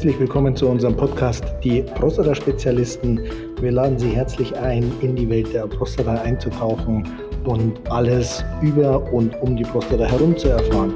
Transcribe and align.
Herzlich 0.00 0.18
willkommen 0.18 0.56
zu 0.56 0.66
unserem 0.66 0.96
Podcast 0.96 1.44
Die 1.62 1.82
Prostata-Spezialisten. 1.82 3.20
Wir 3.60 3.70
laden 3.70 3.98
Sie 3.98 4.08
herzlich 4.08 4.56
ein, 4.56 4.90
in 5.02 5.14
die 5.14 5.28
Welt 5.28 5.52
der 5.52 5.66
Prostata 5.66 6.14
einzutauchen 6.22 7.06
und 7.44 7.78
alles 7.90 8.42
über 8.62 9.12
und 9.12 9.38
um 9.42 9.58
die 9.58 9.62
Prostata 9.62 10.06
herum 10.06 10.34
zu 10.38 10.48
erfahren. 10.48 10.94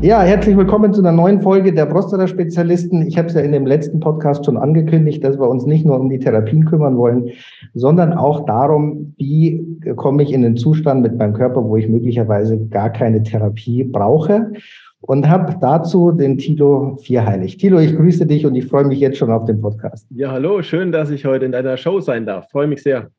Ja, 0.00 0.22
herzlich 0.22 0.56
willkommen 0.56 0.94
zu 0.94 1.00
einer 1.00 1.10
neuen 1.10 1.42
Folge 1.42 1.74
der 1.74 1.84
Prostata-Spezialisten. 1.86 3.08
Ich 3.08 3.18
habe 3.18 3.26
es 3.26 3.34
ja 3.34 3.40
in 3.40 3.50
dem 3.50 3.66
letzten 3.66 3.98
Podcast 3.98 4.44
schon 4.44 4.56
angekündigt, 4.56 5.24
dass 5.24 5.40
wir 5.40 5.48
uns 5.48 5.66
nicht 5.66 5.84
nur 5.84 5.98
um 5.98 6.08
die 6.08 6.20
Therapien 6.20 6.66
kümmern 6.66 6.96
wollen, 6.96 7.32
sondern 7.74 8.12
auch 8.12 8.46
darum, 8.46 9.12
wie 9.18 9.60
komme 9.96 10.22
ich 10.22 10.32
in 10.32 10.42
den 10.42 10.56
Zustand 10.56 11.02
mit 11.02 11.18
meinem 11.18 11.32
Körper, 11.32 11.64
wo 11.64 11.76
ich 11.76 11.88
möglicherweise 11.88 12.64
gar 12.68 12.90
keine 12.90 13.24
Therapie 13.24 13.82
brauche. 13.82 14.52
Und 15.00 15.28
habe 15.28 15.56
dazu 15.60 16.12
den 16.12 16.38
Tilo 16.38 16.96
Vierheilig. 17.02 17.56
Tilo, 17.56 17.80
ich 17.80 17.96
grüße 17.96 18.24
dich 18.24 18.46
und 18.46 18.54
ich 18.54 18.66
freue 18.66 18.84
mich 18.84 19.00
jetzt 19.00 19.18
schon 19.18 19.32
auf 19.32 19.46
den 19.46 19.60
Podcast. 19.60 20.06
Ja, 20.10 20.30
hallo, 20.30 20.62
schön, 20.62 20.92
dass 20.92 21.10
ich 21.10 21.24
heute 21.24 21.44
in 21.44 21.52
deiner 21.52 21.76
Show 21.76 21.98
sein 21.98 22.24
darf. 22.24 22.48
Freue 22.52 22.68
mich 22.68 22.84
sehr. 22.84 23.10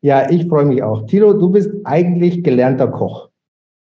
Ja, 0.00 0.28
ich 0.28 0.48
freue 0.48 0.64
mich 0.64 0.82
auch. 0.82 1.06
Tilo, 1.06 1.32
du 1.32 1.50
bist 1.50 1.70
eigentlich 1.84 2.42
gelernter 2.42 2.88
Koch. 2.88 3.28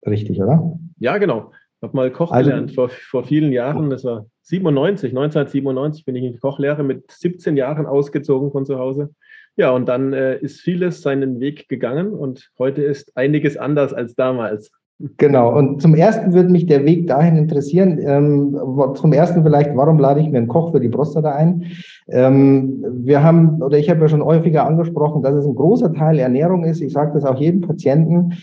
Richtig, 0.06 0.42
oder? 0.42 0.78
Ja, 0.98 1.16
genau 1.16 1.50
habe 1.84 1.96
mal 1.96 2.10
Koch 2.10 2.32
also, 2.32 2.50
gelernt 2.50 2.74
vor, 2.74 2.88
vor 2.88 3.24
vielen 3.24 3.52
Jahren. 3.52 3.90
Das 3.90 4.04
war 4.04 4.26
97, 4.42 5.10
1997 5.10 6.04
bin 6.04 6.16
ich 6.16 6.24
in 6.24 6.32
die 6.32 6.38
Kochlehre 6.38 6.82
mit 6.82 7.10
17 7.10 7.56
Jahren 7.56 7.86
ausgezogen 7.86 8.50
von 8.50 8.66
zu 8.66 8.78
Hause. 8.78 9.10
Ja, 9.56 9.70
und 9.70 9.86
dann 9.86 10.12
äh, 10.12 10.38
ist 10.38 10.60
vieles 10.60 11.00
seinen 11.00 11.38
Weg 11.38 11.68
gegangen 11.68 12.12
und 12.12 12.50
heute 12.58 12.82
ist 12.82 13.16
einiges 13.16 13.56
anders 13.56 13.94
als 13.94 14.16
damals. 14.16 14.72
Genau, 15.16 15.56
und 15.56 15.82
zum 15.82 15.94
ersten 15.94 16.32
würde 16.34 16.50
mich 16.50 16.66
der 16.66 16.84
Weg 16.84 17.06
dahin 17.08 17.36
interessieren. 17.36 17.98
Ähm, 18.00 18.56
zum 18.94 19.12
ersten 19.12 19.42
vielleicht, 19.42 19.76
warum 19.76 19.98
lade 19.98 20.20
ich 20.20 20.28
mir 20.28 20.38
einen 20.38 20.48
Koch 20.48 20.72
für 20.72 20.80
die 20.80 20.88
Prostata 20.88 21.32
ein? 21.32 21.64
Ähm, 22.08 22.84
wir 23.04 23.22
haben, 23.22 23.60
oder 23.60 23.76
ich 23.76 23.90
habe 23.90 24.00
ja 24.00 24.08
schon 24.08 24.24
häufiger 24.24 24.66
angesprochen, 24.66 25.22
dass 25.22 25.34
es 25.34 25.46
ein 25.46 25.54
großer 25.54 25.92
Teil 25.92 26.18
Ernährung 26.18 26.64
ist. 26.64 26.80
Ich 26.80 26.92
sage 26.92 27.12
das 27.12 27.24
auch 27.24 27.40
jedem 27.40 27.60
Patienten. 27.60 28.34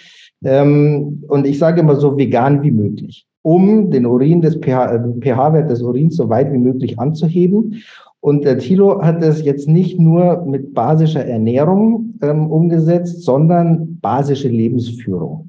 Ähm, 0.43 1.23
und 1.27 1.47
ich 1.47 1.57
sage 1.57 1.81
immer 1.81 1.95
so 1.95 2.17
vegan 2.17 2.63
wie 2.63 2.71
möglich 2.71 3.27
um 3.43 3.89
den 3.89 4.05
Urin 4.05 4.41
des 4.41 4.55
pH, 4.55 4.95
äh, 4.95 4.99
pH-Wert 5.19 5.69
des 5.69 5.81
Urins 5.81 6.15
so 6.15 6.29
weit 6.29 6.51
wie 6.53 6.57
möglich 6.57 6.99
anzuheben. 6.99 7.81
Und 8.19 8.45
der 8.45 8.59
Thilo 8.59 9.01
hat 9.01 9.23
es 9.23 9.43
jetzt 9.43 9.67
nicht 9.67 9.99
nur 9.99 10.45
mit 10.45 10.73
basischer 10.75 11.25
Ernährung 11.25 12.13
ähm, 12.21 12.51
umgesetzt, 12.51 13.23
sondern 13.23 13.97
basische 13.99 14.47
Lebensführung. 14.47 15.47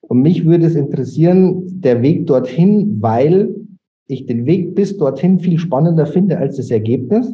Und 0.00 0.22
mich 0.22 0.44
würde 0.46 0.66
es 0.66 0.74
interessieren, 0.74 1.64
der 1.80 2.02
Weg 2.02 2.26
dorthin, 2.26 2.98
weil 3.00 3.54
ich 4.08 4.26
den 4.26 4.46
Weg 4.46 4.74
bis 4.74 4.96
dorthin 4.96 5.38
viel 5.38 5.58
spannender 5.58 6.06
finde 6.06 6.38
als 6.38 6.56
das 6.56 6.70
Ergebnis. 6.70 7.32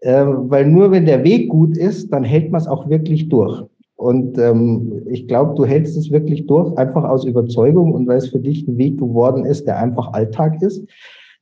Äh, 0.00 0.26
weil 0.26 0.66
nur 0.66 0.90
wenn 0.90 1.06
der 1.06 1.24
Weg 1.24 1.48
gut 1.48 1.76
ist, 1.78 2.12
dann 2.12 2.24
hält 2.24 2.50
man 2.50 2.60
es 2.60 2.66
auch 2.66 2.90
wirklich 2.90 3.30
durch. 3.30 3.64
Und 4.04 4.36
ähm, 4.36 5.00
ich 5.06 5.26
glaube, 5.28 5.54
du 5.54 5.64
hältst 5.64 5.96
es 5.96 6.10
wirklich 6.10 6.46
durch, 6.46 6.76
einfach 6.76 7.04
aus 7.04 7.24
Überzeugung 7.24 7.94
und 7.94 8.06
weil 8.06 8.18
es 8.18 8.28
für 8.28 8.38
dich 8.38 8.68
ein 8.68 8.76
Weg 8.76 8.98
geworden 8.98 9.46
ist, 9.46 9.66
der 9.66 9.78
einfach 9.78 10.12
Alltag 10.12 10.60
ist. 10.60 10.84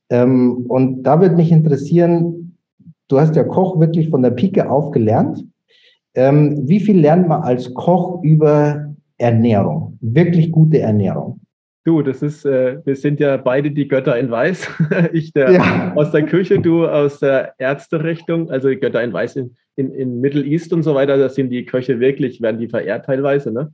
Ähm, 0.09 0.65
und 0.69 1.03
da 1.03 1.19
würde 1.19 1.35
mich 1.35 1.51
interessieren, 1.51 2.55
du 3.09 3.19
hast 3.19 3.35
ja 3.35 3.43
Koch 3.43 3.81
wirklich 3.81 4.09
von 4.09 4.21
der 4.21 4.31
Pike 4.31 4.71
auf 4.71 4.91
gelernt. 4.91 5.45
Ähm, 6.15 6.61
wie 6.63 6.79
viel 6.79 7.01
lernt 7.01 7.27
man 7.27 7.41
als 7.41 7.73
Koch 7.73 8.23
über 8.23 8.95
Ernährung? 9.17 9.97
Wirklich 9.99 10.49
gute 10.49 10.79
Ernährung? 10.79 11.41
Du, 11.85 12.01
das 12.01 12.21
ist, 12.21 12.45
äh, 12.45 12.79
wir 12.85 12.95
sind 12.95 13.19
ja 13.19 13.35
beide 13.35 13.69
die 13.69 13.89
Götter 13.89 14.17
in 14.17 14.31
Weiß. 14.31 14.69
ich 15.13 15.33
der, 15.33 15.51
ja. 15.51 15.93
aus 15.95 16.11
der 16.11 16.25
Küche, 16.25 16.59
du 16.59 16.87
aus 16.87 17.19
der 17.19 17.55
Ärzterichtung, 17.57 18.49
also 18.49 18.69
die 18.69 18.79
Götter 18.79 19.03
in 19.03 19.11
Weiß 19.11 19.35
in, 19.35 19.57
in, 19.75 19.93
in 19.93 20.21
Middle 20.21 20.45
East 20.45 20.71
und 20.71 20.83
so 20.83 20.95
weiter, 20.95 21.17
da 21.17 21.27
sind 21.27 21.49
die 21.49 21.65
Köche 21.65 21.99
wirklich, 21.99 22.41
werden 22.41 22.59
die 22.59 22.69
verehrt 22.69 23.05
teilweise, 23.05 23.51
ne? 23.51 23.73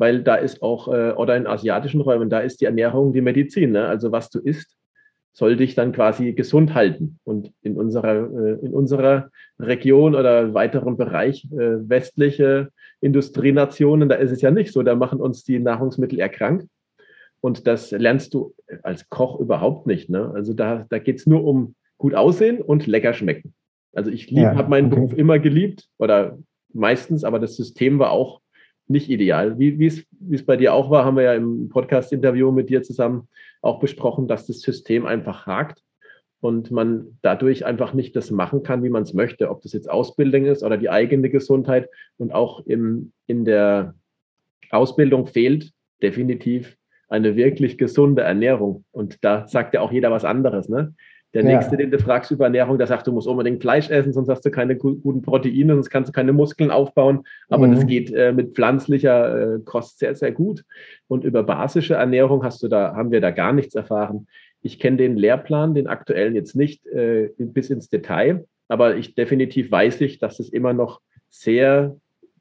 Weil 0.00 0.22
da 0.22 0.36
ist 0.36 0.62
auch, 0.62 0.86
äh, 0.86 1.10
oder 1.10 1.36
in 1.36 1.48
asiatischen 1.48 2.00
Räumen, 2.00 2.30
da 2.30 2.38
ist 2.38 2.60
die 2.60 2.66
Ernährung 2.66 3.12
die 3.12 3.22
Medizin, 3.22 3.72
ne? 3.72 3.88
Also 3.88 4.12
was 4.12 4.30
du 4.30 4.38
isst, 4.38 4.76
soll 5.32 5.56
dich 5.56 5.74
dann 5.74 5.90
quasi 5.90 6.34
gesund 6.34 6.74
halten. 6.74 7.18
Und 7.24 7.52
in 7.62 7.76
unserer, 7.76 8.14
äh, 8.14 8.64
in 8.64 8.72
unserer 8.72 9.30
Region 9.58 10.14
oder 10.14 10.54
weiteren 10.54 10.96
Bereich, 10.96 11.44
äh, 11.50 11.88
westliche 11.88 12.68
Industrienationen, 13.00 14.08
da 14.08 14.14
ist 14.14 14.30
es 14.30 14.42
ja 14.42 14.52
nicht 14.52 14.72
so, 14.72 14.84
da 14.84 14.94
machen 14.94 15.20
uns 15.20 15.42
die 15.42 15.58
Nahrungsmittel 15.58 16.20
erkrankt 16.20 16.68
und 17.40 17.66
das 17.66 17.90
lernst 17.90 18.34
du 18.34 18.54
als 18.82 19.08
Koch 19.08 19.38
überhaupt 19.40 19.86
nicht. 19.86 20.10
Ne? 20.10 20.30
Also 20.34 20.54
da, 20.54 20.86
da 20.88 20.98
geht 20.98 21.18
es 21.18 21.26
nur 21.26 21.44
um 21.44 21.74
gut 21.96 22.14
aussehen 22.14 22.60
und 22.60 22.86
lecker 22.86 23.12
schmecken. 23.12 23.54
Also 23.92 24.10
ich 24.10 24.30
ja, 24.30 24.54
habe 24.54 24.70
meinen 24.70 24.86
okay. 24.86 24.96
Beruf 24.96 25.12
immer 25.14 25.38
geliebt 25.38 25.88
oder 25.98 26.38
meistens, 26.72 27.24
aber 27.24 27.38
das 27.38 27.56
System 27.56 27.98
war 27.98 28.10
auch 28.10 28.40
nicht 28.86 29.10
ideal. 29.10 29.58
Wie 29.58 29.86
es 29.86 30.46
bei 30.46 30.56
dir 30.56 30.72
auch 30.72 30.90
war, 30.90 31.04
haben 31.04 31.16
wir 31.16 31.24
ja 31.24 31.34
im 31.34 31.68
Podcast-Interview 31.68 32.50
mit 32.50 32.70
dir 32.70 32.82
zusammen 32.82 33.28
auch 33.60 33.80
besprochen, 33.80 34.28
dass 34.28 34.46
das 34.46 34.60
System 34.60 35.06
einfach 35.06 35.46
hakt 35.46 35.82
und 36.40 36.70
man 36.70 37.18
dadurch 37.22 37.66
einfach 37.66 37.92
nicht 37.92 38.14
das 38.16 38.30
machen 38.30 38.62
kann, 38.62 38.82
wie 38.82 38.88
man 38.88 39.02
es 39.02 39.12
möchte, 39.12 39.50
ob 39.50 39.62
das 39.62 39.72
jetzt 39.72 39.90
Ausbildung 39.90 40.46
ist 40.46 40.62
oder 40.62 40.76
die 40.76 40.90
eigene 40.90 41.28
Gesundheit 41.28 41.88
und 42.16 42.32
auch 42.32 42.64
im, 42.66 43.12
in 43.26 43.44
der 43.44 43.94
Ausbildung 44.70 45.26
fehlt 45.26 45.72
definitiv 46.02 46.77
eine 47.08 47.36
wirklich 47.36 47.78
gesunde 47.78 48.22
Ernährung. 48.22 48.84
Und 48.92 49.24
da 49.24 49.46
sagt 49.46 49.74
ja 49.74 49.80
auch 49.80 49.92
jeder 49.92 50.10
was 50.10 50.24
anderes. 50.24 50.68
Ne? 50.68 50.94
Der 51.34 51.42
ja. 51.42 51.56
nächste, 51.56 51.76
den 51.76 51.90
du 51.90 51.98
fragst 51.98 52.30
über 52.30 52.44
Ernährung, 52.44 52.78
der 52.78 52.86
sagt, 52.86 53.06
du 53.06 53.12
musst 53.12 53.28
unbedingt 53.28 53.60
Fleisch 53.60 53.90
essen, 53.90 54.12
sonst 54.12 54.28
hast 54.28 54.44
du 54.44 54.50
keine 54.50 54.76
guten 54.76 55.20
Proteine, 55.20 55.74
sonst 55.74 55.90
kannst 55.90 56.08
du 56.08 56.12
keine 56.12 56.32
Muskeln 56.32 56.70
aufbauen. 56.70 57.24
Aber 57.48 57.66
mhm. 57.66 57.74
das 57.74 57.86
geht 57.86 58.12
äh, 58.12 58.32
mit 58.32 58.54
pflanzlicher 58.54 59.56
äh, 59.56 59.58
Kost 59.64 59.98
sehr, 59.98 60.14
sehr 60.14 60.32
gut. 60.32 60.64
Und 61.06 61.24
über 61.24 61.42
basische 61.42 61.94
Ernährung 61.94 62.44
hast 62.44 62.62
du 62.62 62.68
da, 62.68 62.94
haben 62.94 63.10
wir 63.10 63.20
da 63.20 63.30
gar 63.30 63.52
nichts 63.52 63.74
erfahren. 63.74 64.26
Ich 64.62 64.78
kenne 64.78 64.96
den 64.96 65.16
Lehrplan, 65.16 65.74
den 65.74 65.86
aktuellen 65.86 66.34
jetzt 66.34 66.56
nicht 66.56 66.86
äh, 66.86 67.30
bis 67.38 67.70
ins 67.70 67.88
Detail, 67.88 68.46
aber 68.66 68.96
ich 68.96 69.14
definitiv 69.14 69.70
weiß 69.70 70.00
ich, 70.00 70.18
dass 70.18 70.40
es 70.40 70.48
immer 70.48 70.72
noch 70.72 71.00
sehr 71.28 71.96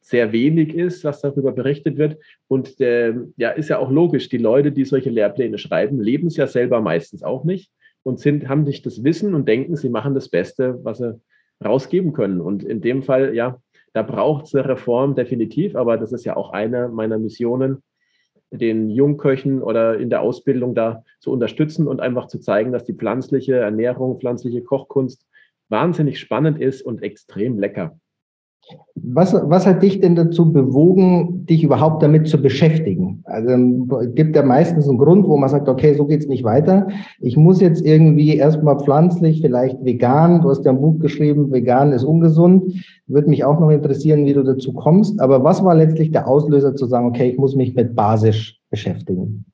sehr 0.07 0.31
wenig 0.31 0.73
ist, 0.73 1.03
was 1.03 1.19
darüber 1.19 1.51
berichtet 1.51 1.97
wird. 1.97 2.17
Und 2.47 2.79
äh, 2.79 3.13
ja, 3.35 3.49
ist 3.49 3.69
ja 3.69 3.77
auch 3.77 3.91
logisch, 3.91 4.29
die 4.29 4.37
Leute, 4.37 4.71
die 4.71 4.85
solche 4.85 5.09
Lehrpläne 5.09 5.57
schreiben, 5.57 5.99
leben 5.99 6.27
es 6.27 6.37
ja 6.37 6.47
selber 6.47 6.79
meistens 6.79 7.23
auch 7.23 7.43
nicht 7.43 7.71
und 8.03 8.17
sind, 8.19 8.47
haben 8.47 8.63
nicht 8.63 8.85
das 8.85 9.03
Wissen 9.03 9.35
und 9.35 9.49
denken, 9.49 9.75
sie 9.75 9.89
machen 9.89 10.13
das 10.13 10.29
Beste, 10.29 10.79
was 10.83 10.99
sie 10.99 11.19
rausgeben 11.63 12.13
können. 12.13 12.39
Und 12.39 12.63
in 12.63 12.79
dem 12.79 13.03
Fall, 13.03 13.35
ja, 13.35 13.59
da 13.91 14.01
braucht 14.01 14.45
es 14.45 14.55
eine 14.55 14.69
Reform 14.69 15.13
definitiv, 15.13 15.75
aber 15.75 15.97
das 15.97 16.13
ist 16.13 16.23
ja 16.23 16.37
auch 16.37 16.51
eine 16.51 16.87
meiner 16.87 17.17
Missionen, 17.17 17.83
den 18.49 18.89
Jungköchen 18.89 19.61
oder 19.61 19.99
in 19.99 20.09
der 20.09 20.21
Ausbildung 20.21 20.73
da 20.73 21.03
zu 21.19 21.31
unterstützen 21.31 21.85
und 21.85 21.99
einfach 21.99 22.27
zu 22.27 22.39
zeigen, 22.39 22.71
dass 22.71 22.85
die 22.85 22.93
pflanzliche 22.93 23.55
Ernährung, 23.55 24.21
pflanzliche 24.21 24.63
Kochkunst 24.63 25.27
wahnsinnig 25.67 26.17
spannend 26.17 26.61
ist 26.61 26.81
und 26.81 27.03
extrem 27.03 27.59
lecker. 27.59 27.99
Was, 28.95 29.33
was 29.33 29.65
hat 29.65 29.83
dich 29.83 30.01
denn 30.01 30.15
dazu 30.15 30.51
bewogen, 30.51 31.45
dich 31.45 31.63
überhaupt 31.63 32.03
damit 32.03 32.27
zu 32.27 32.41
beschäftigen? 32.41 33.23
Also 33.25 33.55
gibt 34.13 34.35
ja 34.35 34.43
meistens 34.43 34.89
einen 34.89 34.97
Grund, 34.97 35.27
wo 35.27 35.37
man 35.37 35.49
sagt, 35.49 35.69
okay, 35.69 35.93
so 35.93 36.05
geht's 36.05 36.27
nicht 36.27 36.43
weiter. 36.43 36.87
Ich 37.19 37.37
muss 37.37 37.61
jetzt 37.61 37.85
irgendwie 37.85 38.35
erstmal 38.35 38.79
pflanzlich, 38.79 39.41
vielleicht 39.41 39.83
vegan. 39.85 40.41
Du 40.41 40.49
hast 40.49 40.65
ja 40.65 40.71
ein 40.71 40.81
Buch 40.81 40.99
geschrieben, 40.99 41.51
vegan 41.51 41.93
ist 41.93 42.03
ungesund. 42.03 42.73
Würde 43.07 43.29
mich 43.29 43.45
auch 43.45 43.59
noch 43.59 43.69
interessieren, 43.69 44.25
wie 44.25 44.33
du 44.33 44.43
dazu 44.43 44.73
kommst. 44.73 45.21
Aber 45.21 45.43
was 45.43 45.63
war 45.63 45.75
letztlich 45.75 46.11
der 46.11 46.27
Auslöser 46.27 46.75
zu 46.75 46.85
sagen, 46.85 47.07
okay, 47.07 47.29
ich 47.29 47.37
muss 47.37 47.55
mich 47.55 47.75
mit 47.75 47.95
basisch 47.95 48.59
beschäftigen? 48.69 49.45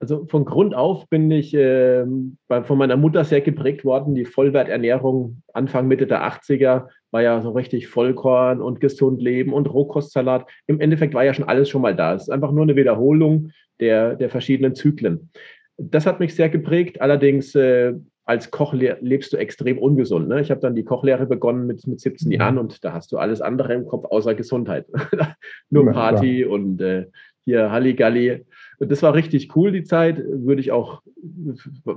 Also 0.00 0.26
von 0.26 0.44
Grund 0.44 0.74
auf 0.74 1.08
bin 1.08 1.30
ich 1.30 1.54
äh, 1.54 2.04
von 2.48 2.78
meiner 2.78 2.96
Mutter 2.96 3.24
sehr 3.24 3.40
geprägt 3.40 3.84
worden. 3.84 4.14
Die 4.14 4.24
Vollwerternährung 4.24 5.42
Anfang, 5.52 5.88
Mitte 5.88 6.06
der 6.06 6.22
80er 6.22 6.86
war 7.10 7.22
ja 7.22 7.40
so 7.40 7.50
richtig 7.50 7.88
Vollkorn 7.88 8.60
und 8.60 8.80
gesund 8.80 9.22
leben 9.22 9.52
und 9.52 9.72
Rohkostsalat. 9.72 10.46
Im 10.66 10.80
Endeffekt 10.80 11.14
war 11.14 11.24
ja 11.24 11.34
schon 11.34 11.48
alles 11.48 11.68
schon 11.68 11.82
mal 11.82 11.96
da. 11.96 12.14
Es 12.14 12.22
ist 12.22 12.30
einfach 12.30 12.52
nur 12.52 12.64
eine 12.64 12.76
Wiederholung 12.76 13.50
der, 13.80 14.14
der 14.16 14.30
verschiedenen 14.30 14.74
Zyklen. 14.74 15.30
Das 15.76 16.06
hat 16.06 16.20
mich 16.20 16.34
sehr 16.34 16.48
geprägt. 16.48 17.00
Allerdings 17.00 17.54
äh, 17.54 17.94
als 18.24 18.50
Koch 18.50 18.74
lebst 18.74 19.32
du 19.32 19.38
extrem 19.38 19.78
ungesund. 19.78 20.28
Ne? 20.28 20.42
Ich 20.42 20.50
habe 20.50 20.60
dann 20.60 20.74
die 20.74 20.84
Kochlehre 20.84 21.24
begonnen 21.24 21.66
mit, 21.66 21.86
mit 21.86 21.98
17 21.98 22.28
mhm. 22.28 22.34
Jahren 22.34 22.58
und 22.58 22.84
da 22.84 22.92
hast 22.92 23.10
du 23.10 23.16
alles 23.16 23.40
andere 23.40 23.72
im 23.72 23.86
Kopf 23.86 24.04
außer 24.04 24.34
Gesundheit. 24.34 24.86
Nur 25.70 25.90
Party 25.92 26.42
ja, 26.42 26.48
und 26.48 26.80
äh, 26.82 27.06
hier 27.46 27.70
Halligalli. 27.70 28.44
Und 28.78 28.92
das 28.92 29.02
war 29.02 29.14
richtig 29.14 29.56
cool, 29.56 29.72
die 29.72 29.82
Zeit. 29.82 30.22
Würde 30.24 30.60
ich 30.60 30.70
auch, 30.70 31.02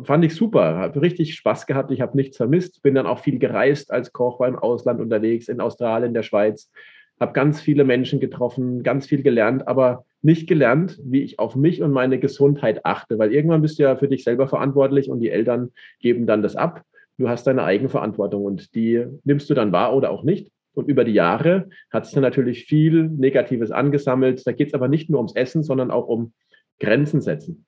fand 0.04 0.26
ich 0.26 0.36
super. 0.36 0.78
Habe 0.78 1.02
richtig 1.02 1.36
Spaß 1.36 1.68
gehabt. 1.68 1.92
Ich 1.92 2.02
habe 2.02 2.18
nichts 2.18 2.38
vermisst. 2.38 2.82
Bin 2.82 2.96
dann 2.96 3.06
auch 3.06 3.20
viel 3.20 3.40
gereist 3.40 3.92
als 3.92 4.14
Koch, 4.14 4.40
war 4.40 4.48
im 4.48 4.58
Ausland 4.58 5.00
unterwegs, 5.00 5.48
in 5.48 5.62
Australien, 5.62 6.14
der 6.14 6.24
Schweiz. 6.24 6.72
Habe 7.20 7.34
ganz 7.34 7.62
viele 7.62 7.84
Menschen 7.84 8.20
getroffen, 8.20 8.82
ganz 8.82 9.06
viel 9.06 9.22
gelernt. 9.22 9.68
Aber 9.68 10.06
nicht 10.24 10.48
gelernt, 10.48 11.00
wie 11.04 11.22
ich 11.22 11.40
auf 11.40 11.56
mich 11.56 11.82
und 11.82 11.92
meine 11.92 12.20
Gesundheit 12.20 12.86
achte, 12.86 13.18
weil 13.18 13.34
irgendwann 13.34 13.62
bist 13.62 13.80
du 13.80 13.84
ja 13.84 13.96
für 13.96 14.08
dich 14.08 14.24
selber 14.24 14.48
verantwortlich 14.48 15.10
und 15.10 15.20
die 15.20 15.30
Eltern 15.30 15.72
geben 16.00 16.26
dann 16.28 16.42
das 16.42 16.56
ab. 16.56 16.84
Du 17.18 17.30
hast 17.30 17.46
deine 17.46 17.64
Eigenverantwortung 17.64 18.44
und 18.44 18.74
die 18.76 19.06
nimmst 19.24 19.50
du 19.50 19.54
dann 19.54 19.72
wahr 19.72 19.96
oder 19.96 20.12
auch 20.12 20.24
nicht. 20.24 20.52
Und 20.74 20.88
über 20.88 21.04
die 21.04 21.14
Jahre 21.14 21.70
hat 21.92 22.06
sich 22.06 22.14
dann 22.14 22.24
natürlich 22.24 22.66
viel 22.66 23.04
Negatives 23.10 23.72
angesammelt. 23.72 24.46
Da 24.46 24.52
geht 24.54 24.70
es 24.70 24.74
aber 24.74 24.88
nicht 24.88 25.10
nur 25.10 25.20
ums 25.20 25.36
Essen, 25.36 25.64
sondern 25.64 25.92
auch 25.92 26.08
um 26.08 26.34
Grenzen 26.80 27.22
setzen. 27.22 27.66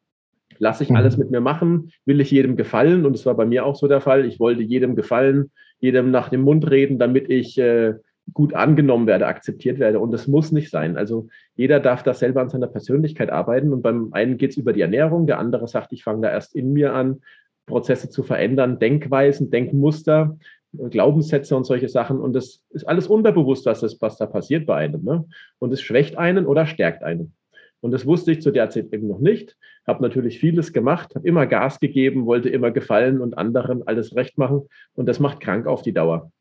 Lasse 0.59 0.83
ich 0.83 0.89
mhm. 0.89 0.97
alles 0.97 1.17
mit 1.17 1.31
mir 1.31 1.41
machen? 1.41 1.91
Will 2.05 2.21
ich 2.21 2.31
jedem 2.31 2.55
gefallen? 2.55 3.05
Und 3.05 3.15
es 3.15 3.25
war 3.25 3.35
bei 3.35 3.45
mir 3.45 3.65
auch 3.65 3.75
so 3.75 3.87
der 3.87 4.01
Fall. 4.01 4.25
Ich 4.25 4.39
wollte 4.39 4.61
jedem 4.61 4.95
gefallen, 4.95 5.51
jedem 5.79 6.11
nach 6.11 6.29
dem 6.29 6.41
Mund 6.41 6.69
reden, 6.69 6.99
damit 6.99 7.29
ich 7.29 7.57
äh, 7.57 7.95
gut 8.31 8.53
angenommen 8.53 9.07
werde, 9.07 9.27
akzeptiert 9.27 9.79
werde. 9.79 9.99
Und 9.99 10.11
das 10.11 10.27
muss 10.27 10.51
nicht 10.51 10.69
sein. 10.69 10.97
Also 10.97 11.27
jeder 11.55 11.79
darf 11.79 12.03
da 12.03 12.13
selber 12.13 12.41
an 12.41 12.49
seiner 12.49 12.67
Persönlichkeit 12.67 13.29
arbeiten. 13.29 13.73
Und 13.73 13.81
beim 13.81 14.13
einen 14.13 14.37
geht 14.37 14.51
es 14.51 14.57
über 14.57 14.73
die 14.73 14.81
Ernährung, 14.81 15.27
der 15.27 15.39
andere 15.39 15.67
sagt, 15.67 15.91
ich 15.91 16.03
fange 16.03 16.21
da 16.21 16.31
erst 16.31 16.55
in 16.55 16.71
mir 16.71 16.93
an, 16.93 17.21
Prozesse 17.65 18.09
zu 18.09 18.23
verändern, 18.23 18.79
Denkweisen, 18.79 19.49
Denkmuster, 19.49 20.37
Glaubenssätze 20.73 21.55
und 21.55 21.65
solche 21.65 21.89
Sachen. 21.89 22.19
Und 22.19 22.33
das 22.33 22.61
ist 22.69 22.87
alles 22.87 23.07
unterbewusst, 23.07 23.65
was, 23.65 23.81
das, 23.81 24.01
was 24.01 24.17
da 24.17 24.25
passiert 24.25 24.65
bei 24.65 24.75
einem. 24.75 25.03
Ne? 25.03 25.25
Und 25.59 25.71
es 25.71 25.81
schwächt 25.81 26.17
einen 26.17 26.45
oder 26.45 26.65
stärkt 26.65 27.03
einen. 27.03 27.33
Und 27.83 27.91
das 27.91 28.05
wusste 28.05 28.31
ich 28.31 28.41
zu 28.41 28.51
der 28.51 28.69
Zeit 28.69 28.93
eben 28.93 29.09
noch 29.09 29.19
nicht. 29.19 29.57
Habe 29.85 30.01
natürlich 30.03 30.39
vieles 30.39 30.71
gemacht, 30.71 31.15
habe 31.15 31.27
immer 31.27 31.45
Gas 31.45 31.81
gegeben, 31.81 32.25
wollte 32.25 32.47
immer 32.47 32.71
gefallen 32.71 33.19
und 33.19 33.37
anderen 33.37 33.85
alles 33.85 34.15
recht 34.15 34.37
machen. 34.37 34.61
Und 34.95 35.05
das 35.05 35.19
macht 35.19 35.41
krank 35.41 35.67
auf 35.67 35.81
die 35.81 35.91
Dauer. 35.91 36.31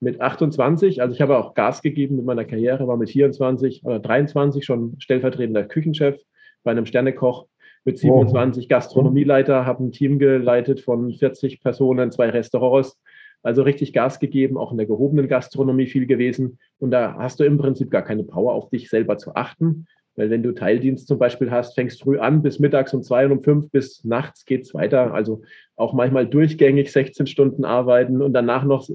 Mit 0.00 0.22
28, 0.22 1.02
also 1.02 1.14
ich 1.14 1.20
habe 1.20 1.36
auch 1.36 1.52
Gas 1.52 1.82
gegeben 1.82 2.16
mit 2.16 2.24
meiner 2.24 2.46
Karriere, 2.46 2.88
war 2.88 2.96
mit 2.96 3.10
24 3.10 3.84
oder 3.84 3.98
23 3.98 4.64
schon 4.64 4.94
stellvertretender 4.98 5.64
Küchenchef 5.64 6.18
bei 6.64 6.70
einem 6.70 6.86
Sternekoch. 6.86 7.46
Mit 7.84 7.98
27 7.98 8.64
wow. 8.64 8.68
Gastronomieleiter, 8.68 9.66
habe 9.66 9.84
ein 9.84 9.92
Team 9.92 10.18
geleitet 10.18 10.80
von 10.80 11.12
40 11.12 11.60
Personen, 11.60 12.10
zwei 12.10 12.30
Restaurants. 12.30 12.98
Also 13.42 13.62
richtig 13.62 13.92
Gas 13.92 14.18
gegeben, 14.18 14.56
auch 14.56 14.72
in 14.72 14.78
der 14.78 14.86
gehobenen 14.86 15.28
Gastronomie 15.28 15.86
viel 15.86 16.06
gewesen. 16.06 16.58
Und 16.78 16.90
da 16.90 17.16
hast 17.18 17.38
du 17.38 17.44
im 17.44 17.58
Prinzip 17.58 17.90
gar 17.90 18.02
keine 18.02 18.24
Power, 18.24 18.54
auf 18.54 18.70
dich 18.70 18.88
selber 18.88 19.18
zu 19.18 19.34
achten, 19.34 19.86
weil 20.16 20.30
wenn 20.30 20.42
du 20.42 20.52
Teildienst 20.52 21.06
zum 21.06 21.18
Beispiel 21.18 21.50
hast, 21.50 21.74
fängst 21.74 22.02
früh 22.02 22.18
an 22.18 22.42
bis 22.42 22.58
mittags 22.58 22.94
um 22.94 23.02
zwei 23.02 23.26
und 23.26 23.32
um 23.32 23.42
fünf 23.42 23.70
bis 23.70 24.02
nachts 24.02 24.44
geht's 24.46 24.72
weiter. 24.74 25.12
Also 25.12 25.42
auch 25.76 25.92
manchmal 25.92 26.26
durchgängig 26.26 26.90
16 26.90 27.26
Stunden 27.26 27.64
arbeiten 27.64 28.22
und 28.22 28.32
danach 28.32 28.64
noch 28.64 28.88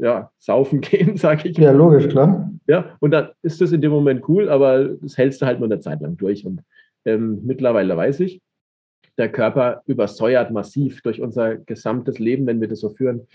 ja, 0.00 0.30
saufen 0.38 0.80
gehen, 0.82 1.16
sage 1.16 1.48
ich. 1.48 1.58
Ja, 1.58 1.70
logisch, 1.70 2.08
klar. 2.08 2.50
Ja, 2.66 2.96
und 2.98 3.12
dann 3.12 3.30
ist 3.42 3.60
das 3.60 3.70
in 3.70 3.80
dem 3.80 3.92
Moment 3.92 4.28
cool, 4.28 4.48
aber 4.48 4.96
das 5.00 5.16
hältst 5.16 5.40
du 5.40 5.46
halt 5.46 5.60
nur 5.60 5.68
eine 5.68 5.78
Zeit 5.78 6.00
lang 6.00 6.16
durch. 6.16 6.44
Und 6.44 6.62
ähm, 7.04 7.40
mittlerweile 7.44 7.96
weiß 7.96 8.20
ich, 8.20 8.40
der 9.18 9.30
Körper 9.30 9.82
übersäuert 9.86 10.50
massiv 10.50 11.00
durch 11.02 11.20
unser 11.20 11.56
gesamtes 11.56 12.18
Leben, 12.18 12.46
wenn 12.46 12.60
wir 12.60 12.68
das 12.68 12.80
so 12.80 12.90
führen. 12.90 13.28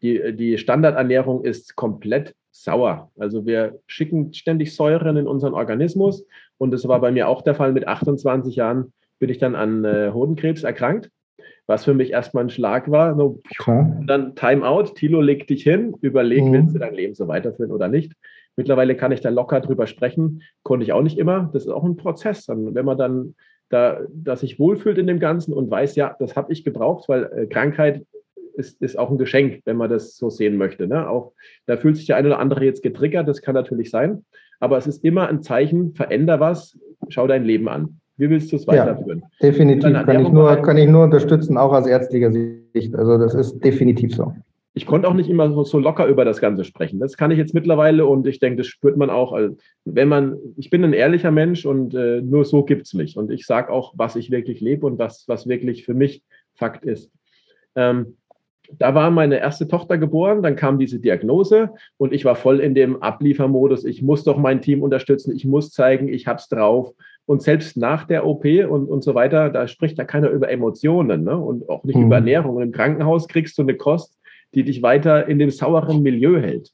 Die, 0.00 0.34
die 0.34 0.56
Standardernährung 0.56 1.44
ist 1.44 1.76
komplett 1.76 2.34
sauer. 2.52 3.10
Also 3.18 3.46
wir 3.46 3.80
schicken 3.86 4.32
ständig 4.32 4.74
Säuren 4.76 5.16
in 5.16 5.26
unseren 5.26 5.54
Organismus 5.54 6.24
und 6.58 6.70
das 6.70 6.86
war 6.86 7.00
bei 7.00 7.10
mir 7.10 7.28
auch 7.28 7.42
der 7.42 7.54
Fall. 7.54 7.72
Mit 7.72 7.88
28 7.88 8.54
Jahren 8.54 8.92
bin 9.18 9.30
ich 9.30 9.38
dann 9.38 9.54
an 9.54 9.84
äh, 9.84 10.10
Hodenkrebs 10.12 10.62
erkrankt, 10.62 11.10
was 11.66 11.84
für 11.84 11.94
mich 11.94 12.12
erstmal 12.12 12.44
ein 12.44 12.50
Schlag 12.50 12.90
war. 12.90 13.16
So, 13.16 13.40
dann 14.06 14.34
Timeout, 14.36 14.94
Tilo, 14.94 15.20
leg 15.20 15.46
dich 15.46 15.62
hin, 15.62 15.94
überleg, 16.02 16.44
mhm. 16.44 16.52
willst 16.52 16.74
du 16.74 16.78
dein 16.78 16.94
Leben 16.94 17.14
so 17.14 17.26
weiterführen 17.26 17.72
oder 17.72 17.88
nicht. 17.88 18.12
Mittlerweile 18.56 18.96
kann 18.96 19.12
ich 19.12 19.20
da 19.20 19.30
locker 19.30 19.60
drüber 19.60 19.86
sprechen, 19.86 20.42
konnte 20.62 20.84
ich 20.84 20.92
auch 20.92 21.02
nicht 21.02 21.18
immer. 21.18 21.50
Das 21.52 21.64
ist 21.64 21.70
auch 21.70 21.84
ein 21.84 21.96
Prozess. 21.96 22.48
Und 22.48 22.74
wenn 22.74 22.84
man 22.84 22.98
dann 22.98 23.34
da, 23.70 24.00
da 24.12 24.36
sich 24.36 24.58
wohlfühlt 24.58 24.98
in 24.98 25.06
dem 25.06 25.18
Ganzen 25.18 25.54
und 25.54 25.70
weiß, 25.70 25.96
ja, 25.96 26.14
das 26.18 26.36
habe 26.36 26.52
ich 26.52 26.62
gebraucht, 26.62 27.08
weil 27.08 27.24
äh, 27.24 27.46
Krankheit 27.46 28.04
ist, 28.54 28.80
ist 28.82 28.98
auch 28.98 29.10
ein 29.10 29.18
Geschenk, 29.18 29.62
wenn 29.64 29.76
man 29.76 29.90
das 29.90 30.16
so 30.16 30.30
sehen 30.30 30.56
möchte. 30.56 30.86
Ne? 30.86 31.08
Auch 31.08 31.32
da 31.66 31.76
fühlt 31.76 31.96
sich 31.96 32.06
der 32.06 32.16
eine 32.16 32.28
oder 32.28 32.38
andere 32.38 32.64
jetzt 32.64 32.82
getriggert, 32.82 33.28
das 33.28 33.42
kann 33.42 33.54
natürlich 33.54 33.90
sein. 33.90 34.24
Aber 34.60 34.76
es 34.78 34.86
ist 34.86 35.04
immer 35.04 35.28
ein 35.28 35.42
Zeichen, 35.42 35.94
veränder 35.94 36.40
was, 36.40 36.78
schau 37.08 37.26
dein 37.26 37.44
Leben 37.44 37.68
an. 37.68 38.00
Wie 38.16 38.30
willst 38.30 38.52
du 38.52 38.56
es 38.56 38.66
weiterführen? 38.66 39.22
Ja, 39.40 39.48
definitiv, 39.48 39.92
kann 39.92 40.20
ich, 40.20 40.28
nur, 40.28 40.56
kann 40.56 40.76
ich 40.76 40.88
nur 40.88 41.04
unterstützen, 41.04 41.56
auch 41.56 41.72
aus 41.72 41.86
ärztlicher 41.86 42.30
Sicht. 42.30 42.94
Also 42.94 43.18
das 43.18 43.34
ist 43.34 43.58
definitiv 43.60 44.14
so. 44.14 44.32
Ich 44.74 44.86
konnte 44.86 45.08
auch 45.08 45.14
nicht 45.14 45.28
immer 45.28 45.64
so 45.64 45.78
locker 45.78 46.06
über 46.06 46.24
das 46.24 46.40
Ganze 46.40 46.64
sprechen. 46.64 46.98
Das 46.98 47.16
kann 47.16 47.30
ich 47.30 47.38
jetzt 47.38 47.52
mittlerweile 47.52 48.06
und 48.06 48.26
ich 48.26 48.38
denke, 48.38 48.58
das 48.58 48.68
spürt 48.68 48.96
man 48.96 49.10
auch. 49.10 49.32
Also 49.32 49.56
wenn 49.84 50.08
man, 50.08 50.36
ich 50.56 50.70
bin 50.70 50.84
ein 50.84 50.94
ehrlicher 50.94 51.30
Mensch 51.30 51.66
und 51.66 51.94
äh, 51.94 52.22
nur 52.22 52.44
so 52.44 52.64
gibt 52.64 52.86
es 52.86 52.94
mich. 52.94 53.16
Und 53.16 53.30
ich 53.30 53.44
sage 53.44 53.70
auch, 53.70 53.92
was 53.96 54.16
ich 54.16 54.30
wirklich 54.30 54.60
lebe 54.60 54.86
und 54.86 54.98
was, 54.98 55.24
was 55.26 55.46
wirklich 55.46 55.84
für 55.84 55.94
mich 55.94 56.22
Fakt 56.54 56.84
ist. 56.84 57.10
Ähm, 57.74 58.16
da 58.70 58.94
war 58.94 59.10
meine 59.10 59.38
erste 59.38 59.68
Tochter 59.68 59.98
geboren, 59.98 60.42
dann 60.42 60.56
kam 60.56 60.78
diese 60.78 60.98
Diagnose 60.98 61.70
und 61.98 62.12
ich 62.12 62.24
war 62.24 62.36
voll 62.36 62.60
in 62.60 62.74
dem 62.74 63.02
Abliefermodus. 63.02 63.84
Ich 63.84 64.02
muss 64.02 64.24
doch 64.24 64.38
mein 64.38 64.60
Team 64.60 64.82
unterstützen, 64.82 65.34
ich 65.34 65.44
muss 65.44 65.70
zeigen, 65.70 66.08
ich 66.08 66.26
hab's 66.26 66.48
drauf. 66.48 66.92
Und 67.26 67.42
selbst 67.42 67.76
nach 67.76 68.04
der 68.04 68.26
OP 68.26 68.44
und, 68.44 68.88
und 68.88 69.02
so 69.04 69.14
weiter, 69.14 69.50
da 69.50 69.68
spricht 69.68 69.98
da 69.98 70.04
keiner 70.04 70.30
über 70.30 70.50
Emotionen 70.50 71.24
ne? 71.24 71.36
und 71.36 71.68
auch 71.68 71.84
nicht 71.84 71.96
mhm. 71.96 72.06
über 72.06 72.16
Ernährung. 72.16 72.56
Und 72.56 72.62
im 72.62 72.72
Krankenhaus 72.72 73.28
kriegst 73.28 73.58
du 73.58 73.62
eine 73.62 73.76
Kost, 73.76 74.18
die 74.54 74.64
dich 74.64 74.82
weiter 74.82 75.28
in 75.28 75.38
dem 75.38 75.50
sauren 75.50 76.02
Milieu 76.02 76.40
hält. 76.40 76.70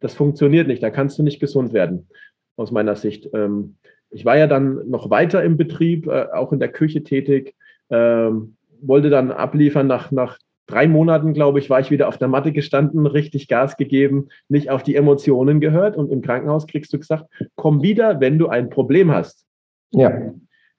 Das 0.00 0.14
funktioniert 0.14 0.68
nicht, 0.68 0.82
da 0.82 0.90
kannst 0.90 1.18
du 1.18 1.22
nicht 1.22 1.40
gesund 1.40 1.72
werden, 1.72 2.08
aus 2.56 2.70
meiner 2.70 2.96
Sicht. 2.96 3.30
Ähm, 3.32 3.76
ich 4.10 4.24
war 4.24 4.36
ja 4.36 4.46
dann 4.46 4.88
noch 4.88 5.10
weiter 5.10 5.42
im 5.42 5.56
Betrieb, 5.56 6.06
äh, 6.06 6.26
auch 6.32 6.52
in 6.52 6.60
der 6.60 6.68
Küche 6.68 7.02
tätig, 7.02 7.54
ähm, 7.90 8.56
wollte 8.82 9.10
dann 9.10 9.30
abliefern 9.30 9.86
nach, 9.86 10.10
nach 10.12 10.38
drei 10.66 10.88
Monaten, 10.88 11.32
glaube 11.32 11.58
ich, 11.58 11.70
war 11.70 11.80
ich 11.80 11.90
wieder 11.90 12.08
auf 12.08 12.18
der 12.18 12.28
Matte 12.28 12.52
gestanden, 12.52 13.06
richtig 13.06 13.48
Gas 13.48 13.76
gegeben, 13.76 14.28
nicht 14.48 14.70
auf 14.70 14.82
die 14.82 14.96
Emotionen 14.96 15.60
gehört. 15.60 15.96
Und 15.96 16.10
im 16.10 16.22
Krankenhaus 16.22 16.66
kriegst 16.66 16.92
du 16.92 16.98
gesagt, 16.98 17.26
komm 17.54 17.82
wieder, 17.82 18.20
wenn 18.20 18.38
du 18.38 18.48
ein 18.48 18.70
Problem 18.70 19.12
hast. 19.12 19.46
Ja. 19.92 20.10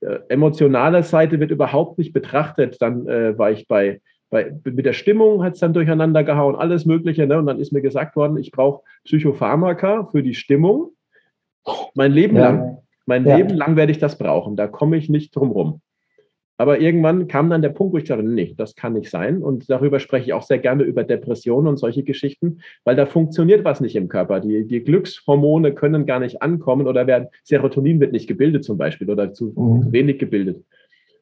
Äh, 0.01 0.19
emotionale 0.29 1.03
Seite 1.03 1.39
wird 1.39 1.51
überhaupt 1.51 1.97
nicht 1.97 2.13
betrachtet. 2.13 2.81
Dann 2.81 3.07
äh, 3.07 3.37
war 3.37 3.51
ich 3.51 3.67
bei, 3.67 4.01
bei, 4.29 4.53
mit 4.63 4.85
der 4.85 4.93
Stimmung 4.93 5.43
hat 5.43 5.53
es 5.53 5.59
dann 5.59 5.73
durcheinander 5.73 6.23
gehauen, 6.23 6.55
alles 6.55 6.85
Mögliche. 6.85 7.25
Ne? 7.25 7.37
Und 7.37 7.47
dann 7.47 7.59
ist 7.59 7.71
mir 7.71 7.81
gesagt 7.81 8.15
worden, 8.15 8.37
ich 8.37 8.51
brauche 8.51 8.83
Psychopharmaka 9.05 10.09
für 10.11 10.21
die 10.21 10.35
Stimmung. 10.35 10.91
Mein 11.95 12.11
Leben 12.11 12.35
ja. 12.35 12.49
lang. 12.49 12.77
Mein 13.05 13.25
ja. 13.25 13.37
Leben 13.37 13.55
lang 13.55 13.75
werde 13.77 13.91
ich 13.91 13.99
das 13.99 14.17
brauchen. 14.17 14.55
Da 14.55 14.67
komme 14.67 14.97
ich 14.97 15.09
nicht 15.09 15.35
drum 15.35 15.51
rum. 15.51 15.81
Aber 16.59 16.79
irgendwann 16.79 17.27
kam 17.27 17.51
dann 17.51 17.61
der 17.61 17.69
Punkt, 17.69 17.93
wo 17.93 17.97
ich 17.97 18.05
dachte, 18.05 18.23
nee, 18.23 18.55
das 18.57 18.75
kann 18.75 18.93
nicht 18.93 19.11
sein. 19.11 19.43
Und 19.43 19.69
darüber 19.69 19.99
spreche 19.99 20.25
ich 20.25 20.33
auch 20.33 20.41
sehr 20.41 20.57
gerne 20.57 20.83
über 20.83 21.03
Depressionen 21.03 21.67
und 21.67 21.77
solche 21.77 22.03
Geschichten, 22.03 22.61
weil 22.83 22.95
da 22.95 23.05
funktioniert 23.05 23.63
was 23.63 23.79
nicht 23.79 23.95
im 23.95 24.07
Körper. 24.07 24.39
Die, 24.39 24.65
die 24.65 24.83
Glückshormone 24.83 25.73
können 25.73 26.07
gar 26.07 26.19
nicht 26.19 26.41
ankommen 26.41 26.87
oder 26.87 27.05
werden, 27.05 27.27
Serotonin 27.43 27.99
wird 27.99 28.11
nicht 28.11 28.27
gebildet 28.27 28.63
zum 28.63 28.77
Beispiel 28.77 29.09
oder 29.09 29.33
zu, 29.33 29.53
mhm. 29.55 29.83
zu 29.83 29.91
wenig 29.91 30.17
gebildet. 30.17 30.63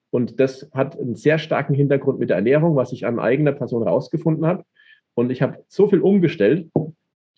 Und 0.10 0.39
das 0.39 0.70
hat 0.74 0.98
einen 0.98 1.15
sehr 1.15 1.38
starken 1.38 1.74
Hintergrund 1.74 2.20
mit 2.20 2.30
der 2.30 2.38
Ernährung, 2.38 2.77
was 2.77 2.94
ich 2.94 3.06
an 3.06 3.20
eigener 3.20 3.51
Person 3.51 3.84
rausgefunden 3.84 4.46
habe. 4.46 4.63
Und 5.13 5.30
ich 5.30 5.42
habe 5.42 5.58
so 5.68 5.88
viel 5.88 6.00
umgestellt. 6.00 6.70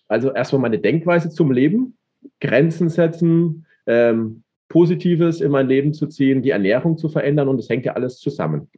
Also 0.08 0.32
erstmal 0.32 0.62
meine 0.62 0.78
Denkweise 0.78 1.32
zum 1.32 1.52
Leben, 1.52 1.98
Grenzen 2.40 2.90
setzen, 2.90 3.66
ähm, 3.88 4.44
Positives 4.70 5.42
in 5.42 5.52
mein 5.52 5.68
Leben 5.68 5.94
zu 5.94 6.08
ziehen, 6.08 6.42
die 6.42 6.50
Ernährung 6.50 6.98
zu 6.98 7.10
verändern 7.10 7.48
und 7.48 7.60
es 7.60 7.70
hängt 7.70 7.86
ja 7.86 7.94
alles 7.94 8.20
zusammen. 8.20 8.70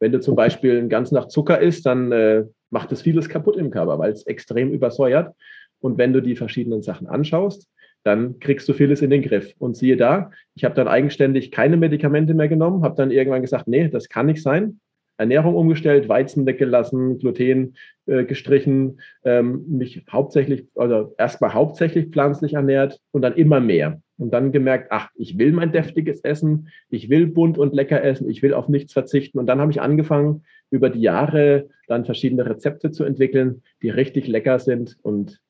Wenn 0.00 0.12
du 0.12 0.20
zum 0.20 0.36
Beispiel 0.36 0.78
einen 0.78 0.88
ganzen 0.88 1.14
Nacht 1.14 1.30
Zucker 1.30 1.60
isst, 1.60 1.86
dann 1.86 2.12
äh, 2.12 2.44
macht 2.70 2.92
es 2.92 3.02
vieles 3.02 3.28
kaputt 3.28 3.56
im 3.56 3.70
Körper, 3.70 3.98
weil 3.98 4.12
es 4.12 4.26
extrem 4.26 4.72
übersäuert. 4.72 5.34
Und 5.80 5.98
wenn 5.98 6.12
du 6.12 6.20
die 6.20 6.36
verschiedenen 6.36 6.82
Sachen 6.82 7.06
anschaust, 7.06 7.68
dann 8.04 8.38
kriegst 8.38 8.68
du 8.68 8.74
vieles 8.74 9.02
in 9.02 9.10
den 9.10 9.22
Griff. 9.22 9.54
Und 9.58 9.76
siehe 9.76 9.96
da, 9.96 10.30
ich 10.54 10.64
habe 10.64 10.74
dann 10.74 10.88
eigenständig 10.88 11.50
keine 11.50 11.76
Medikamente 11.76 12.34
mehr 12.34 12.48
genommen, 12.48 12.82
habe 12.82 12.96
dann 12.96 13.10
irgendwann 13.10 13.42
gesagt, 13.42 13.66
nee, 13.66 13.88
das 13.88 14.08
kann 14.08 14.26
nicht 14.26 14.42
sein. 14.42 14.80
Ernährung 15.16 15.54
umgestellt, 15.54 16.08
Weizen 16.08 16.44
weggelassen, 16.44 17.18
Gluten 17.18 17.76
äh, 18.06 18.24
gestrichen, 18.24 19.00
ähm, 19.24 19.64
mich 19.68 20.04
hauptsächlich, 20.10 20.66
also 20.74 21.14
erstmal 21.18 21.54
hauptsächlich 21.54 22.08
pflanzlich 22.08 22.54
ernährt 22.54 23.00
und 23.12 23.22
dann 23.22 23.34
immer 23.34 23.60
mehr. 23.60 24.00
Und 24.16 24.32
dann 24.32 24.52
gemerkt, 24.52 24.88
ach, 24.90 25.10
ich 25.16 25.38
will 25.38 25.52
mein 25.52 25.72
deftiges 25.72 26.20
Essen, 26.20 26.68
ich 26.88 27.10
will 27.10 27.26
bunt 27.26 27.58
und 27.58 27.74
lecker 27.74 28.02
essen, 28.02 28.30
ich 28.30 28.42
will 28.42 28.54
auf 28.54 28.68
nichts 28.68 28.92
verzichten. 28.92 29.38
Und 29.38 29.46
dann 29.46 29.60
habe 29.60 29.72
ich 29.72 29.80
angefangen, 29.80 30.44
über 30.70 30.90
die 30.90 31.00
Jahre 31.00 31.68
dann 31.88 32.04
verschiedene 32.04 32.46
Rezepte 32.46 32.90
zu 32.90 33.04
entwickeln, 33.04 33.62
die 33.82 33.90
richtig 33.90 34.26
lecker 34.26 34.58
sind 34.58 34.96
und 35.02 35.40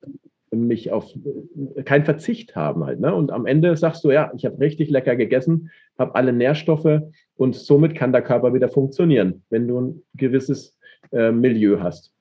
mich 0.50 0.92
auf 0.92 1.12
keinen 1.84 2.04
Verzicht 2.04 2.54
haben 2.56 2.84
halt. 2.84 3.00
Ne? 3.00 3.14
Und 3.14 3.32
am 3.32 3.46
Ende 3.46 3.76
sagst 3.76 4.04
du, 4.04 4.10
ja, 4.10 4.32
ich 4.36 4.44
habe 4.44 4.60
richtig 4.60 4.90
lecker 4.90 5.16
gegessen, 5.16 5.70
habe 5.98 6.14
alle 6.14 6.32
Nährstoffe 6.32 7.02
und 7.36 7.54
somit 7.54 7.94
kann 7.94 8.12
der 8.12 8.22
Körper 8.22 8.54
wieder 8.54 8.68
funktionieren, 8.68 9.42
wenn 9.50 9.68
du 9.68 9.80
ein 9.80 10.02
gewisses 10.14 10.78
äh, 11.12 11.32
Milieu 11.32 11.80
hast. 11.80 12.12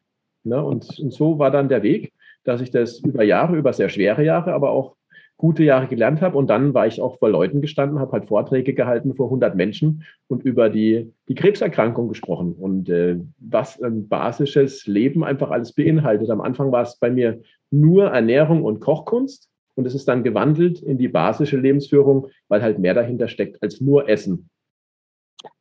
Ne? 0.44 0.64
Und, 0.64 1.00
und 1.00 1.14
so 1.14 1.40
war 1.40 1.52
dann 1.52 1.70
der 1.70 1.84
Weg, 1.84 2.12
dass 2.44 2.62
ich 2.62 2.72
das 2.72 3.00
über 3.00 3.24
Jahre, 3.24 3.56
über 3.56 3.74
sehr 3.74 3.90
schwere 3.90 4.24
Jahre, 4.24 4.54
aber 4.54 4.72
auch 4.72 4.96
gute 5.38 5.63
Jahre 5.63 5.88
gelernt 5.88 6.22
habe. 6.22 6.38
Und 6.38 6.50
dann 6.50 6.74
war 6.74 6.88
ich 6.88 7.02
auch 7.02 7.20
vor 7.20 7.30
Leuten 7.30 7.62
gestanden, 7.62 8.00
habe 8.00 8.12
halt 8.13 8.28
Vorträge 8.28 8.74
gehalten 8.74 9.16
vor 9.16 9.28
100 9.28 9.56
Menschen 9.56 10.04
und 10.28 10.44
über 10.44 10.70
die, 10.70 11.12
die 11.28 11.36
Krebserkrankung 11.36 12.08
gesprochen 12.08 12.54
und 12.54 12.90
äh, 12.90 13.20
was 13.40 13.82
ein 13.82 14.08
basisches 14.08 14.88
Leben 14.88 15.24
einfach 15.24 15.52
alles 15.52 15.74
beinhaltet. 15.74 16.30
Am 16.30 16.42
Anfang 16.42 16.72
war 16.72 16.84
es 16.84 16.98
bei 16.98 17.10
mir 17.10 17.42
nur 17.72 18.08
Ernährung 18.08 18.63
und 18.63 18.80
Kochkunst 18.80 19.50
und 19.75 19.86
es 19.88 19.96
ist 19.96 20.08
dann 20.08 20.24
gewandelt 20.24 20.82
in 20.82 20.98
die 20.98 21.08
basische 21.08 21.58
Lebensführung, 21.58 22.28
weil 22.48 22.62
halt 22.62 22.80
mehr 22.80 22.94
dahinter 22.94 23.28
steckt 23.28 23.62
als 23.63 23.82
nur 23.82 24.08
Essen. 24.08 24.50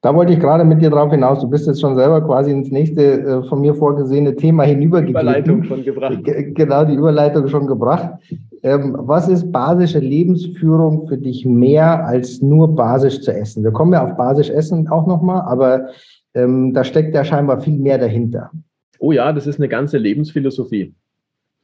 Da 0.01 0.15
wollte 0.15 0.33
ich 0.33 0.41
gerade 0.41 0.65
mit 0.65 0.83
dir 0.83 0.91
drauf 0.91 1.11
hinaus. 1.11 1.41
Du 1.41 1.49
bist 1.49 1.67
jetzt 1.67 1.81
schon 1.81 1.95
selber 1.95 2.21
quasi 2.21 2.51
ins 2.51 2.71
nächste 2.71 3.21
äh, 3.21 3.43
von 3.49 3.61
mir 3.61 3.75
vorgesehene 3.75 4.35
Thema 4.35 4.65
hinübergegangen. 4.65 5.29
Überleitung 5.29 5.65
schon 5.65 5.85
gebracht. 5.85 6.19
Genau, 6.25 6.85
die 6.85 6.95
Überleitung 6.95 7.49
schon 7.49 7.67
gebracht. 7.67 8.11
Ähm, 8.63 8.97
was 8.99 9.29
ist 9.29 9.51
basische 9.53 9.99
Lebensführung 9.99 11.09
für 11.09 11.19
dich 11.19 11.45
mehr 11.45 12.07
als 12.07 12.43
nur 12.43 12.75
basisch 12.75 13.21
zu 13.21 13.33
essen? 13.33 13.65
Wir 13.65 13.73
kommen 13.73 13.93
ja 13.93 14.05
auf 14.05 14.17
basisch 14.17 14.51
essen 14.51 14.89
auch 14.89 15.07
nochmal, 15.07 15.43
aber 15.43 15.89
ähm, 16.35 16.73
da 16.73 16.85
steckt 16.85 17.15
ja 17.15 17.25
scheinbar 17.25 17.61
viel 17.61 17.79
mehr 17.79 17.99
dahinter. 17.99 18.51
Oh 18.99 19.13
ja, 19.13 19.33
das 19.33 19.47
ist 19.47 19.59
eine 19.59 19.69
ganze 19.69 19.99
Lebensphilosophie. 19.99 20.95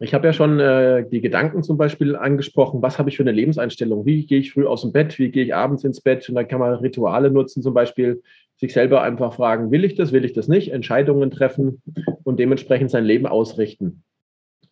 Ich 0.00 0.14
habe 0.14 0.28
ja 0.28 0.32
schon 0.32 0.60
äh, 0.60 1.08
die 1.08 1.20
Gedanken 1.20 1.62
zum 1.64 1.76
Beispiel 1.76 2.14
angesprochen. 2.14 2.82
Was 2.82 2.98
habe 2.98 3.10
ich 3.10 3.16
für 3.16 3.24
eine 3.24 3.32
Lebenseinstellung? 3.32 4.06
Wie 4.06 4.26
gehe 4.26 4.38
ich 4.38 4.52
früh 4.52 4.64
aus 4.64 4.82
dem 4.82 4.92
Bett? 4.92 5.18
Wie 5.18 5.30
gehe 5.30 5.44
ich 5.44 5.54
abends 5.54 5.82
ins 5.82 6.00
Bett? 6.00 6.28
Und 6.28 6.36
dann 6.36 6.46
kann 6.46 6.60
man 6.60 6.74
Rituale 6.74 7.30
nutzen, 7.30 7.62
zum 7.62 7.74
Beispiel 7.74 8.22
sich 8.56 8.72
selber 8.72 9.02
einfach 9.02 9.34
fragen, 9.34 9.70
will 9.70 9.84
ich 9.84 9.96
das, 9.96 10.12
will 10.12 10.24
ich 10.24 10.32
das 10.32 10.46
nicht? 10.46 10.72
Entscheidungen 10.72 11.30
treffen 11.30 11.82
und 12.22 12.38
dementsprechend 12.38 12.90
sein 12.90 13.04
Leben 13.04 13.26
ausrichten. 13.26 14.04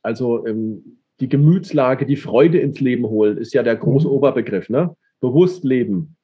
Also 0.02 0.47
ähm, 0.47 0.99
die 1.18 1.28
Gemütslage, 1.28 2.06
die 2.06 2.16
Freude 2.16 2.59
ins 2.59 2.80
Leben 2.80 3.06
holen, 3.06 3.37
ist 3.37 3.52
ja 3.52 3.64
der 3.64 3.76
große 3.76 4.06
mhm. 4.06 4.14
Oberbegriff. 4.14 4.68
Ne? 4.68 4.97
Bewusst 5.21 5.64
leben, 5.64 6.16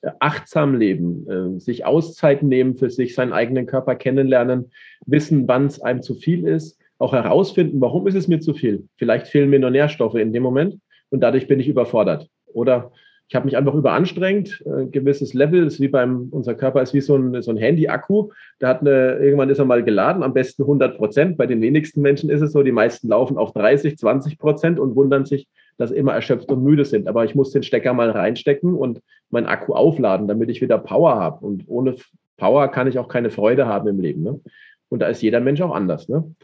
äh, 0.00 0.12
achtsam 0.18 0.74
leben, 0.74 1.28
äh, 1.28 1.60
sich 1.60 1.84
Auszeiten 1.84 2.48
nehmen 2.48 2.76
für 2.76 2.88
sich, 2.88 3.14
seinen 3.14 3.34
eigenen 3.34 3.66
Körper 3.66 3.96
kennenlernen, 3.96 4.70
wissen, 5.04 5.46
wann 5.46 5.66
es 5.66 5.82
einem 5.82 6.02
zu 6.02 6.14
viel 6.14 6.46
ist 6.46 6.79
auch 7.00 7.12
herausfinden, 7.12 7.80
warum 7.80 8.06
ist 8.06 8.14
es 8.14 8.28
mir 8.28 8.40
zu 8.40 8.54
viel. 8.54 8.86
Vielleicht 8.96 9.26
fehlen 9.26 9.50
mir 9.50 9.58
nur 9.58 9.70
Nährstoffe 9.70 10.14
in 10.14 10.32
dem 10.32 10.42
Moment 10.42 10.78
und 11.08 11.20
dadurch 11.20 11.48
bin 11.48 11.58
ich 11.58 11.68
überfordert. 11.68 12.28
Oder 12.52 12.92
ich 13.28 13.34
habe 13.34 13.46
mich 13.46 13.56
einfach 13.56 13.74
überanstrengt, 13.74 14.62
ein 14.66 14.90
gewisses 14.90 15.34
Level 15.34 15.64
ist 15.64 15.80
wie 15.80 15.88
beim, 15.88 16.28
unser 16.30 16.54
Körper 16.54 16.82
ist 16.82 16.92
wie 16.92 17.00
so 17.00 17.16
ein, 17.16 17.40
so 17.42 17.52
ein 17.52 17.56
Handy-Akku. 17.56 18.30
Da 18.58 18.68
hat 18.68 18.80
eine, 18.80 19.18
irgendwann 19.18 19.48
ist 19.50 19.60
er 19.60 19.64
mal 19.64 19.84
geladen, 19.84 20.22
am 20.22 20.34
besten 20.34 20.62
100 20.62 20.96
Prozent. 20.98 21.38
Bei 21.38 21.46
den 21.46 21.62
wenigsten 21.62 22.02
Menschen 22.02 22.28
ist 22.28 22.42
es 22.42 22.52
so, 22.52 22.62
die 22.62 22.72
meisten 22.72 23.08
laufen 23.08 23.38
auf 23.38 23.52
30, 23.52 23.96
20 23.96 24.36
Prozent 24.36 24.78
und 24.80 24.96
wundern 24.96 25.26
sich, 25.26 25.46
dass 25.78 25.92
immer 25.92 26.12
erschöpft 26.12 26.50
und 26.50 26.62
müde 26.62 26.84
sind. 26.84 27.08
Aber 27.08 27.24
ich 27.24 27.36
muss 27.36 27.52
den 27.52 27.62
Stecker 27.62 27.94
mal 27.94 28.10
reinstecken 28.10 28.74
und 28.74 29.00
meinen 29.30 29.46
Akku 29.46 29.74
aufladen, 29.74 30.26
damit 30.26 30.50
ich 30.50 30.60
wieder 30.60 30.78
Power 30.78 31.14
habe. 31.14 31.46
Und 31.46 31.64
ohne 31.68 31.94
Power 32.36 32.68
kann 32.68 32.88
ich 32.88 32.98
auch 32.98 33.08
keine 33.08 33.30
Freude 33.30 33.66
haben 33.66 33.88
im 33.88 34.00
Leben. 34.00 34.22
Ne? 34.22 34.40
Und 34.88 34.98
da 34.98 35.06
ist 35.06 35.22
jeder 35.22 35.40
Mensch 35.40 35.60
auch 35.60 35.74
anders. 35.74 36.08
Ne? 36.08 36.34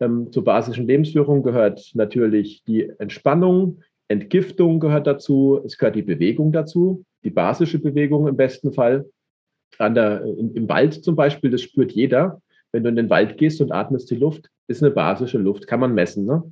Ähm, 0.00 0.32
zur 0.32 0.44
basischen 0.44 0.86
Lebensführung 0.86 1.42
gehört 1.42 1.92
natürlich 1.94 2.62
die 2.64 2.90
Entspannung, 2.98 3.80
Entgiftung 4.08 4.80
gehört 4.80 5.06
dazu, 5.06 5.60
es 5.64 5.78
gehört 5.78 5.96
die 5.96 6.02
Bewegung 6.02 6.52
dazu, 6.52 7.04
die 7.24 7.30
basische 7.30 7.78
Bewegung 7.78 8.28
im 8.28 8.36
besten 8.36 8.72
Fall. 8.72 9.08
An 9.78 9.94
der, 9.94 10.22
im, 10.22 10.54
Im 10.54 10.68
Wald 10.68 10.94
zum 10.94 11.16
Beispiel, 11.16 11.50
das 11.50 11.62
spürt 11.62 11.92
jeder. 11.92 12.40
Wenn 12.70 12.82
du 12.82 12.90
in 12.90 12.96
den 12.96 13.10
Wald 13.10 13.38
gehst 13.38 13.60
und 13.60 13.72
atmest 13.72 14.10
die 14.10 14.16
Luft, 14.16 14.50
ist 14.66 14.82
eine 14.82 14.92
basische 14.92 15.38
Luft, 15.38 15.66
kann 15.66 15.80
man 15.80 15.94
messen. 15.94 16.26
Ne? 16.26 16.42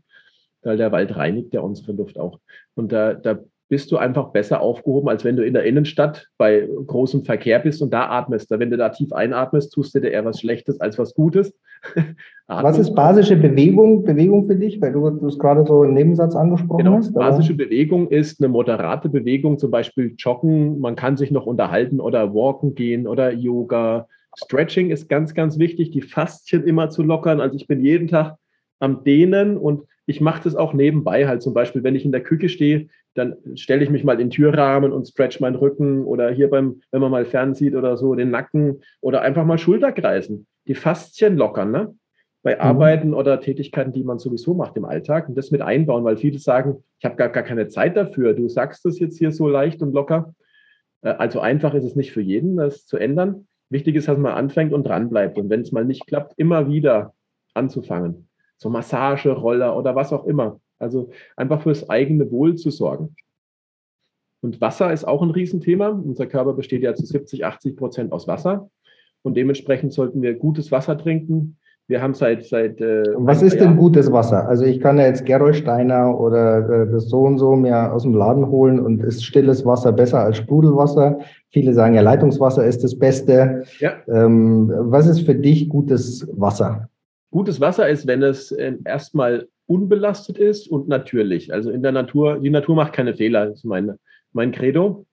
Weil 0.63 0.77
der 0.77 0.93
Wald 0.93 1.15
reinigt 1.17 1.53
ja 1.53 1.61
unsere 1.61 1.93
Luft 1.93 2.19
auch. 2.19 2.39
Und 2.75 2.93
da, 2.93 3.15
da 3.15 3.41
bist 3.73 3.91
du 3.91 3.97
einfach 3.97 4.33
besser 4.33 4.61
aufgehoben, 4.61 5.09
als 5.09 5.25
wenn 5.25 5.35
du 5.35 5.47
in 5.47 5.55
der 5.55 5.65
Innenstadt 5.65 6.29
bei 6.37 6.69
großem 6.87 7.25
Verkehr 7.25 7.59
bist 7.59 7.81
und 7.81 7.91
da 7.91 8.11
atmest. 8.11 8.51
Wenn 8.51 8.69
du 8.69 8.77
da 8.77 8.91
tief 8.91 9.15
einatmest, 9.15 9.73
tust 9.73 9.95
du 9.95 10.01
dir 10.01 10.11
eher 10.11 10.27
was 10.27 10.41
Schlechtes 10.41 10.79
als 10.79 10.99
was 10.99 11.15
Gutes. 11.15 11.55
was 12.49 12.77
ist 12.77 12.95
basische 12.95 13.35
Bewegung, 13.35 14.05
Bewegung 14.05 14.47
für 14.47 14.57
dich, 14.57 14.79
weil 14.83 14.93
du 14.93 15.27
es 15.27 15.39
gerade 15.39 15.65
so 15.65 15.85
im 15.85 15.95
Nebensatz 15.95 16.37
angesprochen 16.37 16.85
genau. 16.85 16.99
hast? 16.99 17.15
Basische 17.15 17.55
Bewegung 17.55 18.11
ist 18.11 18.43
eine 18.43 18.51
moderate 18.51 19.09
Bewegung, 19.09 19.59
zum 19.59 19.71
Beispiel 19.71 20.17
Joggen, 20.19 20.79
man 20.79 20.95
kann 20.95 21.17
sich 21.17 21.31
noch 21.31 21.47
unterhalten 21.47 21.99
oder 21.99 22.35
walken 22.35 22.75
gehen 22.75 23.07
oder 23.07 23.33
Yoga. 23.33 24.07
Stretching 24.37 24.91
ist 24.91 25.09
ganz, 25.09 25.33
ganz 25.33 25.59
wichtig, 25.59 25.93
die 25.93 26.03
Faszien 26.03 26.65
immer 26.65 26.91
zu 26.91 27.03
lockern. 27.03 27.41
Also 27.41 27.57
ich 27.57 27.67
bin 27.67 27.83
jeden 27.83 28.09
Tag 28.09 28.37
am 28.81 29.03
Dehnen 29.03 29.57
und 29.57 29.85
ich 30.05 30.21
mache 30.21 30.43
das 30.45 30.57
auch 30.57 30.75
nebenbei 30.75 31.27
halt 31.27 31.41
zum 31.43 31.55
Beispiel, 31.55 31.85
wenn 31.85 31.95
ich 31.95 32.05
in 32.05 32.13
der 32.13 32.23
Küche 32.23 32.49
stehe, 32.51 32.89
dann 33.15 33.37
stelle 33.57 33.85
ich 33.85 33.91
mich 33.91 34.05
mal 34.05 34.15
in 34.15 34.19
den 34.19 34.31
Türrahmen 34.31 34.93
und 34.93 35.07
stretch 35.07 35.41
meinen 35.41 35.57
Rücken 35.57 36.05
oder 36.05 36.31
hier 36.31 36.49
beim, 36.49 36.81
wenn 36.91 37.01
man 37.01 37.11
mal 37.11 37.25
fernsieht 37.25 37.75
oder 37.75 37.97
so, 37.97 38.15
den 38.15 38.31
Nacken 38.31 38.83
oder 39.01 39.23
einfach 39.23 39.45
mal 39.45 39.59
Schulterkreisen, 39.59 40.47
die 40.67 40.75
Faszien 40.75 41.37
lockern, 41.37 41.71
ne? 41.71 41.95
Bei 42.43 42.57
mhm. 42.57 42.61
Arbeiten 42.61 43.15
oder 43.15 43.41
Tätigkeiten, 43.41 43.93
die 43.93 44.03
man 44.03 44.19
sowieso 44.19 44.55
macht 44.55 44.77
im 44.77 44.85
Alltag 44.85 45.29
und 45.29 45.37
das 45.37 45.51
mit 45.51 45.63
einbauen, 45.63 46.05
weil 46.05 46.17
viele 46.17 46.39
sagen, 46.39 46.83
ich 46.99 47.05
habe 47.05 47.17
gar, 47.17 47.29
gar 47.29 47.45
keine 47.45 47.69
Zeit 47.69 47.97
dafür. 47.97 48.35
Du 48.35 48.49
sagst 48.49 48.85
das 48.85 48.99
jetzt 48.99 49.19
hier 49.19 49.31
so 49.31 49.49
leicht 49.49 49.81
und 49.83 49.93
locker. 49.93 50.35
Äh, 51.03 51.11
also 51.11 51.41
einfach 51.41 51.75
ist 51.75 51.85
es 51.85 51.95
nicht 51.95 52.13
für 52.13 52.21
jeden, 52.21 52.57
das 52.57 52.87
zu 52.87 52.97
ändern. 52.97 53.47
Wichtig 53.71 53.95
ist, 53.97 54.09
dass 54.09 54.19
man 54.19 54.33
anfängt 54.33 54.73
und 54.73 54.87
dran 54.87 55.09
bleibt. 55.09 55.39
Und 55.39 55.51
wenn 55.51 55.61
es 55.61 55.73
mal 55.73 55.85
nicht 55.85 56.07
klappt, 56.07 56.35
immer 56.37 56.69
wieder 56.69 57.15
anzufangen. 57.55 58.29
So 58.57 58.71
Massageroller 58.71 59.77
oder 59.77 59.95
was 59.95 60.13
auch 60.13 60.27
immer. 60.27 60.61
Also 60.83 61.11
einfach 61.37 61.63
fürs 61.63 61.89
eigene 61.89 62.31
Wohl 62.31 62.57
zu 62.57 62.71
sorgen. 62.71 63.15
Und 64.43 64.61
Wasser 64.61 64.93
ist 64.93 65.07
auch 65.07 65.23
ein 65.23 65.31
Riesenthema. 65.31 65.89
Unser 65.89 66.27
Körper 66.27 66.53
besteht 66.53 66.83
ja 66.83 66.95
zu 66.95 67.07
70, 67.07 67.45
80 67.45 67.77
Prozent 67.77 68.13
aus 68.13 68.27
Wasser. 68.27 68.69
Und 69.23 69.37
dementsprechend 69.37 69.93
sollten 69.93 70.21
wir 70.21 70.35
gutes 70.35 70.73
Wasser 70.73 70.99
trinken. 70.99 71.59
Wir 71.87 72.03
haben 72.03 72.15
seit. 72.15 72.45
seit 72.45 72.81
äh, 72.81 73.05
Was 73.17 73.43
ist 73.43 73.61
denn 73.61 73.77
gutes 73.77 74.11
Wasser? 74.11 74.49
Also, 74.49 74.65
ich 74.65 74.81
kann 74.81 74.99
ja 74.99 75.07
jetzt 75.07 75.27
Gerolsteiner 75.27 76.19
oder 76.19 76.59
äh, 76.69 76.91
das 76.91 77.09
so 77.09 77.23
und 77.23 77.39
so 77.39 77.55
mir 77.55 77.93
aus 77.93 78.03
dem 78.03 78.15
Laden 78.15 78.49
holen 78.49 78.81
und 78.81 79.03
ist 79.03 79.25
stilles 79.25 79.65
Wasser 79.65 79.93
besser 79.93 80.21
als 80.21 80.39
Sprudelwasser. 80.39 81.21
Viele 81.51 81.75
sagen 81.75 81.95
ja, 81.95 82.01
Leitungswasser 82.01 82.65
ist 82.65 82.83
das 82.83 82.99
Beste. 82.99 83.65
Ja. 83.79 83.95
Ähm, 84.09 84.73
was 84.75 85.07
ist 85.07 85.21
für 85.21 85.35
dich 85.35 85.69
gutes 85.69 86.27
Wasser? 86.33 86.89
Gutes 87.31 87.61
Wasser 87.61 87.89
ist, 87.89 88.07
wenn 88.07 88.23
es 88.23 88.53
äh, 88.53 88.75
erstmal 88.85 89.49
unbelastet 89.73 90.37
ist 90.37 90.69
und 90.69 90.87
natürlich. 90.89 91.53
Also 91.53 91.71
in 91.71 91.83
der 91.83 91.93
Natur, 91.93 92.41
die 92.41 92.51
Natur 92.51 92.77
macht 92.77 92.93
keine 92.93 93.15
Fehler, 93.15 93.47
das 93.47 93.59
ist 93.59 93.65
mein, 93.65 93.97
mein 94.33 94.53
Credo. 94.53 95.07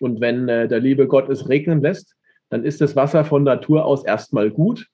Und 0.00 0.20
wenn 0.20 0.48
äh, 0.48 0.68
der 0.68 0.80
liebe 0.80 1.06
Gott 1.06 1.30
es 1.30 1.48
regnen 1.48 1.80
lässt, 1.80 2.14
dann 2.50 2.64
ist 2.64 2.82
das 2.82 2.94
Wasser 2.94 3.24
von 3.24 3.42
Natur 3.42 3.86
aus 3.86 4.04
erstmal 4.04 4.50
gut. 4.50 4.86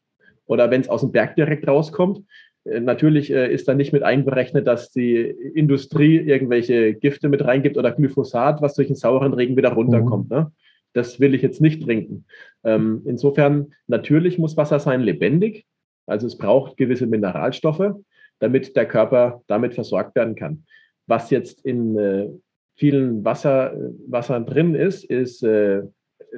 Oder 0.46 0.70
wenn 0.70 0.80
es 0.80 0.88
aus 0.88 1.00
dem 1.00 1.10
Berg 1.10 1.34
direkt 1.34 1.66
rauskommt. 1.66 2.24
Äh, 2.64 2.78
natürlich 2.78 3.32
äh, 3.32 3.52
ist 3.52 3.66
da 3.66 3.74
nicht 3.74 3.92
mit 3.92 4.04
einberechnet, 4.04 4.68
dass 4.68 4.92
die 4.92 5.16
Industrie 5.18 6.18
irgendwelche 6.18 6.94
Gifte 6.94 7.28
mit 7.28 7.44
reingibt 7.44 7.76
oder 7.76 7.90
Glyphosat, 7.90 8.62
was 8.62 8.74
durch 8.74 8.86
den 8.86 8.96
sauren 8.96 9.34
Regen 9.34 9.56
wieder 9.56 9.72
runterkommt. 9.72 10.30
Mhm. 10.30 10.36
Ne? 10.36 10.52
Das 10.92 11.18
will 11.18 11.34
ich 11.34 11.42
jetzt 11.42 11.60
nicht 11.60 11.82
trinken. 11.82 12.26
Ähm, 12.62 13.02
insofern, 13.04 13.72
natürlich 13.88 14.38
muss 14.38 14.56
Wasser 14.56 14.78
sein 14.78 15.00
lebendig. 15.00 15.66
Also 16.06 16.26
es 16.28 16.38
braucht 16.38 16.76
gewisse 16.76 17.06
Mineralstoffe 17.06 17.94
damit 18.42 18.74
der 18.74 18.86
Körper 18.86 19.42
damit 19.46 19.72
versorgt 19.72 20.16
werden 20.16 20.34
kann. 20.34 20.64
Was 21.06 21.30
jetzt 21.30 21.64
in 21.64 21.96
äh, 21.96 22.28
vielen 22.76 23.24
Wasser, 23.24 23.72
Wassern 24.08 24.46
drin 24.46 24.74
ist, 24.74 25.04
ist 25.04 25.44
äh, 25.44 25.82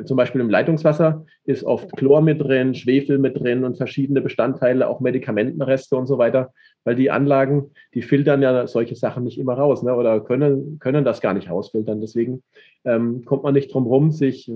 zum 0.04 0.16
Beispiel 0.16 0.40
im 0.40 0.50
Leitungswasser 0.50 1.24
ist 1.44 1.64
oft 1.64 1.90
Chlor 1.96 2.20
mit 2.20 2.40
drin, 2.40 2.74
Schwefel 2.74 3.18
mit 3.18 3.40
drin 3.40 3.64
und 3.64 3.76
verschiedene 3.76 4.20
Bestandteile, 4.20 4.88
auch 4.88 5.00
Medikamentenreste 5.00 5.96
und 5.96 6.06
so 6.06 6.18
weiter, 6.18 6.52
weil 6.84 6.96
die 6.96 7.10
Anlagen, 7.10 7.70
die 7.94 8.02
filtern 8.02 8.42
ja 8.42 8.66
solche 8.66 8.96
Sachen 8.96 9.24
nicht 9.24 9.38
immer 9.38 9.54
raus 9.54 9.82
ne, 9.82 9.94
oder 9.94 10.20
können, 10.20 10.78
können 10.80 11.04
das 11.04 11.20
gar 11.20 11.32
nicht 11.32 11.48
rausfiltern. 11.48 12.00
Deswegen 12.00 12.42
ähm, 12.84 13.24
kommt 13.24 13.44
man 13.44 13.54
nicht 13.54 13.72
drum 13.72 13.84
herum, 13.84 14.10
sich 14.10 14.50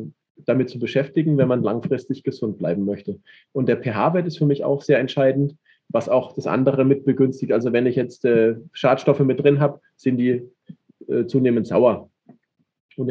damit 0.45 0.69
zu 0.69 0.79
beschäftigen, 0.79 1.39
wenn 1.39 1.49
man 1.49 1.63
langfristig 1.63 2.25
gesund 2.25 2.59
bleiben 2.59 2.85
möchte. 2.85 3.19
Und 3.53 3.69
der 3.69 3.79
pH-Wert 3.79 4.27
ist 4.27 4.39
für 4.39 4.47
mich 4.47 4.65
auch 4.65 4.83
sehr 4.83 4.99
entscheidend 4.99 5.57
was 5.89 6.09
auch 6.09 6.33
das 6.35 6.47
andere 6.47 6.85
mit 6.85 7.05
begünstigt. 7.05 7.53
Also 7.53 7.73
wenn 7.73 7.87
ich 7.87 7.97
jetzt 7.97 8.25
äh, 8.25 8.57
Schadstoffe 8.73 9.21
mit 9.21 9.43
drin 9.43 9.61
habe, 9.61 9.81
sind 9.97 10.19
die 10.19 10.43
äh, 11.09 11.27
zunehmend 11.27 11.67
sauer. 11.67 12.11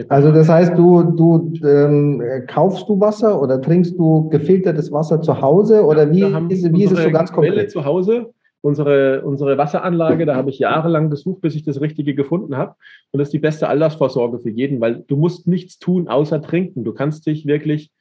Also 0.10 0.34
das 0.34 0.50
heißt, 0.50 0.78
du, 0.78 1.02
du 1.02 1.54
ähm, 1.66 2.22
kaufst 2.48 2.90
du 2.90 3.00
Wasser 3.00 3.42
oder 3.42 3.62
trinkst 3.62 3.98
du 3.98 4.28
gefiltertes 4.30 4.92
Wasser 4.92 5.22
zu 5.22 5.42
Hause 5.42 5.86
oder 5.86 6.12
wie, 6.12 6.24
ist, 6.54 6.74
wie 6.74 6.84
ist 6.84 6.92
es 6.92 7.04
so 7.04 7.10
ganz 7.10 7.32
konkret? 7.32 7.54
Quelle 7.54 7.68
zu 7.68 7.86
Hause, 7.86 8.34
unsere, 8.60 9.22
unsere 9.22 9.58
Wasseranlage, 9.58 10.26
da 10.26 10.36
habe 10.36 10.50
ich 10.50 10.60
jahrelang 10.60 11.10
gesucht, 11.10 11.40
bis 11.40 11.56
ich 11.56 11.64
das 11.64 11.80
Richtige 11.80 12.16
gefunden 12.16 12.58
habe. 12.58 12.76
Und 13.12 13.20
das 13.20 13.30
ist 13.30 13.34
die 13.34 13.40
beste 13.40 13.70
Altersvorsorge 13.70 14.40
für 14.40 14.50
jeden, 14.50 14.82
weil 14.82 15.06
du 15.08 15.16
musst 15.16 15.48
nichts 15.48 15.80
tun, 15.80 16.10
außer 16.10 16.42
trinken. 16.42 16.84
Du 16.84 16.94
kannst 16.94 17.26
dich 17.26 17.46
wirklich 17.46 17.92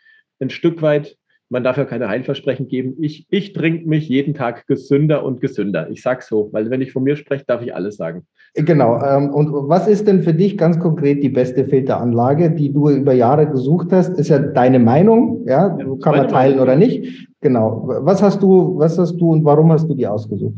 ein 0.41 0.51
Stück 0.51 0.83
weit 0.83 1.17
man 1.49 1.63
darf 1.63 1.77
ja 1.77 1.85
keine 1.85 2.09
Heilversprechen 2.09 2.69
geben. 2.69 2.97
Ich, 3.01 3.27
ich 3.31 3.53
trinke 3.53 3.89
mich 3.89 4.09
jeden 4.09 4.35
Tag 4.35 4.67
gesünder 4.67 5.25
und 5.25 5.41
gesünder. 5.41 5.89
Ich 5.91 6.03
sage 6.03 6.23
so, 6.23 6.49
weil 6.53 6.71
wenn 6.71 6.81
ich 6.81 6.93
von 6.93 7.05
mir 7.05 7.17
spreche, 7.17 7.45
darf 7.47 7.63
ich 7.63 7.75
alles 7.75 7.97
sagen. 7.97 8.27
Genau. 8.55 9.01
Ähm, 9.01 9.31
und 9.31 9.53
was 9.69 9.87
ist 9.87 10.09
denn 10.09 10.23
für 10.23 10.35
dich 10.35 10.59
ganz 10.59 10.79
konkret 10.79 11.23
die 11.23 11.29
beste 11.29 11.65
Filteranlage, 11.65 12.51
die 12.51 12.73
du 12.73 12.91
über 12.91 13.13
Jahre 13.13 13.47
gesucht 13.47 13.93
hast? 13.93 14.19
Ist 14.19 14.29
ja 14.29 14.39
deine 14.39 14.79
Meinung, 14.79 15.45
ja, 15.47 15.69
kann 16.03 16.17
man 16.17 16.29
teilen 16.29 16.57
Meinung. 16.57 16.63
oder 16.63 16.77
nicht. 16.77 17.29
Genau. 17.41 17.85
Was 18.01 18.23
hast 18.23 18.43
du, 18.43 18.79
was 18.79 18.99
hast 18.99 19.17
du 19.17 19.31
und 19.31 19.45
warum 19.45 19.71
hast 19.71 19.89
du 19.89 19.95
die 19.95 20.07
ausgesucht? 20.07 20.57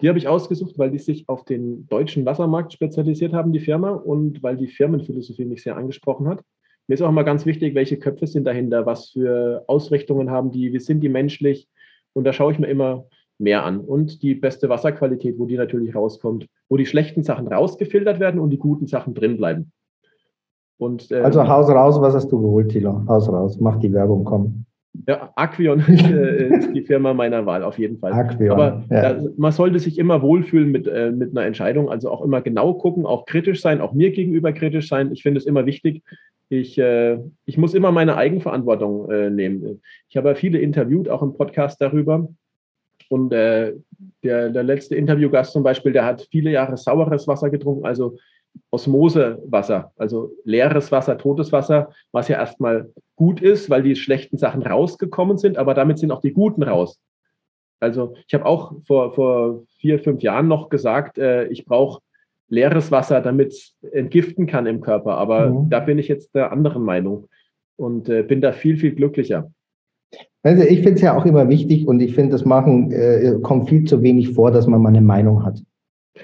Die 0.00 0.08
habe 0.08 0.18
ich 0.18 0.28
ausgesucht, 0.28 0.78
weil 0.78 0.90
die 0.90 0.98
sich 0.98 1.28
auf 1.28 1.44
den 1.44 1.86
deutschen 1.88 2.24
Wassermarkt 2.24 2.72
spezialisiert 2.72 3.34
haben, 3.34 3.52
die 3.52 3.60
Firma, 3.60 3.90
und 3.90 4.42
weil 4.42 4.56
die 4.56 4.68
Firmenphilosophie 4.68 5.44
mich 5.44 5.62
sehr 5.62 5.76
angesprochen 5.76 6.28
hat. 6.28 6.42
Mir 6.90 6.94
ist 6.94 7.02
auch 7.02 7.08
immer 7.08 7.22
ganz 7.22 7.46
wichtig, 7.46 7.76
welche 7.76 8.00
Köpfe 8.00 8.26
sind 8.26 8.48
dahinter, 8.48 8.84
was 8.84 9.10
für 9.10 9.62
Ausrichtungen 9.68 10.28
haben 10.28 10.50
die, 10.50 10.72
wie 10.72 10.80
sind 10.80 10.98
die 11.02 11.08
menschlich. 11.08 11.68
Und 12.14 12.24
da 12.24 12.32
schaue 12.32 12.50
ich 12.50 12.58
mir 12.58 12.66
immer 12.66 13.04
mehr 13.38 13.64
an. 13.64 13.78
Und 13.78 14.24
die 14.24 14.34
beste 14.34 14.68
Wasserqualität, 14.68 15.38
wo 15.38 15.46
die 15.46 15.56
natürlich 15.56 15.94
rauskommt, 15.94 16.48
wo 16.68 16.76
die 16.76 16.86
schlechten 16.86 17.22
Sachen 17.22 17.46
rausgefiltert 17.46 18.18
werden 18.18 18.40
und 18.40 18.50
die 18.50 18.58
guten 18.58 18.88
Sachen 18.88 19.14
drin 19.14 19.36
bleiben. 19.36 19.70
Und, 20.78 21.12
äh, 21.12 21.20
also 21.20 21.46
Haus 21.46 21.70
raus, 21.70 22.00
was 22.00 22.12
hast 22.12 22.32
du 22.32 22.40
geholt, 22.40 22.72
Thilo? 22.72 23.06
Haus 23.06 23.28
raus, 23.28 23.60
mach 23.60 23.78
die 23.78 23.92
Werbung, 23.92 24.24
komm. 24.24 24.64
Ja, 25.06 25.32
Aquion 25.36 25.80
äh, 25.88 26.58
ist 26.58 26.72
die 26.74 26.82
Firma 26.82 27.14
meiner 27.14 27.46
Wahl, 27.46 27.62
auf 27.62 27.78
jeden 27.78 27.98
Fall. 27.98 28.12
Aquion, 28.12 28.50
Aber 28.52 28.84
ja. 28.90 29.14
da, 29.14 29.22
man 29.36 29.52
sollte 29.52 29.78
sich 29.78 29.98
immer 29.98 30.20
wohlfühlen 30.20 30.70
mit, 30.70 30.86
äh, 30.86 31.10
mit 31.12 31.30
einer 31.30 31.46
Entscheidung, 31.46 31.88
also 31.90 32.10
auch 32.10 32.22
immer 32.22 32.40
genau 32.42 32.74
gucken, 32.74 33.06
auch 33.06 33.24
kritisch 33.24 33.60
sein, 33.60 33.80
auch 33.80 33.92
mir 33.92 34.10
gegenüber 34.10 34.52
kritisch 34.52 34.88
sein. 34.88 35.12
Ich 35.12 35.22
finde 35.22 35.38
es 35.38 35.46
immer 35.46 35.64
wichtig. 35.66 36.02
Ich, 36.48 36.76
äh, 36.78 37.18
ich 37.44 37.56
muss 37.56 37.74
immer 37.74 37.92
meine 37.92 38.16
Eigenverantwortung 38.16 39.10
äh, 39.10 39.30
nehmen. 39.30 39.80
Ich 40.08 40.16
habe 40.16 40.30
ja 40.30 40.34
viele 40.34 40.58
interviewt, 40.58 41.08
auch 41.08 41.22
im 41.22 41.34
Podcast 41.34 41.80
darüber. 41.80 42.28
Und 43.08 43.32
äh, 43.32 43.74
der, 44.24 44.50
der 44.50 44.62
letzte 44.62 44.96
Interviewgast 44.96 45.52
zum 45.52 45.62
Beispiel, 45.62 45.92
der 45.92 46.04
hat 46.04 46.26
viele 46.30 46.50
Jahre 46.50 46.76
saures 46.76 47.28
Wasser 47.28 47.50
getrunken, 47.50 47.84
also 47.84 48.16
Osmosewasser, 48.70 49.92
also 49.96 50.32
leeres 50.44 50.92
Wasser, 50.92 51.18
totes 51.18 51.52
Wasser, 51.52 51.90
was 52.12 52.28
ja 52.28 52.38
erstmal 52.38 52.90
gut 53.16 53.40
ist, 53.40 53.68
weil 53.68 53.82
die 53.82 53.96
schlechten 53.96 54.38
Sachen 54.38 54.62
rausgekommen 54.62 55.38
sind, 55.38 55.58
aber 55.58 55.74
damit 55.74 55.98
sind 55.98 56.12
auch 56.12 56.20
die 56.20 56.32
guten 56.32 56.62
raus. 56.62 57.00
Also 57.80 58.14
ich 58.28 58.34
habe 58.34 58.46
auch 58.46 58.74
vor, 58.86 59.14
vor 59.14 59.62
vier, 59.78 59.98
fünf 59.98 60.22
Jahren 60.22 60.48
noch 60.48 60.68
gesagt, 60.68 61.18
äh, 61.18 61.46
ich 61.46 61.64
brauche 61.64 62.00
leeres 62.48 62.90
Wasser, 62.90 63.20
damit 63.20 63.52
es 63.52 63.76
entgiften 63.92 64.46
kann 64.46 64.66
im 64.66 64.80
Körper. 64.80 65.16
Aber 65.16 65.50
mhm. 65.50 65.70
da 65.70 65.80
bin 65.80 65.98
ich 65.98 66.08
jetzt 66.08 66.34
der 66.34 66.52
anderen 66.52 66.82
Meinung 66.82 67.28
und 67.76 68.08
äh, 68.08 68.22
bin 68.22 68.40
da 68.40 68.52
viel, 68.52 68.76
viel 68.76 68.94
glücklicher. 68.94 69.50
Also 70.42 70.62
ich 70.62 70.78
finde 70.80 70.94
es 70.94 71.00
ja 71.00 71.16
auch 71.16 71.24
immer 71.24 71.48
wichtig 71.48 71.86
und 71.86 72.00
ich 72.00 72.14
finde, 72.14 72.32
das 72.32 72.44
machen 72.44 72.90
äh, 72.92 73.38
kommt 73.42 73.68
viel 73.68 73.84
zu 73.84 74.02
wenig 74.02 74.30
vor, 74.30 74.50
dass 74.50 74.66
man 74.66 74.82
mal 74.82 74.88
eine 74.88 75.00
Meinung 75.00 75.44
hat. 75.44 75.62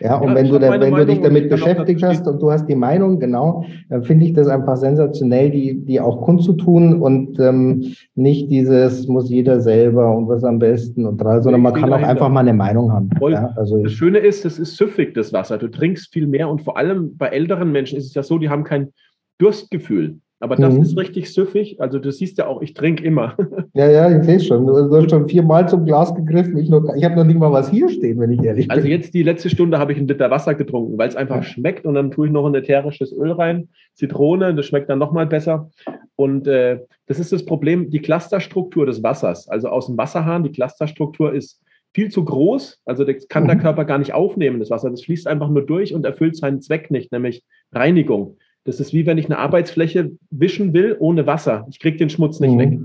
Ja, 0.01 0.17
und 0.17 0.31
ja, 0.31 0.35
wenn, 0.35 0.49
du, 0.49 0.59
da, 0.59 0.81
wenn 0.81 0.95
du 0.95 1.07
dich 1.07 1.21
damit 1.21 1.49
beschäftigt 1.49 2.03
hast 2.03 2.27
und 2.27 2.43
du 2.43 2.51
hast 2.51 2.67
die 2.67 2.75
Meinung, 2.75 3.19
genau, 3.19 3.65
dann 3.89 4.03
finde 4.03 4.27
ich 4.27 4.33
das 4.33 4.49
einfach 4.49 4.77
sensationell, 4.77 5.51
die, 5.51 5.85
die 5.85 6.01
auch 6.01 6.23
kundzutun 6.23 7.01
und 7.01 7.39
ähm, 7.39 7.95
nicht 8.15 8.51
dieses 8.51 9.07
muss 9.07 9.31
jeder 9.31 9.61
selber 9.61 10.15
und 10.15 10.29
was 10.29 10.45
am 10.45 10.59
besten 10.59 11.07
und 11.07 11.19
drei, 11.19 11.41
sondern 11.41 11.63
man 11.63 11.73
kann 11.73 11.93
auch 11.93 12.03
einfach 12.03 12.29
mal 12.29 12.41
eine 12.41 12.53
Meinung 12.53 12.93
haben. 12.93 13.11
Ja, 13.31 13.53
also 13.57 13.83
das 13.83 13.93
Schöne 13.93 14.19
ist, 14.19 14.45
das 14.45 14.59
ist 14.59 14.77
süffig, 14.77 15.15
das 15.15 15.33
Wasser. 15.33 15.57
Du 15.57 15.69
trinkst 15.69 16.13
viel 16.13 16.27
mehr 16.27 16.49
und 16.49 16.63
vor 16.63 16.77
allem 16.77 17.17
bei 17.17 17.29
älteren 17.29 17.71
Menschen 17.73 17.97
ist 17.97 18.07
es 18.07 18.15
ja 18.15 18.23
so, 18.23 18.39
die 18.39 18.51
haben 18.51 18.65
kein 18.65 18.93
Durstgefühl. 19.39 20.19
Aber 20.39 20.57
das 20.57 20.75
mhm. 20.75 20.83
ist 20.83 20.99
richtig 20.99 21.33
süffig. 21.33 21.81
Also 21.81 21.99
du 21.99 22.13
siehst 22.13 22.37
ja 22.37 22.47
auch, 22.47 22.61
ich 22.61 22.75
trinke 22.75 23.03
immer. 23.05 23.37
Ja, 23.75 23.91
ja, 23.91 24.19
ich 24.19 24.25
sehe 24.25 24.41
schon. 24.41 24.67
Du, 24.67 24.75
hast 24.75 25.11
schon 25.11 25.29
viermal 25.29 25.69
zum 25.69 25.85
Glas 25.85 26.15
gegriffen. 26.15 26.57
Ich, 26.57 26.71
ich 26.71 27.05
habe 27.05 27.15
noch 27.15 27.25
nicht 27.25 27.39
mal 27.39 27.53
was 27.53 27.71
hier 27.71 27.91
stehen, 27.91 28.19
wenn 28.19 28.31
ich 28.31 28.43
ehrlich 28.43 28.71
also 28.71 28.83
bin. 28.83 28.91
Also 28.93 29.03
jetzt 29.03 29.13
die 29.13 29.23
letzte 29.23 29.51
Stunde 29.51 29.79
habe 29.79 29.93
ich 29.93 29.99
einen 29.99 30.09
Liter 30.09 30.31
Wasser 30.31 30.55
getrunken, 30.55 30.97
weil 30.97 31.11
es 31.11 31.17
einfach 31.17 31.37
ja. 31.37 31.43
schmeckt. 31.43 31.85
Und 31.85 31.95
dann 31.95 32.11
tue 32.11 32.27
ich 32.27 32.33
noch 32.33 32.47
ein 32.47 32.55
ätherisches 32.55 33.13
Öl 33.13 33.33
rein, 33.33 33.69
Zitrone, 33.93 34.55
das 34.55 34.65
schmeckt 34.65 34.89
dann 34.89 34.99
nochmal 34.99 35.27
besser. 35.27 35.71
Und 36.17 36.47
äh, 36.49 36.81
das 37.07 37.19
ist 37.19 37.33
das 37.33 37.45
Problem, 37.45 37.91
die 37.91 38.01
Clusterstruktur 38.01 38.87
des 38.87 39.03
Wassers. 39.03 39.49
Also 39.49 39.69
aus 39.69 39.89
dem 39.89 39.99
Wasserhahn, 39.99 40.43
die 40.43 40.53
Clusterstruktur 40.53 41.35
ist 41.35 41.61
viel 41.93 42.11
zu 42.11 42.25
groß. 42.25 42.81
Also 42.87 43.05
das 43.05 43.29
kann 43.29 43.45
mhm. 43.45 43.49
der 43.49 43.59
Körper 43.59 43.85
gar 43.85 43.99
nicht 43.99 44.15
aufnehmen, 44.15 44.61
das 44.61 44.71
Wasser. 44.71 44.91
Das 44.91 45.03
fließt 45.03 45.27
einfach 45.27 45.51
nur 45.51 45.67
durch 45.67 45.95
und 45.95 46.07
erfüllt 46.07 46.37
seinen 46.37 46.63
Zweck 46.63 46.91
nicht, 46.91 47.13
nämlich 47.13 47.45
Reinigung. 47.73 48.39
Das 48.67 48.81
ist 48.81 48.93
wie 48.93 49.07
wenn 49.07 49.17
ich 49.17 49.27
eine 49.27 49.39
Arbeitsfläche 49.39 50.11
wischen 50.31 50.75
will 50.75 50.97
ohne 50.99 51.27
Wasser. 51.27 51.67
Ich 51.71 51.79
kriege 51.79 51.97
den 51.97 52.11
Schmutz 52.11 52.41
nicht 52.41 52.55
mhm. 52.55 52.59
weg. 52.59 52.79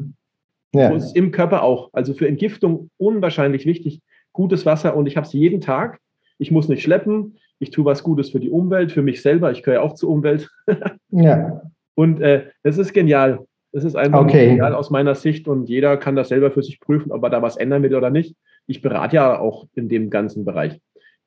Ja. 0.73 0.89
So 0.89 0.95
ist 0.95 1.05
es 1.05 1.15
im 1.15 1.31
Körper 1.31 1.63
auch. 1.63 1.89
Also 1.91 2.13
für 2.13 2.27
Entgiftung 2.27 2.89
unwahrscheinlich 2.97 3.65
wichtig, 3.65 3.99
gutes 4.31 4.65
Wasser 4.65 4.95
und 4.95 5.07
ich 5.07 5.17
habe 5.17 5.25
es 5.25 5.33
jeden 5.33 5.59
Tag. 5.59 5.99
Ich 6.37 6.51
muss 6.51 6.69
nicht 6.69 6.83
schleppen. 6.83 7.37
Ich 7.59 7.71
tue 7.71 7.83
was 7.83 8.03
Gutes 8.03 8.29
für 8.29 8.39
die 8.39 8.49
Umwelt, 8.49 8.91
für 8.91 9.01
mich 9.01 9.21
selber. 9.21 9.51
Ich 9.51 9.63
gehöre 9.63 9.81
auch 9.81 9.95
zur 9.95 10.09
Umwelt. 10.09 10.49
ja. 11.09 11.61
Und 11.95 12.21
äh, 12.21 12.45
das 12.63 12.77
ist 12.77 12.93
genial. 12.93 13.45
Das 13.71 13.83
ist 13.83 13.95
einfach 13.95 14.21
okay. 14.21 14.49
genial 14.49 14.75
aus 14.75 14.91
meiner 14.91 15.15
Sicht 15.15 15.47
und 15.47 15.67
jeder 15.67 15.97
kann 15.97 16.15
das 16.15 16.29
selber 16.29 16.51
für 16.51 16.61
sich 16.61 16.79
prüfen, 16.79 17.11
ob 17.11 17.23
er 17.23 17.29
da 17.29 17.41
was 17.41 17.57
ändern 17.57 17.81
will 17.83 17.95
oder 17.95 18.11
nicht. 18.11 18.35
Ich 18.67 18.81
berate 18.81 19.15
ja 19.15 19.39
auch 19.39 19.67
in 19.73 19.89
dem 19.89 20.09
ganzen 20.11 20.45
Bereich. 20.45 20.79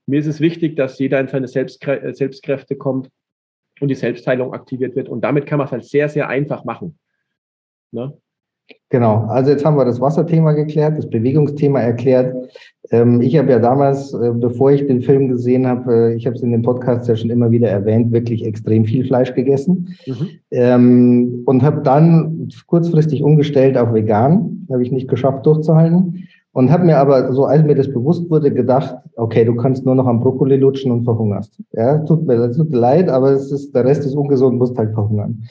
Mir 0.07 0.21
ist 0.21 0.27
es 0.27 0.41
wichtig, 0.41 0.77
dass 0.77 0.99
jeder 0.99 1.19
in 1.19 1.29
seine 1.29 1.49
Selbstkrä 1.49 2.13
Selbstkräfte 2.13 2.77
kommt 2.77 3.11
und 3.81 3.89
die 3.89 3.95
Selbstheilung 3.95 4.53
aktiviert 4.53 4.97
wird. 4.97 5.09
Und 5.09 5.23
damit 5.23 5.47
kann 5.47 5.59
man 5.59 5.67
es 5.67 5.73
halt 5.73 5.85
sehr, 5.85 6.09
sehr 6.09 6.29
einfach 6.29 6.65
machen. 6.65 6.99
Ne? 7.93 8.17
Genau, 8.89 9.27
also 9.27 9.51
jetzt 9.51 9.65
haben 9.65 9.77
wir 9.77 9.85
das 9.85 10.01
Wasserthema 10.01 10.53
geklärt, 10.53 10.97
das 10.97 11.11
Bewegungsthema 11.11 11.81
erklärt. 11.81 12.35
Ähm, 12.91 13.21
ich 13.21 13.37
habe 13.37 13.51
ja 13.51 13.59
damals, 13.59 14.15
äh, 14.15 14.31
bevor 14.33 14.71
ich 14.71 14.87
den 14.87 15.03
Film 15.03 15.29
gesehen 15.29 15.67
habe, 15.67 16.13
äh, 16.13 16.15
ich 16.15 16.27
habe 16.27 16.37
es 16.37 16.43
in 16.43 16.53
dem 16.53 16.63
Podcast 16.63 17.09
ja 17.09 17.17
schon 17.17 17.31
immer 17.31 17.51
wieder 17.51 17.69
erwähnt, 17.69 18.13
wirklich 18.13 18.45
extrem 18.45 18.85
viel 18.85 19.05
Fleisch 19.05 19.35
gegessen 19.35 19.97
mhm. 20.07 20.29
ähm, 20.51 21.43
und 21.45 21.63
habe 21.63 21.83
dann 21.83 22.49
kurzfristig 22.67 23.23
umgestellt 23.23 23.77
auf 23.77 23.93
vegan, 23.93 24.67
habe 24.71 24.83
ich 24.83 24.93
nicht 24.93 25.09
geschafft 25.09 25.45
durchzuhalten. 25.45 26.29
Und 26.55 26.71
habe 26.71 26.85
mir 26.85 26.99
aber, 26.99 27.33
so 27.33 27.47
als 27.47 27.65
mir 27.65 27.75
das 27.75 27.93
bewusst 27.93 28.31
wurde, 28.31 28.53
gedacht, 28.53 28.97
okay, 29.17 29.45
du 29.45 29.57
kannst 29.57 29.85
nur 29.85 29.97
noch 29.97 30.07
am 30.07 30.21
Brokkoli 30.21 30.57
lutschen 30.57 30.93
und 30.93 31.03
verhungerst. 31.05 31.61
Ja, 31.73 31.99
tut 31.99 32.27
mir, 32.27 32.51
tut 32.53 32.71
mir 32.71 32.79
leid, 32.79 33.09
aber 33.09 33.33
es 33.33 33.51
ist, 33.51 33.75
der 33.75 33.85
Rest 33.85 34.07
ist 34.07 34.15
ungesund, 34.15 34.59
musst 34.59 34.79
halt 34.79 34.95
verhungern. 34.95 35.43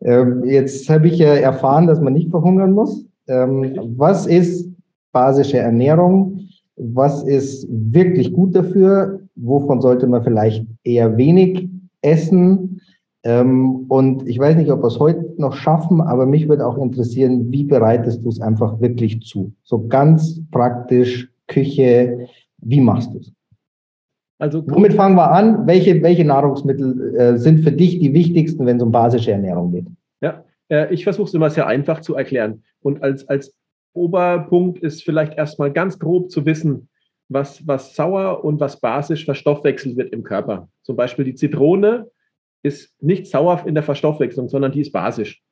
Ähm, 0.00 0.44
jetzt 0.44 0.88
habe 0.88 1.08
ich 1.08 1.18
ja 1.18 1.34
erfahren, 1.34 1.86
dass 1.86 2.00
man 2.00 2.14
nicht 2.14 2.30
verhungern 2.30 2.72
muss. 2.72 3.04
Ähm, 3.28 3.76
was 3.98 4.26
ist 4.26 4.72
basische 5.12 5.58
Ernährung? 5.58 6.40
Was 6.76 7.22
ist 7.22 7.66
wirklich 7.70 8.32
gut 8.32 8.56
dafür? 8.56 9.20
Wovon 9.34 9.82
sollte 9.82 10.06
man 10.06 10.24
vielleicht 10.24 10.66
eher 10.84 11.18
wenig 11.18 11.68
essen? 12.00 12.80
Ähm, 13.26 13.86
und 13.88 14.28
ich 14.28 14.38
weiß 14.38 14.54
nicht, 14.54 14.70
ob 14.70 14.82
wir 14.82 14.86
es 14.86 15.00
heute 15.00 15.34
noch 15.36 15.52
schaffen, 15.52 16.00
aber 16.00 16.26
mich 16.26 16.48
würde 16.48 16.64
auch 16.64 16.78
interessieren, 16.78 17.50
wie 17.50 17.64
bereitest 17.64 18.24
du 18.24 18.28
es 18.28 18.40
einfach 18.40 18.80
wirklich 18.80 19.20
zu? 19.22 19.52
So 19.64 19.88
ganz 19.88 20.40
praktisch, 20.52 21.28
Küche, 21.48 22.28
wie 22.58 22.80
machst 22.80 23.12
du 23.12 23.18
es? 23.18 23.32
Also 24.38 24.62
womit 24.68 24.92
fangen 24.92 25.16
wir 25.16 25.32
an? 25.32 25.66
Welche, 25.66 26.00
welche 26.04 26.24
Nahrungsmittel 26.24 27.16
äh, 27.16 27.36
sind 27.36 27.64
für 27.64 27.72
dich 27.72 27.98
die 27.98 28.14
wichtigsten, 28.14 28.64
wenn 28.64 28.76
es 28.76 28.82
um 28.84 28.92
basische 28.92 29.32
Ernährung 29.32 29.72
geht? 29.72 29.86
Ja, 30.20 30.44
äh, 30.68 30.94
ich 30.94 31.02
versuche 31.02 31.26
es 31.26 31.34
immer 31.34 31.50
sehr 31.50 31.66
einfach 31.66 32.02
zu 32.02 32.14
erklären. 32.14 32.62
Und 32.80 33.02
als, 33.02 33.28
als 33.28 33.56
Oberpunkt 33.92 34.78
ist 34.84 35.02
vielleicht 35.02 35.36
erstmal 35.36 35.72
ganz 35.72 35.98
grob 35.98 36.30
zu 36.30 36.46
wissen, 36.46 36.88
was, 37.28 37.66
was 37.66 37.96
sauer 37.96 38.44
und 38.44 38.60
was 38.60 38.78
basisch 38.78 39.24
verstoffwechselt 39.24 39.96
wird 39.96 40.12
im 40.12 40.22
Körper. 40.22 40.68
Zum 40.82 40.94
Beispiel 40.94 41.24
die 41.24 41.34
Zitrone 41.34 42.06
ist 42.66 43.00
nicht 43.02 43.26
sauer 43.28 43.64
in 43.66 43.74
der 43.74 43.82
Verstoffwechslung, 43.82 44.48
sondern 44.48 44.72
die 44.72 44.80
ist 44.80 44.92
basisch. 44.92 45.42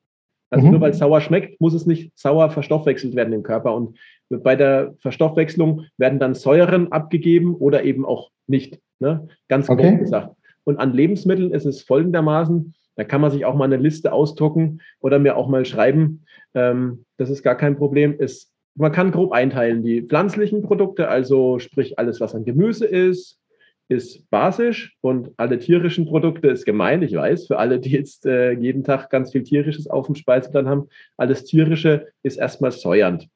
Also 0.50 0.66
mhm. 0.66 0.72
nur 0.72 0.80
weil 0.80 0.90
es 0.90 0.98
sauer 0.98 1.20
schmeckt, 1.20 1.60
muss 1.60 1.74
es 1.74 1.86
nicht 1.86 2.16
sauer 2.18 2.50
verstoffwechselt 2.50 3.14
werden 3.14 3.32
im 3.32 3.42
Körper. 3.42 3.74
Und 3.74 3.98
bei 4.28 4.56
der 4.56 4.94
Verstoffwechslung 4.98 5.86
werden 5.96 6.18
dann 6.18 6.34
Säuren 6.34 6.92
abgegeben 6.92 7.54
oder 7.54 7.84
eben 7.84 8.04
auch 8.04 8.30
nicht. 8.46 8.78
Ne? 8.98 9.28
Ganz 9.48 9.68
okay. 9.68 9.90
grob 9.90 10.00
gesagt. 10.00 10.36
Und 10.64 10.78
an 10.78 10.92
Lebensmitteln 10.92 11.52
ist 11.52 11.66
es 11.66 11.82
folgendermaßen, 11.82 12.74
da 12.96 13.04
kann 13.04 13.20
man 13.20 13.30
sich 13.30 13.44
auch 13.44 13.54
mal 13.54 13.64
eine 13.64 13.76
Liste 13.76 14.12
ausdrucken 14.12 14.80
oder 15.00 15.18
mir 15.18 15.36
auch 15.36 15.48
mal 15.48 15.64
schreiben. 15.64 16.24
Ähm, 16.54 17.04
das 17.16 17.30
ist 17.30 17.42
gar 17.42 17.56
kein 17.56 17.76
Problem. 17.76 18.18
Ist, 18.18 18.52
man 18.76 18.92
kann 18.92 19.10
grob 19.10 19.32
einteilen 19.32 19.82
die 19.82 20.02
pflanzlichen 20.02 20.62
Produkte, 20.62 21.08
also 21.08 21.58
sprich 21.58 21.98
alles, 21.98 22.20
was 22.20 22.34
an 22.34 22.44
Gemüse 22.44 22.86
ist, 22.86 23.40
ist 23.88 24.28
basisch 24.30 24.96
und 25.00 25.30
alle 25.36 25.58
tierischen 25.58 26.06
Produkte 26.06 26.48
ist 26.48 26.64
gemein, 26.64 27.02
ich 27.02 27.14
weiß, 27.14 27.46
für 27.46 27.58
alle, 27.58 27.78
die 27.78 27.90
jetzt 27.90 28.24
äh, 28.26 28.52
jeden 28.52 28.82
Tag 28.82 29.10
ganz 29.10 29.32
viel 29.32 29.42
Tierisches 29.42 29.86
auf 29.88 30.06
dem 30.06 30.14
Speiseplan 30.14 30.68
haben. 30.68 30.88
Alles 31.16 31.44
Tierische 31.44 32.08
ist 32.22 32.38
erstmal 32.38 32.72
säuernd. 32.72 33.28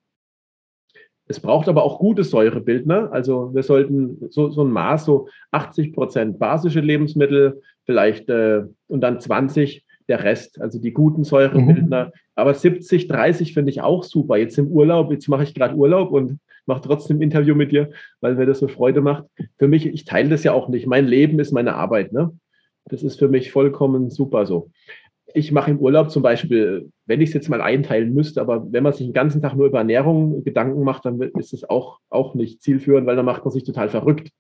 Es 1.27 1.41
braucht 1.41 1.69
aber 1.69 1.83
auch 1.83 1.99
gute 1.99 2.25
Säurebildner. 2.25 3.13
Also 3.13 3.55
wir 3.55 3.63
sollten 3.63 4.31
so, 4.31 4.49
so 4.49 4.65
ein 4.65 4.73
Maß, 4.73 5.05
so 5.05 5.29
80 5.51 5.93
Prozent 5.93 6.39
basische 6.39 6.81
Lebensmittel, 6.81 7.61
vielleicht 7.85 8.31
äh, 8.31 8.63
und 8.87 9.03
dann 9.03 9.21
20 9.21 9.85
der 10.09 10.25
Rest, 10.25 10.61
also 10.61 10.81
die 10.81 10.92
guten 10.92 11.25
Säurebildner. 11.25 12.07
Mhm. 12.07 12.11
Aber 12.35 12.55
70, 12.55 13.09
30 13.09 13.55
finde 13.55 13.71
ich 13.71 13.81
auch 13.83 14.05
super. 14.05 14.37
Jetzt 14.37 14.59
im 14.59 14.68
Urlaub, 14.68 15.11
jetzt 15.12 15.29
mache 15.29 15.42
ich 15.42 15.55
gerade 15.55 15.75
Urlaub 15.75 16.12
und 16.12 16.38
mache 16.66 16.83
trotzdem 16.83 17.18
ein 17.18 17.23
Interview 17.23 17.55
mit 17.55 17.73
dir, 17.73 17.90
weil 18.21 18.35
mir 18.35 18.47
das 18.47 18.59
so 18.59 18.68
Freude 18.68 19.01
macht. 19.01 19.25
Für 19.59 19.68
mich, 19.68 19.87
ich 19.87 20.05
teile 20.05 20.29
das 20.29 20.44
ja 20.44 20.53
auch 20.53 20.68
nicht. 20.68 20.87
Mein 20.87 21.07
Leben 21.07 21.38
ist 21.40 21.53
meine 21.53 21.75
Arbeit. 21.75 22.12
Ne? 22.12 22.31
Das 22.87 23.03
ist 23.03 23.18
für 23.18 23.29
mich 23.29 23.51
vollkommen 23.51 24.11
super 24.11 24.47
so. 24.47 24.71
Ich 25.35 25.53
mache 25.53 25.71
im 25.71 25.79
Urlaub 25.79 26.11
zum 26.11 26.23
Beispiel, 26.23 26.90
wenn 27.05 27.21
ich 27.21 27.29
es 27.31 27.35
jetzt 27.35 27.51
mal 27.51 27.61
einteilen 27.61 28.14
müsste, 28.14 28.40
aber 28.40 28.73
wenn 28.73 28.83
man 28.83 28.94
sich 28.94 29.07
den 29.07 29.12
ganzen 29.12 29.42
Tag 29.42 29.55
nur 29.55 29.66
über 29.66 29.79
Ernährung 29.79 30.42
Gedanken 30.42 30.83
macht, 30.85 31.05
dann 31.05 31.21
ist 31.21 31.53
es 31.53 31.68
auch, 31.68 31.99
auch 32.09 32.35
nicht 32.35 32.62
zielführend, 32.62 33.07
weil 33.07 33.16
dann 33.16 33.27
macht 33.27 33.44
man 33.44 33.53
sich 33.53 33.64
total 33.64 33.90
verrückt 33.90 34.31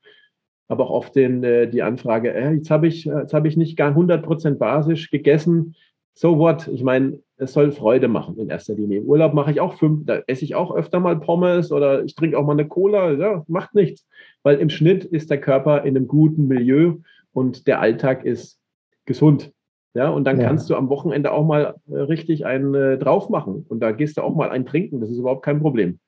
aber 0.68 0.84
auch 0.84 0.90
oft 0.90 1.16
den, 1.16 1.42
äh, 1.42 1.68
die 1.68 1.82
Anfrage, 1.82 2.32
äh, 2.32 2.52
jetzt 2.52 2.70
habe 2.70 2.86
ich, 2.86 3.06
jetzt 3.06 3.34
hab 3.34 3.46
ich 3.46 3.56
nicht 3.56 3.76
gar 3.76 3.96
100% 3.96 4.58
basisch 4.58 5.10
gegessen. 5.10 5.74
So 6.14 6.38
what? 6.38 6.68
Ich 6.68 6.82
meine, 6.82 7.20
es 7.36 7.52
soll 7.52 7.72
Freude 7.72 8.08
machen 8.08 8.38
in 8.38 8.50
erster 8.50 8.74
Linie. 8.74 8.98
Im 8.98 9.06
Urlaub 9.06 9.34
mache 9.34 9.50
ich 9.50 9.60
auch 9.60 9.74
fünf, 9.74 10.04
da 10.04 10.20
esse 10.26 10.44
ich 10.44 10.54
auch 10.54 10.74
öfter 10.74 11.00
mal 11.00 11.18
Pommes 11.18 11.72
oder 11.72 12.04
ich 12.04 12.14
trinke 12.14 12.36
auch 12.36 12.44
mal 12.44 12.52
eine 12.52 12.66
Cola. 12.66 13.12
Ja, 13.12 13.44
macht 13.48 13.74
nichts. 13.74 14.06
Weil 14.42 14.58
im 14.58 14.68
Schnitt 14.68 15.04
ist 15.04 15.30
der 15.30 15.40
Körper 15.40 15.84
in 15.84 15.96
einem 15.96 16.08
guten 16.08 16.48
Milieu 16.48 16.96
und 17.32 17.66
der 17.66 17.80
Alltag 17.80 18.24
ist 18.24 18.58
gesund. 19.06 19.52
Ja, 19.94 20.10
und 20.10 20.24
dann 20.24 20.40
ja. 20.40 20.46
kannst 20.46 20.68
du 20.68 20.76
am 20.76 20.90
Wochenende 20.90 21.32
auch 21.32 21.46
mal 21.46 21.76
äh, 21.88 21.96
richtig 21.96 22.44
einen 22.44 22.74
äh, 22.74 22.98
drauf 22.98 23.30
machen. 23.30 23.64
Und 23.68 23.80
da 23.80 23.92
gehst 23.92 24.18
du 24.18 24.22
auch 24.22 24.34
mal 24.34 24.50
einen 24.50 24.66
trinken. 24.66 25.00
Das 25.00 25.10
ist 25.10 25.18
überhaupt 25.18 25.44
kein 25.44 25.60
Problem. 25.60 25.98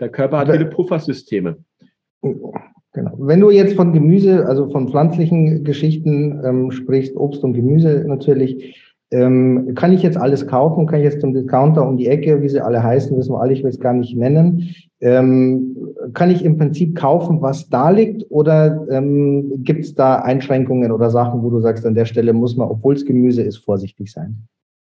Der 0.00 0.08
Körper 0.08 0.38
hat 0.38 0.50
viele 0.50 0.66
Puffersysteme. 0.66 1.58
Genau. 2.92 3.12
Wenn 3.18 3.40
du 3.40 3.50
jetzt 3.50 3.74
von 3.74 3.92
Gemüse, 3.92 4.46
also 4.46 4.70
von 4.70 4.88
pflanzlichen 4.88 5.62
Geschichten 5.62 6.40
ähm, 6.44 6.70
sprichst, 6.70 7.16
Obst 7.16 7.44
und 7.44 7.52
Gemüse 7.52 8.04
natürlich, 8.06 8.76
ähm, 9.10 9.74
kann 9.74 9.92
ich 9.92 10.02
jetzt 10.02 10.18
alles 10.18 10.46
kaufen? 10.46 10.86
Kann 10.86 11.00
ich 11.00 11.04
jetzt 11.04 11.20
zum 11.20 11.32
Discounter 11.32 11.86
um 11.86 11.96
die 11.96 12.08
Ecke, 12.08 12.42
wie 12.42 12.48
sie 12.48 12.60
alle 12.60 12.82
heißen, 12.82 13.16
wissen 13.16 13.32
wir 13.32 13.40
alle, 13.40 13.52
ich 13.52 13.62
will 13.62 13.70
es 13.70 13.80
gar 13.80 13.94
nicht 13.94 14.16
nennen. 14.16 14.74
Ähm, 15.00 15.76
kann 16.12 16.30
ich 16.30 16.44
im 16.44 16.58
Prinzip 16.58 16.96
kaufen, 16.96 17.40
was 17.40 17.68
da 17.68 17.90
liegt? 17.90 18.26
Oder 18.30 18.86
ähm, 18.90 19.62
gibt 19.64 19.84
es 19.84 19.94
da 19.94 20.16
Einschränkungen 20.16 20.92
oder 20.92 21.10
Sachen, 21.10 21.42
wo 21.42 21.50
du 21.50 21.60
sagst, 21.60 21.86
an 21.86 21.94
der 21.94 22.04
Stelle 22.04 22.32
muss 22.32 22.56
man, 22.56 22.68
obwohl 22.68 22.94
es 22.94 23.06
Gemüse 23.06 23.42
ist, 23.42 23.58
vorsichtig 23.58 24.12
sein? 24.12 24.48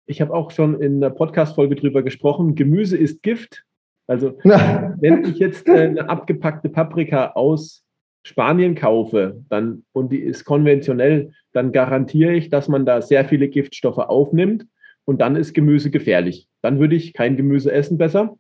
Ich 0.07 0.21
habe 0.21 0.33
auch 0.33 0.51
schon 0.51 0.81
in 0.81 1.01
der 1.01 1.10
Podcast-Folge 1.10 1.75
drüber 1.75 2.01
gesprochen. 2.01 2.55
Gemüse 2.55 2.97
ist 2.97 3.21
Gift. 3.21 3.65
Also, 4.07 4.33
wenn 4.43 5.25
ich 5.25 5.38
jetzt 5.38 5.67
äh, 5.67 5.89
eine 5.89 6.10
abgepackte 6.10 6.69
Paprika 6.69 7.31
aus 7.33 7.83
Spanien 8.27 8.75
kaufe 8.75 9.41
dann, 9.47 9.85
und 9.93 10.11
die 10.11 10.19
ist 10.19 10.43
konventionell, 10.43 11.31
dann 11.53 11.71
garantiere 11.71 12.33
ich, 12.33 12.49
dass 12.49 12.67
man 12.67 12.85
da 12.85 13.01
sehr 13.01 13.23
viele 13.23 13.47
Giftstoffe 13.47 13.99
aufnimmt 13.99 14.65
und 15.05 15.21
dann 15.21 15.37
ist 15.37 15.53
Gemüse 15.53 15.91
gefährlich. 15.91 16.49
Dann 16.61 16.77
würde 16.77 16.97
ich 16.97 17.13
kein 17.13 17.37
Gemüse 17.37 17.71
essen 17.71 17.97
besser. 17.97 18.37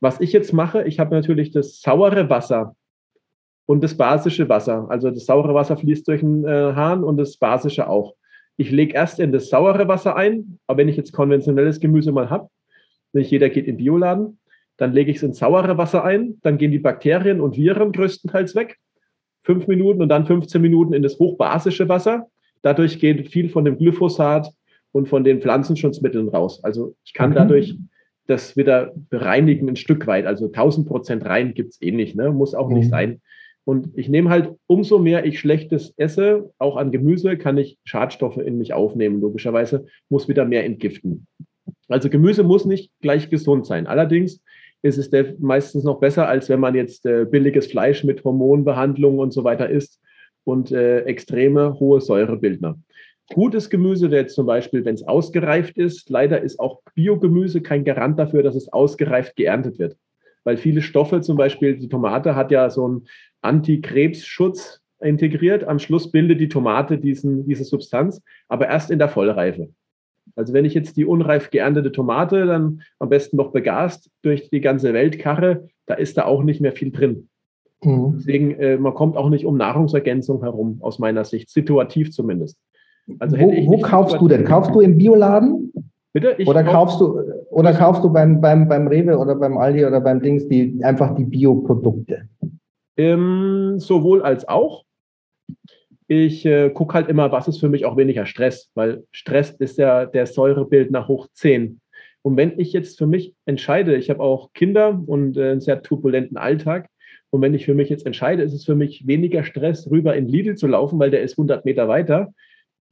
Was 0.00 0.22
ich 0.22 0.32
jetzt 0.32 0.54
mache, 0.54 0.84
ich 0.84 0.98
habe 0.98 1.14
natürlich 1.14 1.50
das 1.50 1.82
saure 1.82 2.30
Wasser 2.30 2.74
und 3.66 3.84
das 3.84 3.94
basische 3.94 4.48
Wasser. 4.48 4.86
Also 4.88 5.10
das 5.10 5.26
saure 5.26 5.52
Wasser 5.52 5.76
fließt 5.76 6.08
durch 6.08 6.20
den 6.20 6.46
äh, 6.46 6.72
Hahn 6.74 7.04
und 7.04 7.18
das 7.18 7.36
basische 7.36 7.90
auch. 7.90 8.14
Ich 8.56 8.70
lege 8.70 8.94
erst 8.94 9.20
in 9.20 9.32
das 9.32 9.50
saure 9.50 9.86
Wasser 9.86 10.16
ein, 10.16 10.58
aber 10.66 10.78
wenn 10.78 10.88
ich 10.88 10.96
jetzt 10.96 11.12
konventionelles 11.12 11.78
Gemüse 11.78 12.10
mal 12.10 12.30
habe, 12.30 12.48
nicht 13.12 13.30
jeder 13.30 13.50
geht 13.50 13.66
in 13.66 13.76
Bioladen, 13.76 14.38
dann 14.78 14.94
lege 14.94 15.10
ich 15.10 15.18
es 15.18 15.22
in 15.22 15.34
saure 15.34 15.76
Wasser 15.76 16.04
ein, 16.04 16.38
dann 16.40 16.56
gehen 16.56 16.72
die 16.72 16.78
Bakterien 16.78 17.42
und 17.42 17.58
Viren 17.58 17.92
größtenteils 17.92 18.54
weg 18.54 18.78
fünf 19.42 19.66
Minuten 19.66 20.02
und 20.02 20.08
dann 20.08 20.26
15 20.26 20.60
Minuten 20.60 20.92
in 20.92 21.02
das 21.02 21.18
hochbasische 21.18 21.88
Wasser. 21.88 22.26
Dadurch 22.62 22.98
geht 22.98 23.28
viel 23.30 23.48
von 23.48 23.64
dem 23.64 23.78
Glyphosat 23.78 24.52
und 24.92 25.08
von 25.08 25.24
den 25.24 25.40
Pflanzenschutzmitteln 25.40 26.28
raus. 26.28 26.62
Also 26.62 26.94
ich 27.04 27.14
kann 27.14 27.30
okay. 27.30 27.40
dadurch 27.40 27.76
das 28.26 28.56
wieder 28.56 28.92
bereinigen 29.08 29.68
ein 29.68 29.76
Stück 29.76 30.06
weit. 30.06 30.26
Also 30.26 30.46
1000 30.46 30.86
Prozent 30.86 31.24
rein 31.24 31.54
gibt 31.54 31.72
es 31.72 31.82
eh 31.82 31.90
nicht, 31.90 32.16
ne? 32.16 32.30
muss 32.30 32.54
auch 32.54 32.68
mhm. 32.68 32.76
nicht 32.76 32.90
sein. 32.90 33.20
Und 33.64 33.90
ich 33.94 34.08
nehme 34.08 34.30
halt, 34.30 34.54
umso 34.66 34.98
mehr 34.98 35.24
ich 35.26 35.38
Schlechtes 35.38 35.92
esse, 35.96 36.50
auch 36.58 36.76
an 36.76 36.90
Gemüse, 36.90 37.36
kann 37.36 37.58
ich 37.58 37.78
Schadstoffe 37.84 38.38
in 38.38 38.58
mich 38.58 38.72
aufnehmen. 38.72 39.20
Logischerweise 39.20 39.86
muss 40.08 40.28
wieder 40.28 40.44
mehr 40.44 40.64
entgiften. 40.64 41.26
Also 41.88 42.08
Gemüse 42.08 42.42
muss 42.42 42.64
nicht 42.64 42.90
gleich 43.00 43.30
gesund 43.30 43.66
sein. 43.66 43.86
Allerdings 43.86 44.42
ist 44.82 44.98
es 44.98 45.10
meistens 45.38 45.84
noch 45.84 46.00
besser, 46.00 46.28
als 46.28 46.48
wenn 46.48 46.60
man 46.60 46.74
jetzt 46.74 47.06
äh, 47.06 47.24
billiges 47.24 47.66
Fleisch 47.66 48.04
mit 48.04 48.24
Hormonbehandlung 48.24 49.18
und 49.18 49.32
so 49.32 49.44
weiter 49.44 49.68
isst 49.68 50.00
und 50.44 50.72
äh, 50.72 51.00
extreme 51.00 51.78
hohe 51.78 52.00
Säurebildner. 52.00 52.78
Gutes 53.32 53.70
Gemüse 53.70 54.10
wäre 54.10 54.22
jetzt 54.22 54.34
zum 54.34 54.46
Beispiel, 54.46 54.84
wenn 54.84 54.94
es 54.94 55.06
ausgereift 55.06 55.78
ist. 55.78 56.10
Leider 56.10 56.40
ist 56.42 56.58
auch 56.58 56.80
Biogemüse 56.94 57.60
kein 57.60 57.84
Garant 57.84 58.18
dafür, 58.18 58.42
dass 58.42 58.56
es 58.56 58.72
ausgereift 58.72 59.36
geerntet 59.36 59.78
wird. 59.78 59.96
Weil 60.42 60.56
viele 60.56 60.82
Stoffe, 60.82 61.20
zum 61.20 61.36
Beispiel 61.36 61.76
die 61.76 61.88
Tomate, 61.88 62.34
hat 62.34 62.50
ja 62.50 62.68
so 62.70 62.86
einen 62.86 63.06
Antikrebsschutz 63.42 64.80
integriert. 65.00 65.64
Am 65.64 65.78
Schluss 65.78 66.10
bildet 66.10 66.40
die 66.40 66.48
Tomate 66.48 66.98
diesen, 66.98 67.46
diese 67.46 67.64
Substanz, 67.64 68.20
aber 68.48 68.68
erst 68.68 68.90
in 68.90 68.98
der 68.98 69.08
Vollreife. 69.08 69.68
Also 70.36 70.52
wenn 70.52 70.64
ich 70.64 70.74
jetzt 70.74 70.96
die 70.96 71.04
unreif 71.04 71.50
geerntete 71.50 71.92
Tomate 71.92 72.46
dann 72.46 72.82
am 72.98 73.08
besten 73.08 73.36
noch 73.36 73.52
begast 73.52 74.10
durch 74.22 74.50
die 74.50 74.60
ganze 74.60 74.92
Welt 74.92 75.18
karre, 75.18 75.68
da 75.86 75.94
ist 75.94 76.16
da 76.16 76.24
auch 76.24 76.42
nicht 76.42 76.60
mehr 76.60 76.72
viel 76.72 76.90
drin. 76.90 77.28
Mhm. 77.82 78.14
Deswegen, 78.16 78.54
äh, 78.54 78.76
man 78.76 78.94
kommt 78.94 79.16
auch 79.16 79.30
nicht 79.30 79.46
um 79.46 79.56
Nahrungsergänzung 79.56 80.42
herum, 80.42 80.78
aus 80.80 80.98
meiner 80.98 81.24
Sicht, 81.24 81.50
situativ 81.50 82.12
zumindest. 82.12 82.58
Also 83.18 83.38
wo, 83.38 83.50
wo 83.50 83.78
kaufst 83.80 84.20
du 84.20 84.28
denn? 84.28 84.44
Kaufst 84.44 84.74
du 84.74 84.80
im 84.80 84.96
Bioladen? 84.96 85.72
Bitte? 86.12 86.34
Ich 86.38 86.48
oder 86.48 86.64
kaufst 86.64 87.00
du 87.00 87.20
oder 87.50 87.72
kaufst 87.72 88.02
du 88.04 88.10
beim, 88.10 88.40
beim, 88.40 88.68
beim 88.68 88.86
Rewe 88.86 89.16
oder 89.16 89.34
beim 89.36 89.56
Aldi 89.58 89.84
oder 89.84 90.00
beim 90.00 90.20
Dings 90.20 90.48
die 90.48 90.78
einfach 90.82 91.14
die 91.14 91.24
Bioprodukte? 91.24 92.28
Ähm, 92.96 93.74
sowohl 93.78 94.22
als 94.22 94.46
auch 94.48 94.84
ich 96.10 96.44
äh, 96.44 96.70
gucke 96.70 96.94
halt 96.94 97.08
immer, 97.08 97.30
was 97.30 97.46
ist 97.46 97.60
für 97.60 97.68
mich 97.68 97.84
auch 97.84 97.96
weniger 97.96 98.26
Stress, 98.26 98.68
weil 98.74 99.04
Stress 99.12 99.52
ist 99.52 99.78
ja 99.78 100.06
der 100.06 100.26
Säurebild 100.26 100.90
nach 100.90 101.06
hoch 101.06 101.28
10. 101.34 101.80
Und 102.22 102.36
wenn 102.36 102.58
ich 102.58 102.72
jetzt 102.72 102.98
für 102.98 103.06
mich 103.06 103.36
entscheide, 103.46 103.94
ich 103.94 104.10
habe 104.10 104.20
auch 104.20 104.52
Kinder 104.52 105.00
und 105.06 105.36
äh, 105.36 105.52
einen 105.52 105.60
sehr 105.60 105.82
turbulenten 105.82 106.36
Alltag, 106.36 106.88
und 107.30 107.42
wenn 107.42 107.54
ich 107.54 107.64
für 107.64 107.74
mich 107.74 107.90
jetzt 107.90 108.06
entscheide, 108.06 108.42
ist 108.42 108.54
es 108.54 108.64
für 108.64 108.74
mich 108.74 109.06
weniger 109.06 109.44
Stress, 109.44 109.88
rüber 109.88 110.16
in 110.16 110.26
Lidl 110.26 110.56
zu 110.56 110.66
laufen, 110.66 110.98
weil 110.98 111.12
der 111.12 111.22
ist 111.22 111.34
100 111.34 111.64
Meter 111.64 111.86
weiter, 111.86 112.34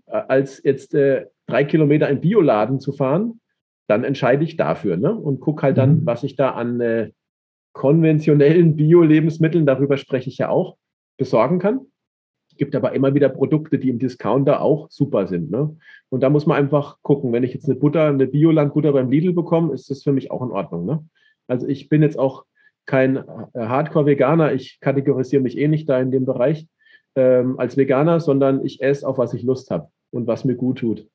äh, 0.06 0.12
als 0.28 0.62
jetzt 0.62 0.94
äh, 0.94 1.26
drei 1.48 1.64
Kilometer 1.64 2.08
in 2.08 2.20
Bioladen 2.20 2.78
zu 2.78 2.92
fahren, 2.92 3.40
dann 3.88 4.04
entscheide 4.04 4.44
ich 4.44 4.56
dafür 4.56 4.96
ne? 4.96 5.12
und 5.12 5.40
gucke 5.40 5.62
halt 5.62 5.76
dann, 5.76 6.02
mhm. 6.02 6.06
was 6.06 6.22
ich 6.22 6.36
da 6.36 6.50
an 6.50 6.80
äh, 6.80 7.10
konventionellen 7.72 8.76
Bio-Lebensmitteln, 8.76 9.66
darüber 9.66 9.96
spreche 9.96 10.30
ich 10.30 10.38
ja 10.38 10.50
auch, 10.50 10.76
besorgen 11.16 11.58
kann 11.58 11.80
gibt 12.58 12.74
aber 12.74 12.92
immer 12.92 13.14
wieder 13.14 13.28
Produkte, 13.28 13.78
die 13.78 13.88
im 13.88 13.98
Discounter 13.98 14.60
auch 14.60 14.90
super 14.90 15.26
sind. 15.26 15.50
Ne? 15.50 15.76
Und 16.10 16.22
da 16.22 16.30
muss 16.30 16.46
man 16.46 16.58
einfach 16.58 16.98
gucken, 17.02 17.32
wenn 17.32 17.44
ich 17.44 17.54
jetzt 17.54 17.66
eine 17.66 17.76
Butter, 17.76 18.08
eine 18.08 18.26
Bioland-Butter 18.26 18.92
beim 18.92 19.10
Lidl 19.10 19.32
bekomme, 19.32 19.72
ist 19.72 19.90
das 19.90 20.02
für 20.02 20.12
mich 20.12 20.30
auch 20.30 20.42
in 20.42 20.50
Ordnung. 20.50 20.84
Ne? 20.84 21.04
Also 21.46 21.66
ich 21.66 21.88
bin 21.88 22.02
jetzt 22.02 22.18
auch 22.18 22.44
kein 22.86 23.16
äh, 23.16 23.22
Hardcore-Veganer, 23.54 24.52
ich 24.52 24.78
kategorisiere 24.80 25.42
mich 25.42 25.58
eh 25.58 25.68
nicht 25.68 25.88
da 25.88 26.00
in 26.00 26.10
dem 26.10 26.24
Bereich 26.24 26.66
ähm, 27.14 27.58
als 27.58 27.76
Veganer, 27.76 28.20
sondern 28.20 28.64
ich 28.64 28.82
esse 28.82 29.06
auf 29.06 29.18
was 29.18 29.34
ich 29.34 29.42
Lust 29.42 29.70
habe 29.70 29.88
und 30.10 30.26
was 30.26 30.44
mir 30.44 30.54
gut 30.54 30.78
tut. 30.78 31.06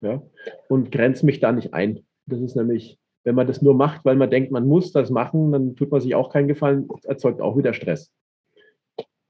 Ja? 0.00 0.22
Und 0.68 0.92
grenze 0.92 1.26
mich 1.26 1.40
da 1.40 1.52
nicht 1.52 1.74
ein. 1.74 2.00
Das 2.26 2.40
ist 2.40 2.56
nämlich, 2.56 2.98
wenn 3.24 3.34
man 3.34 3.46
das 3.46 3.62
nur 3.62 3.74
macht, 3.74 4.04
weil 4.04 4.16
man 4.16 4.30
denkt, 4.30 4.50
man 4.50 4.66
muss 4.66 4.92
das 4.92 5.10
machen, 5.10 5.52
dann 5.52 5.76
tut 5.76 5.90
man 5.90 6.00
sich 6.00 6.14
auch 6.14 6.30
keinen 6.30 6.48
Gefallen, 6.48 6.88
erzeugt 7.04 7.40
auch 7.40 7.56
wieder 7.56 7.72
Stress. 7.72 8.12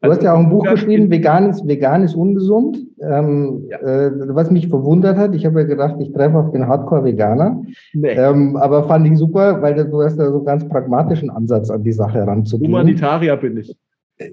Du 0.05 0.11
hast 0.11 0.23
ja 0.23 0.35
auch 0.35 0.39
ein 0.39 0.51
Buch 0.51 0.65
geschrieben, 0.65 1.11
Vegan 1.11 1.51
ist, 1.51 1.67
vegan 1.67 2.03
ist 2.03 2.15
ungesund. 2.15 2.79
Ähm, 3.01 3.65
ja. 3.69 3.79
äh, 3.79 4.13
was 4.35 4.51
mich 4.51 4.69
verwundert 4.69 5.17
hat, 5.17 5.35
ich 5.35 5.47
habe 5.47 5.61
ja 5.61 5.67
gedacht, 5.67 5.97
ich 5.99 6.13
treffe 6.13 6.39
auf 6.39 6.53
den 6.53 6.67
Hardcore-Veganer. 6.67 7.63
Nee. 7.93 8.09
Ähm, 8.11 8.57
aber 8.57 8.85
fand 8.85 9.07
ich 9.07 9.19
super, 9.19 9.63
weil 9.63 9.75
du 9.75 10.03
hast 10.03 10.19
ja 10.19 10.31
so 10.31 10.37
einen 10.37 10.45
ganz 10.45 10.69
pragmatischen 10.69 11.31
Ansatz 11.31 11.71
an 11.71 11.83
die 11.83 11.93
Sache 11.93 12.19
heranzugehen. 12.19 12.71
Humanitarier 12.71 13.37
bin 13.37 13.57
ich. 13.59 13.77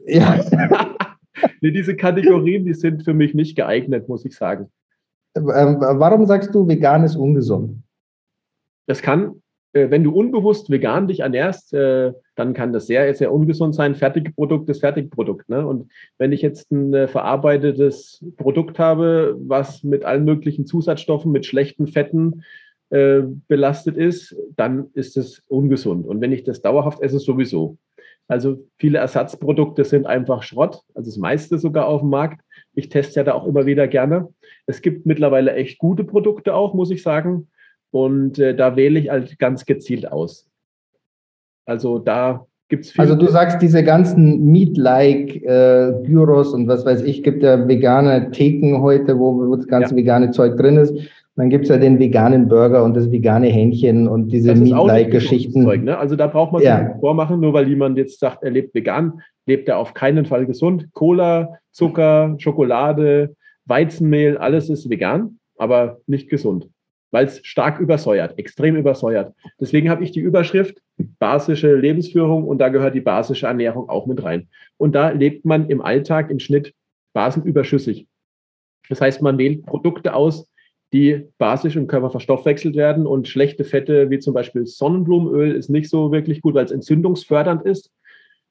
Ja. 0.06 0.40
nee, 1.62 1.72
diese 1.72 1.96
Kategorien, 1.96 2.66
die 2.66 2.74
sind 2.74 3.04
für 3.04 3.14
mich 3.14 3.34
nicht 3.34 3.56
geeignet, 3.56 4.08
muss 4.10 4.26
ich 4.26 4.36
sagen. 4.36 4.68
Ähm, 5.36 5.78
warum 5.80 6.26
sagst 6.26 6.54
du, 6.54 6.68
vegan 6.68 7.04
ist 7.04 7.16
ungesund? 7.16 7.82
Das 8.88 9.02
kann 9.02 9.22
äh, 9.32 9.51
wenn 9.74 10.04
du 10.04 10.12
unbewusst 10.12 10.70
vegan 10.70 11.08
dich 11.08 11.22
ernährst, 11.22 11.74
äh, 11.74 12.12
dann 12.36 12.54
kann 12.54 12.74
das 12.74 12.88
sehr, 12.88 13.14
sehr 13.14 13.32
ungesund 13.32 13.74
sein. 13.74 13.96
Fertigprodukt 13.96 14.70
ist 14.70 14.82
Fertigprodukt. 14.82 15.48
Ne? 15.50 15.66
Und 15.66 15.92
wenn 16.18 16.32
ich 16.32 16.42
jetzt 16.42 16.72
ein 16.72 16.94
äh, 16.94 17.08
verarbeitetes 17.08 18.24
Produkt 18.38 18.80
habe, 18.80 19.38
was 19.40 19.84
mit 19.84 20.04
allen 20.04 20.26
möglichen 20.26 20.66
Zusatzstoffen, 20.66 21.32
mit 21.32 21.46
schlechten 21.46 21.88
Fetten 21.88 22.44
äh, 22.90 23.22
belastet 23.48 23.96
ist, 23.96 24.36
dann 24.58 24.90
ist 24.94 25.16
es 25.16 25.44
ungesund. 25.48 26.06
Und 26.06 26.20
wenn 26.20 26.34
ich 26.34 26.44
das 26.44 26.62
dauerhaft 26.62 27.02
esse, 27.02 27.20
sowieso. 27.20 27.78
Also 28.28 28.66
viele 28.78 28.98
Ersatzprodukte 28.98 29.84
sind 29.84 30.06
einfach 30.06 30.44
Schrott, 30.44 30.82
also 30.94 31.10
das 31.10 31.18
meiste 31.18 31.58
sogar 31.58 31.88
auf 31.88 32.02
dem 32.02 32.10
Markt. 32.10 32.42
Ich 32.74 32.90
teste 32.90 33.20
ja 33.20 33.24
da 33.26 33.34
auch 33.34 33.46
immer 33.46 33.66
wieder 33.66 33.88
gerne. 33.88 34.30
Es 34.66 34.82
gibt 34.82 35.06
mittlerweile 35.06 35.54
echt 35.54 35.80
gute 35.80 36.04
Produkte 36.04 36.54
auch, 36.54 36.74
muss 36.74 36.92
ich 36.92 37.04
sagen. 37.04 37.50
Und 37.92 38.40
äh, 38.40 38.56
da 38.56 38.76
wähle 38.76 39.00
ich 39.00 39.10
halt 39.10 39.38
ganz 39.38 39.66
gezielt 39.66 40.12
aus. 40.12 40.48
Also 41.66 42.00
da 42.00 42.46
gibt 42.70 42.86
es 42.86 42.92
viel. 42.92 43.02
Also 43.02 43.16
du 43.16 43.28
sagst, 43.28 43.62
diese 43.62 43.84
ganzen 43.84 44.46
Meat-like 44.46 45.44
äh, 45.44 45.94
Gyros 46.04 46.54
und 46.54 46.68
was 46.68 46.86
weiß 46.86 47.04
ich, 47.04 47.22
gibt 47.22 47.44
ja 47.44 47.68
vegane 47.68 48.32
Theken 48.32 48.82
heute, 48.82 49.20
wo, 49.20 49.38
wo 49.38 49.56
das 49.56 49.68
ganze 49.68 49.92
ja. 49.92 49.98
vegane 49.98 50.32
Zeug 50.32 50.58
drin 50.58 50.78
ist. 50.78 50.96
Dann 51.36 51.50
gibt 51.50 51.64
es 51.64 51.70
ja 51.70 51.78
den 51.78 51.98
veganen 51.98 52.50
Burger 52.50 52.84
und 52.84 52.96
das 52.96 53.10
vegane 53.10 53.48
Hähnchen 53.48 54.08
und 54.08 54.30
diese 54.30 54.54
Meat-like-Geschichten. 54.54 55.64
Ne? 55.86 55.98
Also 55.98 56.16
da 56.16 56.28
braucht 56.28 56.52
man 56.52 56.60
sich 56.60 56.70
ja. 56.70 56.98
vormachen, 57.00 57.40
nur 57.40 57.54
weil 57.54 57.68
jemand 57.70 57.98
jetzt 57.98 58.20
sagt, 58.20 58.44
er 58.44 58.52
lebt 58.52 58.76
vegan, 58.76 59.22
lebt 59.46 59.70
er 59.70 59.78
auf 59.78 59.94
keinen 59.94 60.26
Fall 60.26 60.46
gesund. 60.46 60.90
Cola, 60.94 61.58
Zucker, 61.72 62.36
Schokolade, 62.38 63.36
Weizenmehl, 63.66 64.38
alles 64.38 64.70
ist 64.70 64.90
vegan, 64.90 65.40
aber 65.58 66.00
nicht 66.06 66.30
gesund 66.30 66.68
weil 67.12 67.26
es 67.26 67.46
stark 67.46 67.80
übersäuert, 67.80 68.40
extrem 68.40 68.76
übersäuert. 68.76 69.34
Deswegen 69.60 69.90
habe 69.90 70.04
ich 70.04 70.12
die 70.12 70.22
Überschrift 70.22 70.82
basische 71.20 71.76
Lebensführung 71.76 72.46
und 72.46 72.58
da 72.58 72.70
gehört 72.70 72.96
die 72.96 73.02
basische 73.02 73.48
Ernährung 73.48 73.90
auch 73.90 74.08
mit 74.08 74.24
rein. 74.24 74.48
Und 74.78 74.96
da 74.96 75.10
lebt 75.10 75.46
man 75.46 75.70
im 75.70 75.82
Alltag 75.82 76.30
im 76.30 76.40
Schnitt 76.40 76.74
basenüberschüssig. 77.14 78.08
Das 78.90 79.02
heißt, 79.02 79.22
man 79.22 79.38
wählt 79.38 79.66
Produkte 79.66 80.14
aus, 80.14 80.48
die 80.94 81.28
basisch 81.38 81.76
im 81.76 81.88
Körper 81.88 82.10
verstoffwechselt 82.10 82.76
werden 82.76 83.08
und 83.08 83.28
schlechte 83.28 83.64
Fette 83.64 84.10
wie 84.10 84.20
zum 84.20 84.34
Beispiel 84.34 84.66
Sonnenblumenöl 84.66 85.56
ist 85.56 85.70
nicht 85.70 85.90
so 85.90 86.12
wirklich 86.12 86.42
gut, 86.42 86.54
weil 86.54 86.66
es 86.66 86.72
entzündungsfördernd 86.72 87.64
ist. 87.66 87.92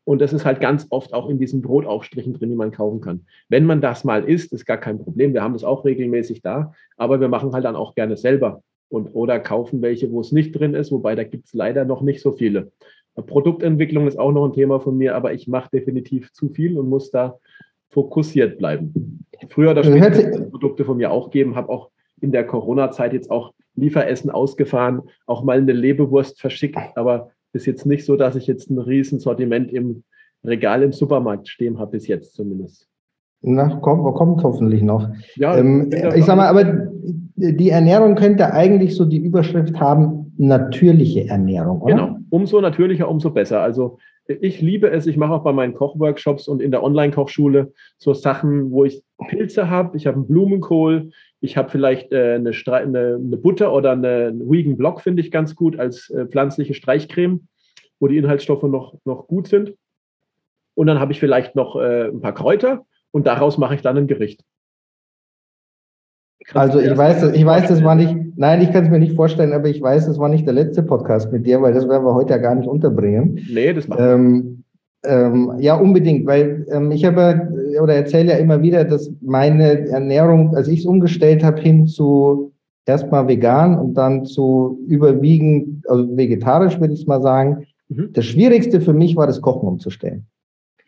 Und 0.05 0.21
das 0.21 0.33
ist 0.33 0.45
halt 0.45 0.61
ganz 0.61 0.87
oft 0.91 1.13
auch 1.13 1.29
in 1.29 1.39
diesen 1.39 1.63
Brotaufstrichen 1.63 2.35
drin, 2.35 2.51
die 2.51 2.57
man 2.57 2.73
kaufen 2.73 3.01
kann. 3.01 3.27
Wenn 3.49 3.65
man 3.65 3.81
das 3.81 4.03
mal 4.05 4.25
isst, 4.25 4.53
ist 4.53 4.65
gar 4.65 4.79
kein 4.79 4.99
Problem. 4.99 5.35
Wir 5.35 5.43
haben 5.43 5.53
das 5.53 5.65
auch 5.65 5.85
regelmäßig 5.85 6.43
da, 6.43 6.73
aber 6.97 7.21
wir 7.21 7.29
machen 7.29 7.53
halt 7.53 7.65
dann 7.65 7.77
auch 7.77 7.95
gerne 7.95 8.17
selber 8.17 8.63
und 8.89 9.15
oder 9.15 9.39
kaufen 9.39 9.83
welche, 9.83 10.11
wo 10.11 10.21
es 10.21 10.33
nicht 10.33 10.53
drin 10.53 10.75
ist, 10.75 10.91
wobei 10.91 11.15
da 11.15 11.25
gibt 11.25 11.47
es 11.47 11.55
leider 11.55 11.85
noch 11.85 12.03
nicht 12.03 12.21
so 12.21 12.33
viele. 12.33 12.73
Produktentwicklung 13.15 14.07
ist 14.07 14.19
auch 14.19 14.33
noch 14.33 14.47
ein 14.47 14.53
Thema 14.53 14.81
von 14.81 14.97
mir, 14.97 15.15
aber 15.15 15.33
ich 15.33 15.47
mache 15.47 15.71
definitiv 15.71 16.33
zu 16.33 16.49
viel 16.49 16.79
und 16.79 16.89
muss 16.89 17.11
da 17.11 17.39
fokussiert 17.91 18.59
bleiben. 18.59 19.25
Früher 19.49 19.73
oder 19.73 19.85
später 19.85 20.17
wird 20.17 20.35
es 20.35 20.51
Produkte 20.51 20.85
von 20.85 20.97
mir 20.97 21.11
auch 21.11 21.31
geben, 21.31 21.57
habe 21.57 21.69
auch 21.69 21.91
in 22.21 22.33
der 22.33 22.47
Corona-Zeit 22.47 23.13
jetzt 23.13 23.31
auch 23.31 23.53
Lieferessen 23.75 24.31
ausgefahren, 24.31 25.03
auch 25.27 25.43
mal 25.43 25.59
eine 25.59 25.73
Lebewurst 25.73 26.41
verschickt, 26.41 26.79
aber 26.95 27.31
ist 27.53 27.67
jetzt 27.67 27.87
nicht 27.87 28.05
so, 28.05 28.17
dass 28.17 28.37
ich 28.37 28.47
jetzt 28.47 28.71
ein 28.71 28.79
Riesensortiment 28.79 29.73
im 29.73 30.05
Regal 30.45 30.83
im 30.83 30.93
Supermarkt 30.93 31.49
stehen 31.49 31.79
habe, 31.79 31.93
bis 31.93 32.07
jetzt 32.07 32.35
zumindest. 32.35 32.89
Na, 33.43 33.77
kommt, 33.77 34.03
kommt 34.15 34.43
hoffentlich 34.43 34.83
noch. 34.83 35.09
Ja, 35.37 35.57
ähm, 35.57 35.91
ich 36.15 36.25
sag 36.25 36.37
mal, 36.37 36.49
aber 36.49 36.89
die 37.37 37.71
Ernährung 37.71 38.15
könnte 38.15 38.53
eigentlich 38.53 38.95
so 38.95 39.05
die 39.05 39.19
Überschrift 39.19 39.81
haben, 39.81 40.33
natürliche 40.37 41.29
Ernährung, 41.29 41.81
oder? 41.81 41.95
Genau, 41.95 42.17
umso 42.31 42.61
natürlicher, 42.61 43.09
umso 43.09 43.31
besser. 43.31 43.61
Also 43.63 43.99
ich 44.41 44.61
liebe 44.61 44.91
es, 44.91 45.07
ich 45.07 45.17
mache 45.17 45.33
auch 45.33 45.43
bei 45.43 45.53
meinen 45.53 45.75
Kochworkshops 45.75 46.47
und 46.47 46.63
in 46.63 46.71
der 46.71 46.83
Online-Kochschule 46.83 47.73
so 47.99 48.15
Sachen, 48.15 48.71
wo 48.71 48.85
ich 48.85 49.03
Pilze 49.29 49.69
habe, 49.69 49.97
ich 49.97 50.07
habe 50.07 50.17
einen 50.17 50.29
Blumenkohl, 50.29 51.11
ich 51.41 51.57
habe 51.57 51.71
vielleicht 51.71 52.13
äh, 52.13 52.35
eine, 52.35 52.51
eine, 52.51 53.17
eine, 53.17 53.37
Butter 53.37 53.73
oder 53.73 53.93
eine, 53.93 54.29
einen 54.29 54.51
Vegan 54.51 54.77
Block, 54.77 55.01
finde 55.01 55.23
ich 55.23 55.31
ganz 55.31 55.57
gut, 55.57 55.79
als 55.79 56.11
äh, 56.11 56.27
pflanzliche 56.27 56.75
Streichcreme, 56.75 57.49
wo 57.99 58.09
die 58.09 58.19
Inhaltsstoffe 58.19 58.63
noch, 58.63 58.95
noch 59.05 59.27
gut 59.27 59.49
sind. 59.49 59.75
Und 60.75 60.87
dann 60.87 61.01
habe 61.01 61.13
ich 61.13 61.21
vielleicht 61.21 61.57
noch 61.57 61.77
äh, 61.77 62.09
ein 62.09 62.21
paar 62.21 62.35
Kräuter 62.35 62.87
und 63.11 63.27
daraus 63.27 63.59
mache 63.59 63.75
ich 63.75 63.83
dann 63.83 63.97
ein 63.97 64.07
Gericht. 64.07 64.45
Also 66.55 66.81
ich 66.81 66.97
weiß, 66.97 67.35
ich 67.35 67.45
weiß, 67.45 67.69
das 67.69 67.85
war 67.85 67.95
nicht, 67.95 68.17
nein, 68.37 68.63
ich 68.63 68.73
kann 68.73 68.85
es 68.85 68.91
mir 68.91 68.99
nicht 68.99 69.15
vorstellen, 69.15 69.53
aber 69.53 69.69
ich 69.69 69.81
weiß, 69.81 70.07
das 70.07 70.19
war 70.19 70.29
nicht 70.29 70.47
der 70.47 70.55
letzte 70.55 70.83
Podcast 70.83 71.31
mit 71.33 71.47
dir, 71.47 71.61
weil 71.63 71.75
das 71.75 71.89
werden 71.89 72.05
wir 72.05 72.15
heute 72.15 72.31
ja 72.31 72.39
gar 72.39 72.55
nicht 72.55 72.69
unterbringen. 72.69 73.39
Nee, 73.53 73.73
das 73.73 73.87
machen 73.87 74.05
wir. 74.05 74.13
Ähm, 74.13 74.65
ähm, 75.03 75.53
ja, 75.59 75.77
unbedingt, 75.77 76.27
weil 76.27 76.67
ähm, 76.71 76.91
ich 76.91 77.05
habe 77.05 77.49
oder 77.81 77.95
erzähle 77.95 78.33
ja 78.33 78.39
immer 78.39 78.61
wieder, 78.61 78.85
dass 78.85 79.11
meine 79.21 79.89
Ernährung, 79.89 80.55
als 80.55 80.69
ich 80.69 80.81
es 80.81 80.87
umgestellt 80.87 81.43
habe, 81.43 81.61
hin 81.61 81.87
zu 81.87 82.53
erstmal 82.85 83.29
vegan 83.29 83.79
und 83.79 83.95
dann 83.95 84.25
zu 84.25 84.79
überwiegend, 84.89 85.89
also 85.89 86.17
vegetarisch 86.17 86.81
würde 86.81 86.93
ich 86.93 87.01
es 87.01 87.07
mal 87.07 87.23
sagen, 87.23 87.67
mhm. 87.89 88.11
das 88.13 88.27
Schwierigste 88.27 88.81
für 88.81 88.93
mich 88.93 89.17
war, 89.17 89.27
das 89.27 89.41
Kochen 89.41 89.69
umzustellen. 89.69 90.27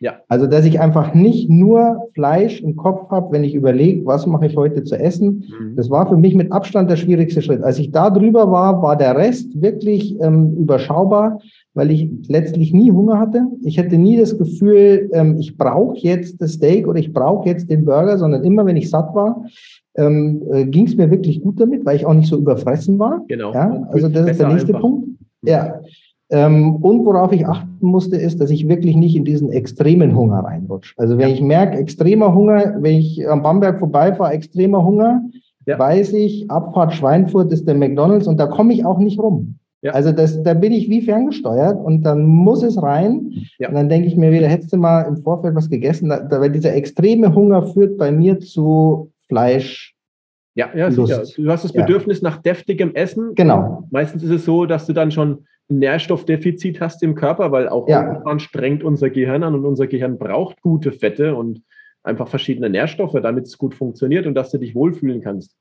Ja. 0.03 0.15
Also, 0.27 0.47
dass 0.47 0.65
ich 0.65 0.81
einfach 0.81 1.13
nicht 1.13 1.49
nur 1.49 2.09
Fleisch 2.13 2.61
im 2.61 2.75
Kopf 2.75 3.09
habe, 3.09 3.31
wenn 3.31 3.45
ich 3.45 3.55
überlege, 3.55 4.05
was 4.05 4.27
mache 4.27 4.47
ich 4.47 4.57
heute 4.57 4.83
zu 4.83 4.99
essen. 4.99 5.45
Mhm. 5.47 5.77
Das 5.77 5.89
war 5.89 6.09
für 6.09 6.17
mich 6.17 6.35
mit 6.35 6.51
Abstand 6.51 6.91
der 6.91 6.97
schwierigste 6.97 7.41
Schritt. 7.41 7.63
Als 7.63 7.79
ich 7.79 7.93
da 7.93 8.09
drüber 8.09 8.51
war, 8.51 8.81
war 8.81 8.97
der 8.97 9.15
Rest 9.15 9.61
wirklich 9.61 10.19
ähm, 10.19 10.57
überschaubar, 10.57 11.39
weil 11.73 11.89
ich 11.89 12.09
letztlich 12.27 12.73
nie 12.73 12.91
Hunger 12.91 13.17
hatte. 13.17 13.47
Ich 13.63 13.79
hatte 13.79 13.97
nie 13.97 14.17
das 14.17 14.37
Gefühl, 14.37 15.09
ähm, 15.13 15.37
ich 15.39 15.57
brauche 15.57 15.97
jetzt 15.99 16.41
das 16.41 16.55
Steak 16.55 16.85
oder 16.85 16.99
ich 16.99 17.13
brauche 17.13 17.47
jetzt 17.47 17.69
den 17.69 17.85
Burger, 17.85 18.17
sondern 18.17 18.43
immer, 18.43 18.65
wenn 18.65 18.75
ich 18.75 18.89
satt 18.89 19.15
war, 19.15 19.45
ähm, 19.95 20.43
äh, 20.51 20.65
ging 20.65 20.85
es 20.85 20.97
mir 20.97 21.09
wirklich 21.11 21.41
gut 21.41 21.61
damit, 21.61 21.85
weil 21.85 21.95
ich 21.95 22.05
auch 22.05 22.13
nicht 22.13 22.27
so 22.27 22.37
überfressen 22.37 22.99
war. 22.99 23.23
Genau. 23.29 23.53
Ja? 23.53 23.87
Also 23.89 24.09
das 24.09 24.31
ist 24.31 24.41
der 24.41 24.49
nächste 24.49 24.75
einfach. 24.75 24.81
Punkt. 24.81 25.07
Ja. 25.43 25.79
Ähm, 26.33 26.77
und 26.77 27.05
worauf 27.05 27.31
ich 27.31 27.45
achten 27.45 27.85
musste, 27.85 28.17
ist, 28.17 28.41
dass 28.41 28.49
ich 28.49 28.67
wirklich 28.67 28.95
nicht 28.95 29.15
in 29.15 29.23
diesen 29.23 29.51
extremen 29.51 30.15
Hunger 30.15 30.39
reinrutsche. 30.39 30.95
Also 30.97 31.19
wenn 31.19 31.29
ja. 31.29 31.35
ich 31.35 31.41
merke, 31.41 31.77
extremer 31.77 32.33
Hunger, 32.33 32.75
wenn 32.79 32.95
ich 32.95 33.29
am 33.29 33.43
Bamberg 33.43 33.77
vorbeifahre, 33.77 34.33
extremer 34.33 34.83
Hunger, 34.83 35.21
ja. 35.67 35.77
weiß 35.77 36.13
ich, 36.13 36.49
Abfahrt 36.49 36.93
Schweinfurt 36.93 37.51
ist 37.51 37.67
der 37.67 37.75
McDonalds 37.75 38.25
und 38.25 38.39
da 38.39 38.47
komme 38.47 38.73
ich 38.73 38.83
auch 38.83 38.97
nicht 38.97 39.19
rum. 39.19 39.59
Ja. 39.83 39.91
Also 39.91 40.11
das, 40.11 40.41
da 40.41 40.55
bin 40.55 40.73
ich 40.73 40.89
wie 40.89 41.01
ferngesteuert 41.01 41.77
und 41.85 42.01
dann 42.01 42.25
muss 42.25 42.63
es 42.63 42.81
rein. 42.81 43.31
Und 43.59 43.73
dann 43.73 43.89
denke 43.89 44.07
ich 44.07 44.15
mir 44.15 44.31
wieder, 44.31 44.47
hättest 44.47 44.73
du 44.73 44.77
mal 44.77 45.01
im 45.01 45.17
Vorfeld 45.17 45.53
was 45.53 45.69
gegessen, 45.69 46.09
da, 46.09 46.25
weil 46.31 46.51
dieser 46.51 46.73
extreme 46.73 47.35
Hunger 47.35 47.61
führt 47.61 47.99
bei 47.99 48.11
mir 48.11 48.39
zu 48.39 49.11
Fleisch. 49.27 49.93
Ja, 50.55 50.69
ja, 50.75 50.89
sicher. 50.89 51.23
Du 51.35 51.51
hast 51.51 51.63
das 51.63 51.73
Bedürfnis 51.73 52.21
ja. 52.21 52.29
nach 52.29 52.37
deftigem 52.37 52.95
Essen. 52.95 53.35
Genau. 53.35 53.83
Meistens 53.91 54.23
ist 54.23 54.29
es 54.29 54.45
so, 54.45 54.65
dass 54.65 54.87
du 54.87 54.93
dann 54.93 55.11
schon 55.11 55.45
Nährstoffdefizit 55.69 56.81
hast 56.81 57.03
im 57.03 57.15
Körper, 57.15 57.51
weil 57.51 57.69
auch 57.69 57.87
ja. 57.87 58.39
strengt 58.39 58.83
unser 58.83 59.09
Gehirn 59.09 59.43
an 59.43 59.55
und 59.55 59.65
unser 59.65 59.87
Gehirn 59.87 60.17
braucht 60.17 60.61
gute 60.61 60.91
Fette 60.91 61.35
und 61.35 61.63
einfach 62.03 62.27
verschiedene 62.27 62.69
Nährstoffe, 62.69 63.17
damit 63.21 63.45
es 63.45 63.57
gut 63.57 63.73
funktioniert 63.73 64.25
und 64.25 64.35
dass 64.35 64.51
du 64.51 64.57
dich 64.57 64.75
wohlfühlen 64.75 65.21
kannst. 65.21 65.57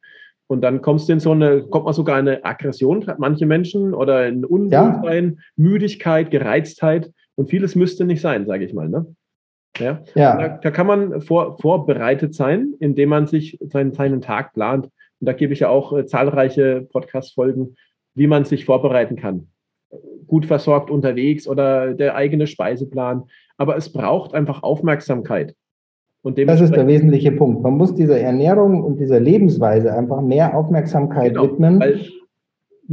Und 0.48 0.60
dann 0.60 0.82
kommst 0.82 1.08
du 1.08 1.14
in 1.14 1.20
so 1.20 1.30
eine, 1.30 1.62
kommt 1.62 1.84
man 1.84 1.94
sogar 1.94 2.16
eine 2.16 2.44
Aggression, 2.44 3.04
manche 3.18 3.46
Menschen, 3.46 3.94
oder 3.94 4.18
ein 4.18 4.44
Unwohlsein, 4.44 5.36
ja. 5.36 5.42
Müdigkeit, 5.56 6.30
Gereiztheit 6.30 7.12
und 7.36 7.48
vieles 7.48 7.74
müsste 7.76 8.04
nicht 8.04 8.20
sein, 8.20 8.44
sage 8.46 8.64
ich 8.64 8.74
mal. 8.74 8.88
Ne? 8.88 9.06
Ja. 9.78 10.02
ja. 10.14 10.36
Da, 10.36 10.48
da, 10.58 10.70
kann 10.70 10.86
man 10.86 11.22
vor, 11.22 11.58
vorbereitet 11.58 12.34
sein, 12.34 12.74
indem 12.80 13.10
man 13.10 13.26
sich 13.28 13.56
seinen, 13.60 13.94
seinen 13.94 14.20
Tag 14.20 14.52
plant. 14.52 14.86
Und 15.20 15.26
da 15.26 15.32
gebe 15.32 15.52
ich 15.52 15.60
ja 15.60 15.68
auch 15.68 15.96
äh, 15.96 16.06
zahlreiche 16.06 16.86
Podcast-Folgen, 16.92 17.76
wie 18.14 18.26
man 18.26 18.44
sich 18.44 18.64
vorbereiten 18.64 19.16
kann 19.16 19.51
gut 20.26 20.46
versorgt 20.46 20.90
unterwegs 20.90 21.46
oder 21.46 21.94
der 21.94 22.14
eigene 22.14 22.46
Speiseplan. 22.46 23.24
Aber 23.56 23.76
es 23.76 23.92
braucht 23.92 24.34
einfach 24.34 24.62
Aufmerksamkeit. 24.62 25.54
Und 26.22 26.38
das 26.38 26.60
ist 26.60 26.74
der 26.74 26.86
wesentliche 26.86 27.32
Punkt. 27.32 27.62
Man 27.62 27.76
muss 27.76 27.94
dieser 27.94 28.20
Ernährung 28.20 28.84
und 28.84 29.00
dieser 29.00 29.18
Lebensweise 29.18 29.92
einfach 29.92 30.20
mehr 30.20 30.56
Aufmerksamkeit 30.56 31.34
genau, 31.34 31.44
widmen, 31.44 31.82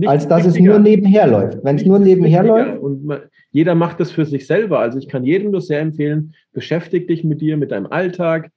als 0.05 0.27
dass 0.27 0.47
es 0.47 0.59
nur 0.59 0.79
nebenher 0.79 1.27
läuft. 1.27 1.63
Wenn 1.63 1.75
es 1.75 1.85
nur 1.85 1.99
nebenher 1.99 2.43
läuft. 2.43 2.81
Und 2.81 3.05
man, 3.05 3.19
jeder 3.51 3.75
macht 3.75 3.99
das 3.99 4.11
für 4.11 4.25
sich 4.25 4.47
selber. 4.47 4.79
Also 4.79 4.97
ich 4.97 5.07
kann 5.07 5.23
jedem 5.23 5.51
nur 5.51 5.61
sehr 5.61 5.79
empfehlen, 5.79 6.33
beschäftige 6.53 7.05
dich 7.05 7.23
mit 7.23 7.39
dir, 7.41 7.55
mit 7.55 7.71
deinem 7.71 7.87
Alltag, 7.87 8.51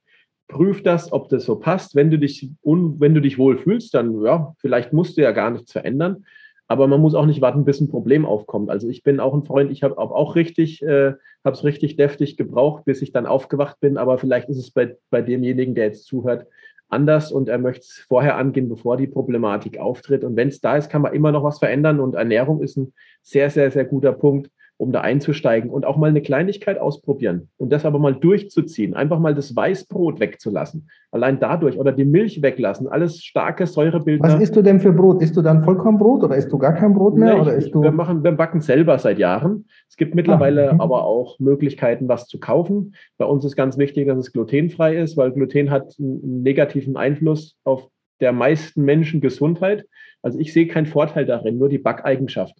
prüf 0.47 0.81
das, 0.81 1.11
ob 1.11 1.29
das 1.29 1.45
so 1.45 1.55
passt. 1.55 1.95
Wenn 1.95 2.09
du 2.09 2.17
dich, 2.17 2.49
un, 2.63 2.99
wenn 2.99 3.13
du 3.13 3.21
dich 3.21 3.37
wohl 3.37 3.57
fühlst, 3.57 3.93
dann 3.93 4.21
ja, 4.23 4.53
vielleicht 4.57 4.91
musst 4.91 5.17
du 5.17 5.21
ja 5.21 5.31
gar 5.31 5.51
nichts 5.51 5.71
verändern. 5.71 6.25
Aber 6.67 6.87
man 6.87 7.01
muss 7.01 7.15
auch 7.15 7.25
nicht 7.25 7.41
warten, 7.41 7.65
bis 7.65 7.81
ein 7.81 7.89
Problem 7.89 8.25
aufkommt. 8.25 8.69
Also 8.69 8.87
ich 8.87 9.03
bin 9.03 9.19
auch 9.19 9.33
ein 9.33 9.43
Freund, 9.43 9.71
ich 9.71 9.83
habe 9.83 9.97
auch 9.97 10.35
richtig, 10.35 10.81
äh, 10.81 11.13
habe 11.43 11.55
es 11.55 11.63
richtig 11.63 11.97
deftig 11.97 12.37
gebraucht, 12.37 12.85
bis 12.85 13.01
ich 13.01 13.11
dann 13.11 13.25
aufgewacht 13.25 13.79
bin. 13.79 13.97
Aber 13.97 14.17
vielleicht 14.17 14.49
ist 14.49 14.57
es 14.57 14.71
bei, 14.71 14.95
bei 15.09 15.21
demjenigen, 15.21 15.75
der 15.75 15.85
jetzt 15.85 16.05
zuhört, 16.05 16.47
anders 16.89 17.31
und 17.31 17.49
er 17.49 17.57
möchte 17.57 17.81
es 17.81 18.05
vorher 18.07 18.37
angehen, 18.37 18.69
bevor 18.69 18.97
die 18.97 19.07
Problematik 19.07 19.79
auftritt. 19.79 20.23
Und 20.23 20.35
wenn 20.35 20.47
es 20.47 20.61
da 20.61 20.77
ist, 20.77 20.89
kann 20.89 21.01
man 21.01 21.13
immer 21.13 21.31
noch 21.31 21.43
was 21.43 21.59
verändern. 21.59 21.99
Und 21.99 22.15
Ernährung 22.15 22.61
ist 22.61 22.77
ein 22.77 22.93
sehr, 23.21 23.49
sehr, 23.49 23.71
sehr 23.71 23.85
guter 23.85 24.13
Punkt, 24.13 24.49
um 24.83 24.91
da 24.91 25.01
einzusteigen 25.01 25.69
und 25.69 25.85
auch 25.85 25.97
mal 25.97 26.09
eine 26.09 26.21
Kleinigkeit 26.21 26.77
ausprobieren 26.77 27.49
und 27.57 27.71
das 27.71 27.85
aber 27.85 27.99
mal 27.99 28.13
durchzuziehen. 28.13 28.93
Einfach 28.93 29.17
mal 29.17 29.33
das 29.33 29.55
Weißbrot 29.55 30.19
wegzulassen. 30.19 30.89
Allein 31.11 31.39
dadurch 31.39 31.79
oder 31.79 31.91
die 31.91 32.05
Milch 32.05 32.41
weglassen. 32.41 32.87
Alles 32.87 33.23
starke 33.23 33.65
Säurebildner. 33.65 34.27
Was 34.27 34.41
isst 34.41 34.55
du 34.55 34.61
denn 34.61 34.79
für 34.79 34.91
Brot? 34.91 35.21
Isst 35.23 35.37
du 35.37 35.41
dann 35.41 35.63
Vollkornbrot 35.63 36.23
oder 36.23 36.35
isst 36.35 36.51
du 36.51 36.57
gar 36.57 36.73
kein 36.73 36.93
Brot 36.93 37.15
mehr? 37.15 37.35
Nee, 37.35 37.41
oder 37.41 37.55
isst 37.55 37.73
du 37.73 37.81
wir, 37.81 37.91
machen, 37.91 38.23
wir 38.23 38.33
backen 38.33 38.61
selber 38.61 38.99
seit 38.99 39.17
Jahren. 39.17 39.65
Es 39.87 39.95
gibt 39.95 40.15
mittlerweile 40.15 40.71
ah, 40.71 40.73
okay. 40.73 40.81
aber 40.81 41.05
auch 41.05 41.39
Möglichkeiten, 41.39 42.07
was 42.07 42.27
zu 42.27 42.39
kaufen. 42.39 42.95
Bei 43.17 43.25
uns 43.25 43.45
ist 43.45 43.55
ganz 43.55 43.77
wichtig, 43.77 44.07
dass 44.07 44.17
es 44.17 44.33
glutenfrei 44.33 44.97
ist, 44.97 45.15
weil 45.17 45.31
Gluten 45.31 45.71
hat 45.71 45.95
einen 45.97 46.43
negativen 46.43 46.97
Einfluss 46.97 47.55
auf 47.63 47.87
der 48.19 48.33
meisten 48.33 48.83
Menschen 48.83 49.21
Gesundheit. 49.21 49.85
Also 50.21 50.39
ich 50.39 50.53
sehe 50.53 50.67
keinen 50.67 50.85
Vorteil 50.85 51.25
darin, 51.25 51.57
nur 51.57 51.69
die 51.69 51.77
Backeigenschaft. 51.77 52.55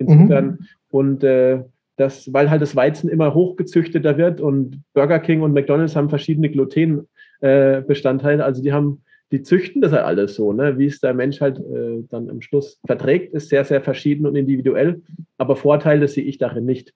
Insofern, 0.00 0.46
mhm. 0.46 0.58
und 0.90 1.24
äh, 1.24 1.62
das, 1.96 2.32
weil 2.32 2.50
halt 2.50 2.62
das 2.62 2.74
Weizen 2.74 3.10
immer 3.10 3.34
hochgezüchteter 3.34 4.16
wird 4.16 4.40
und 4.40 4.82
Burger 4.94 5.18
King 5.18 5.42
und 5.42 5.52
McDonalds 5.52 5.94
haben 5.94 6.08
verschiedene 6.08 6.48
Glutenbestandteile. 6.50 8.42
Äh, 8.42 8.44
also 8.44 8.62
die 8.62 8.72
haben, 8.72 9.02
die 9.30 9.42
züchten 9.42 9.82
das 9.82 9.92
halt 9.92 10.04
alles 10.04 10.34
so, 10.34 10.52
ne? 10.52 10.78
wie 10.78 10.86
es 10.86 11.00
der 11.00 11.12
Mensch 11.12 11.42
halt 11.42 11.58
äh, 11.58 12.02
dann 12.08 12.30
am 12.30 12.40
Schluss 12.40 12.80
verträgt, 12.86 13.34
ist 13.34 13.50
sehr, 13.50 13.64
sehr 13.64 13.82
verschieden 13.82 14.26
und 14.26 14.34
individuell. 14.34 15.02
Aber 15.36 15.56
Vorteile 15.56 16.08
sehe 16.08 16.24
ich 16.24 16.38
darin 16.38 16.64
nicht. 16.64 16.94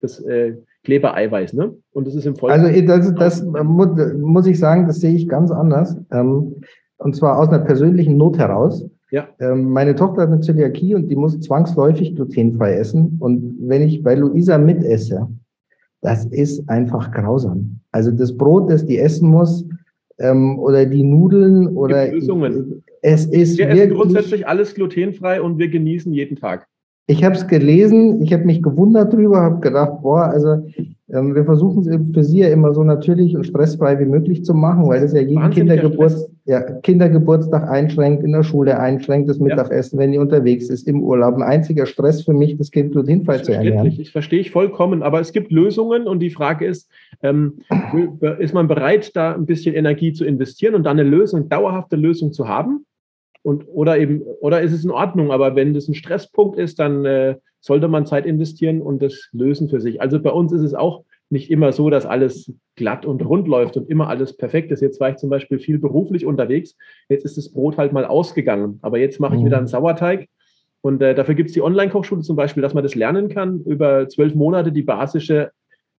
Das 0.00 0.18
äh, 0.20 0.56
Klebereiweiß, 0.84 1.52
ne? 1.52 1.74
Und 1.92 2.06
das 2.06 2.14
ist 2.14 2.24
im 2.24 2.34
Volk. 2.34 2.54
Also 2.54 2.68
das, 2.86 3.14
das 3.14 3.44
muss, 3.44 3.88
muss 4.16 4.46
ich 4.46 4.58
sagen, 4.58 4.86
das 4.86 5.00
sehe 5.00 5.14
ich 5.14 5.28
ganz 5.28 5.50
anders. 5.50 5.94
Ähm, 6.10 6.62
und 6.96 7.14
zwar 7.14 7.38
aus 7.38 7.48
einer 7.48 7.58
persönlichen 7.58 8.16
Not 8.16 8.38
heraus. 8.38 8.88
Ja. 9.10 9.28
Ähm, 9.40 9.70
meine 9.70 9.94
Tochter 9.94 10.22
hat 10.22 10.28
eine 10.28 10.40
Zöliakie 10.40 10.94
und 10.94 11.08
die 11.08 11.16
muss 11.16 11.38
zwangsläufig 11.40 12.14
glutenfrei 12.14 12.74
essen. 12.74 13.16
Und 13.18 13.56
wenn 13.60 13.82
ich 13.82 14.02
bei 14.02 14.14
Luisa 14.14 14.56
mitesse, 14.58 15.28
das 16.00 16.26
ist 16.26 16.68
einfach 16.68 17.10
grausam. 17.12 17.80
Also 17.92 18.10
das 18.10 18.36
Brot, 18.36 18.70
das 18.70 18.86
die 18.86 18.98
essen 18.98 19.28
muss, 19.28 19.66
ähm, 20.20 20.58
oder 20.58 20.86
die 20.86 21.02
Nudeln 21.02 21.68
oder 21.68 22.10
Lösungen. 22.10 22.82
es 23.02 23.26
ist 23.26 23.58
wir 23.58 23.68
essen 23.68 23.94
grundsätzlich 23.94 24.46
alles 24.46 24.74
glutenfrei 24.74 25.40
und 25.40 25.58
wir 25.58 25.68
genießen 25.68 26.12
jeden 26.12 26.36
Tag. 26.36 26.66
Ich 27.06 27.24
habe 27.24 27.34
es 27.34 27.48
gelesen, 27.48 28.22
ich 28.22 28.32
habe 28.32 28.44
mich 28.44 28.62
gewundert 28.62 29.12
drüber, 29.12 29.40
habe 29.40 29.60
gedacht, 29.60 30.00
boah, 30.00 30.26
also 30.26 30.62
ähm, 31.12 31.34
wir 31.34 31.44
versuchen 31.44 31.80
es 31.80 32.14
für 32.14 32.22
Sie 32.22 32.38
ja 32.38 32.48
immer 32.48 32.72
so 32.72 32.84
natürlich 32.84 33.36
und 33.36 33.44
stressfrei 33.44 33.98
wie 33.98 34.04
möglich 34.04 34.44
zu 34.44 34.54
machen, 34.54 34.86
weil 34.86 35.00
das 35.00 35.12
ja 35.12 35.20
jeden 35.20 35.50
Kindergeburts 35.50 36.30
ja, 36.50 36.60
Kindergeburtstag 36.80 37.70
einschränkt, 37.70 38.24
in 38.24 38.32
der 38.32 38.42
Schule 38.42 38.76
einschränkt, 38.76 39.30
das 39.30 39.38
Mittagessen, 39.38 39.96
ja. 39.96 40.02
wenn 40.02 40.10
die 40.10 40.18
unterwegs 40.18 40.68
ist, 40.68 40.88
im 40.88 41.00
Urlaub. 41.00 41.36
Ein 41.36 41.44
einziger 41.44 41.86
Stress 41.86 42.22
für 42.22 42.32
mich, 42.32 42.56
das 42.56 42.72
Kind 42.72 42.90
glutenfrei 42.90 43.38
zu 43.38 43.52
ernähren. 43.52 43.86
Ich 43.86 44.10
verstehe 44.10 44.40
ich 44.40 44.50
vollkommen, 44.50 45.04
aber 45.04 45.20
es 45.20 45.32
gibt 45.32 45.52
Lösungen 45.52 46.08
und 46.08 46.18
die 46.18 46.30
Frage 46.30 46.66
ist, 46.66 46.90
ähm, 47.22 47.60
ist 48.40 48.52
man 48.52 48.66
bereit, 48.66 49.14
da 49.14 49.32
ein 49.32 49.46
bisschen 49.46 49.76
Energie 49.76 50.12
zu 50.12 50.24
investieren 50.24 50.74
und 50.74 50.82
dann 50.82 50.98
eine 50.98 51.08
Lösung, 51.08 51.48
dauerhafte 51.48 51.94
Lösung 51.94 52.32
zu 52.32 52.48
haben? 52.48 52.84
Und, 53.42 53.66
oder 53.68 53.96
eben, 53.98 54.22
oder 54.40 54.60
ist 54.60 54.72
es 54.72 54.84
in 54.84 54.90
Ordnung, 54.90 55.30
aber 55.30 55.54
wenn 55.54 55.72
das 55.72 55.86
ein 55.86 55.94
Stresspunkt 55.94 56.58
ist, 56.58 56.80
dann 56.80 57.04
äh, 57.04 57.36
sollte 57.60 57.86
man 57.86 58.06
Zeit 58.06 58.26
investieren 58.26 58.82
und 58.82 59.02
das 59.02 59.28
lösen 59.30 59.68
für 59.68 59.80
sich. 59.80 60.00
Also 60.00 60.20
bei 60.20 60.30
uns 60.30 60.52
ist 60.52 60.62
es 60.62 60.74
auch 60.74 61.04
nicht 61.30 61.50
immer 61.50 61.72
so, 61.72 61.90
dass 61.90 62.06
alles 62.06 62.52
glatt 62.76 63.06
und 63.06 63.24
rund 63.24 63.46
läuft 63.46 63.76
und 63.76 63.88
immer 63.88 64.08
alles 64.08 64.36
perfekt 64.36 64.72
ist. 64.72 64.80
Jetzt 64.80 65.00
war 65.00 65.10
ich 65.10 65.16
zum 65.16 65.30
Beispiel 65.30 65.58
viel 65.58 65.78
beruflich 65.78 66.26
unterwegs. 66.26 66.76
Jetzt 67.08 67.24
ist 67.24 67.36
das 67.36 67.52
Brot 67.52 67.78
halt 67.78 67.92
mal 67.92 68.04
ausgegangen. 68.04 68.80
Aber 68.82 68.98
jetzt 68.98 69.20
mache 69.20 69.36
ich 69.36 69.44
wieder 69.44 69.56
einen 69.56 69.66
mhm. 69.66 69.70
Sauerteig. 69.70 70.26
Und 70.82 71.02
äh, 71.02 71.14
dafür 71.14 71.34
gibt 71.34 71.50
es 71.50 71.54
die 71.54 71.62
Online-Kochschule 71.62 72.22
zum 72.22 72.36
Beispiel, 72.36 72.62
dass 72.62 72.74
man 72.74 72.82
das 72.82 72.94
lernen 72.94 73.28
kann, 73.28 73.60
über 73.60 74.08
zwölf 74.08 74.34
Monate 74.34 74.72
die 74.72 74.82
basische 74.82 75.50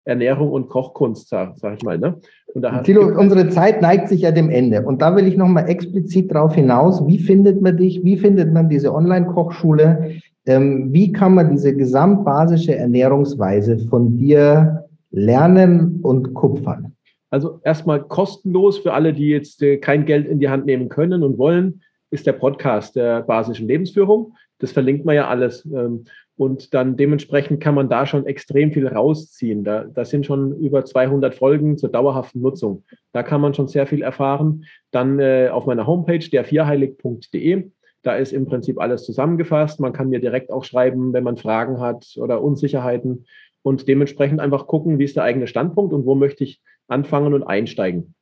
Ernährung 0.04 0.50
und 0.50 0.68
Kochkunst, 0.68 1.28
sag, 1.28 1.58
sag 1.58 1.76
ich 1.76 1.82
mal. 1.84 1.98
Ne? 1.98 2.16
Und 2.54 2.62
da 2.62 2.80
Thilo, 2.80 3.06
unsere 3.16 3.50
Zeit 3.50 3.82
neigt 3.82 4.08
sich 4.08 4.22
ja 4.22 4.32
dem 4.32 4.50
Ende. 4.50 4.82
Und 4.82 5.02
da 5.02 5.14
will 5.14 5.26
ich 5.26 5.36
nochmal 5.36 5.68
explizit 5.68 6.34
darauf 6.34 6.54
hinaus, 6.54 7.06
wie 7.06 7.18
findet 7.18 7.60
man 7.60 7.76
dich, 7.76 8.02
wie 8.02 8.16
findet 8.16 8.52
man 8.52 8.68
diese 8.68 8.92
Online-Kochschule, 8.92 10.16
ähm, 10.46 10.88
wie 10.92 11.12
kann 11.12 11.34
man 11.34 11.50
diese 11.50 11.76
gesamtbasische 11.76 12.74
Ernährungsweise 12.74 13.78
von 13.90 14.16
dir 14.16 14.88
lernen 15.10 16.00
und 16.02 16.34
kupfern? 16.34 16.96
Also 17.30 17.60
erstmal 17.64 18.02
kostenlos 18.02 18.78
für 18.78 18.92
alle, 18.92 19.12
die 19.12 19.28
jetzt 19.28 19.62
äh, 19.62 19.76
kein 19.76 20.04
Geld 20.04 20.26
in 20.26 20.40
die 20.40 20.48
Hand 20.48 20.66
nehmen 20.66 20.88
können 20.88 21.22
und 21.22 21.38
wollen, 21.38 21.82
ist 22.10 22.26
der 22.26 22.32
Podcast 22.32 22.96
der 22.96 23.22
basischen 23.22 23.68
Lebensführung. 23.68 24.34
Das 24.58 24.72
verlinkt 24.72 25.04
man 25.04 25.14
ja 25.14 25.28
alles. 25.28 25.64
Ähm, 25.64 26.04
und 26.36 26.72
dann 26.72 26.96
dementsprechend 26.96 27.60
kann 27.60 27.74
man 27.74 27.88
da 27.88 28.06
schon 28.06 28.26
extrem 28.26 28.72
viel 28.72 28.88
rausziehen. 28.88 29.62
Da, 29.62 29.84
da 29.84 30.04
sind 30.04 30.24
schon 30.24 30.56
über 30.56 30.84
200 30.84 31.34
Folgen 31.34 31.76
zur 31.76 31.90
dauerhaften 31.90 32.40
Nutzung. 32.40 32.82
Da 33.12 33.22
kann 33.22 33.42
man 33.42 33.52
schon 33.52 33.68
sehr 33.68 33.86
viel 33.86 34.02
erfahren. 34.02 34.64
Dann 34.90 35.20
äh, 35.20 35.50
auf 35.52 35.66
meiner 35.66 35.86
Homepage 35.86 36.26
der 36.30 36.44
vierheilig.de. 36.44 37.70
Da 38.02 38.16
ist 38.16 38.32
im 38.32 38.46
Prinzip 38.46 38.80
alles 38.80 39.04
zusammengefasst. 39.04 39.80
Man 39.80 39.92
kann 39.92 40.08
mir 40.08 40.20
direkt 40.20 40.50
auch 40.50 40.64
schreiben, 40.64 41.12
wenn 41.12 41.24
man 41.24 41.36
Fragen 41.36 41.78
hat 41.78 42.16
oder 42.16 42.42
Unsicherheiten 42.42 43.26
und 43.62 43.88
dementsprechend 43.88 44.40
einfach 44.40 44.66
gucken, 44.66 44.98
wie 44.98 45.04
ist 45.04 45.16
der 45.16 45.24
eigene 45.24 45.46
Standpunkt 45.46 45.92
und 45.92 46.06
wo 46.06 46.14
möchte 46.14 46.44
ich 46.44 46.60
anfangen 46.88 47.34
und 47.34 47.42
einsteigen. 47.42 48.14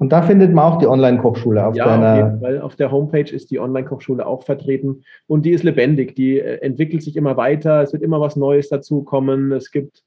Und 0.00 0.12
da 0.12 0.22
findet 0.22 0.54
man 0.54 0.64
auch 0.64 0.78
die 0.78 0.86
Online-Kochschule 0.86 1.66
auf 1.66 1.76
ja, 1.76 1.84
deiner. 1.84 2.12
Auf 2.12 2.16
jeden 2.16 2.40
Fall. 2.40 2.60
Auf 2.62 2.76
der 2.76 2.90
Homepage 2.90 3.30
ist 3.30 3.50
die 3.50 3.60
Online-Kochschule 3.60 4.26
auch 4.26 4.44
vertreten 4.44 5.02
und 5.26 5.44
die 5.44 5.50
ist 5.50 5.62
lebendig. 5.62 6.16
Die 6.16 6.40
äh, 6.40 6.56
entwickelt 6.62 7.02
sich 7.02 7.16
immer 7.16 7.36
weiter. 7.36 7.82
Es 7.82 7.92
wird 7.92 8.02
immer 8.02 8.18
was 8.18 8.34
Neues 8.34 8.70
dazukommen. 8.70 9.52
Es 9.52 9.70
gibt 9.70 10.02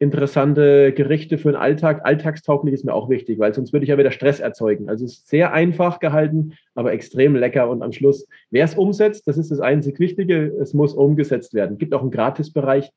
interessante 0.00 0.92
Gerichte 0.92 1.38
für 1.38 1.52
den 1.52 1.56
Alltag. 1.56 2.00
Alltagstauglich 2.02 2.74
ist 2.74 2.84
mir 2.84 2.92
auch 2.92 3.08
wichtig, 3.08 3.38
weil 3.38 3.54
sonst 3.54 3.72
würde 3.72 3.84
ich 3.84 3.90
ja 3.90 3.98
wieder 3.98 4.10
Stress 4.10 4.40
erzeugen. 4.40 4.88
Also 4.88 5.04
es 5.04 5.18
ist 5.18 5.28
sehr 5.28 5.52
einfach 5.52 6.00
gehalten, 6.00 6.54
aber 6.74 6.92
extrem 6.92 7.36
lecker. 7.36 7.70
Und 7.70 7.82
am 7.82 7.92
Schluss, 7.92 8.26
wer 8.50 8.64
es 8.64 8.74
umsetzt, 8.74 9.28
das 9.28 9.38
ist 9.38 9.52
das 9.52 9.60
einzig 9.60 10.00
Wichtige. 10.00 10.52
Es 10.60 10.74
muss 10.74 10.92
umgesetzt 10.92 11.54
werden. 11.54 11.74
Es 11.74 11.78
gibt 11.78 11.94
auch 11.94 12.02
einen 12.02 12.10
Gratisbereich, 12.10 12.90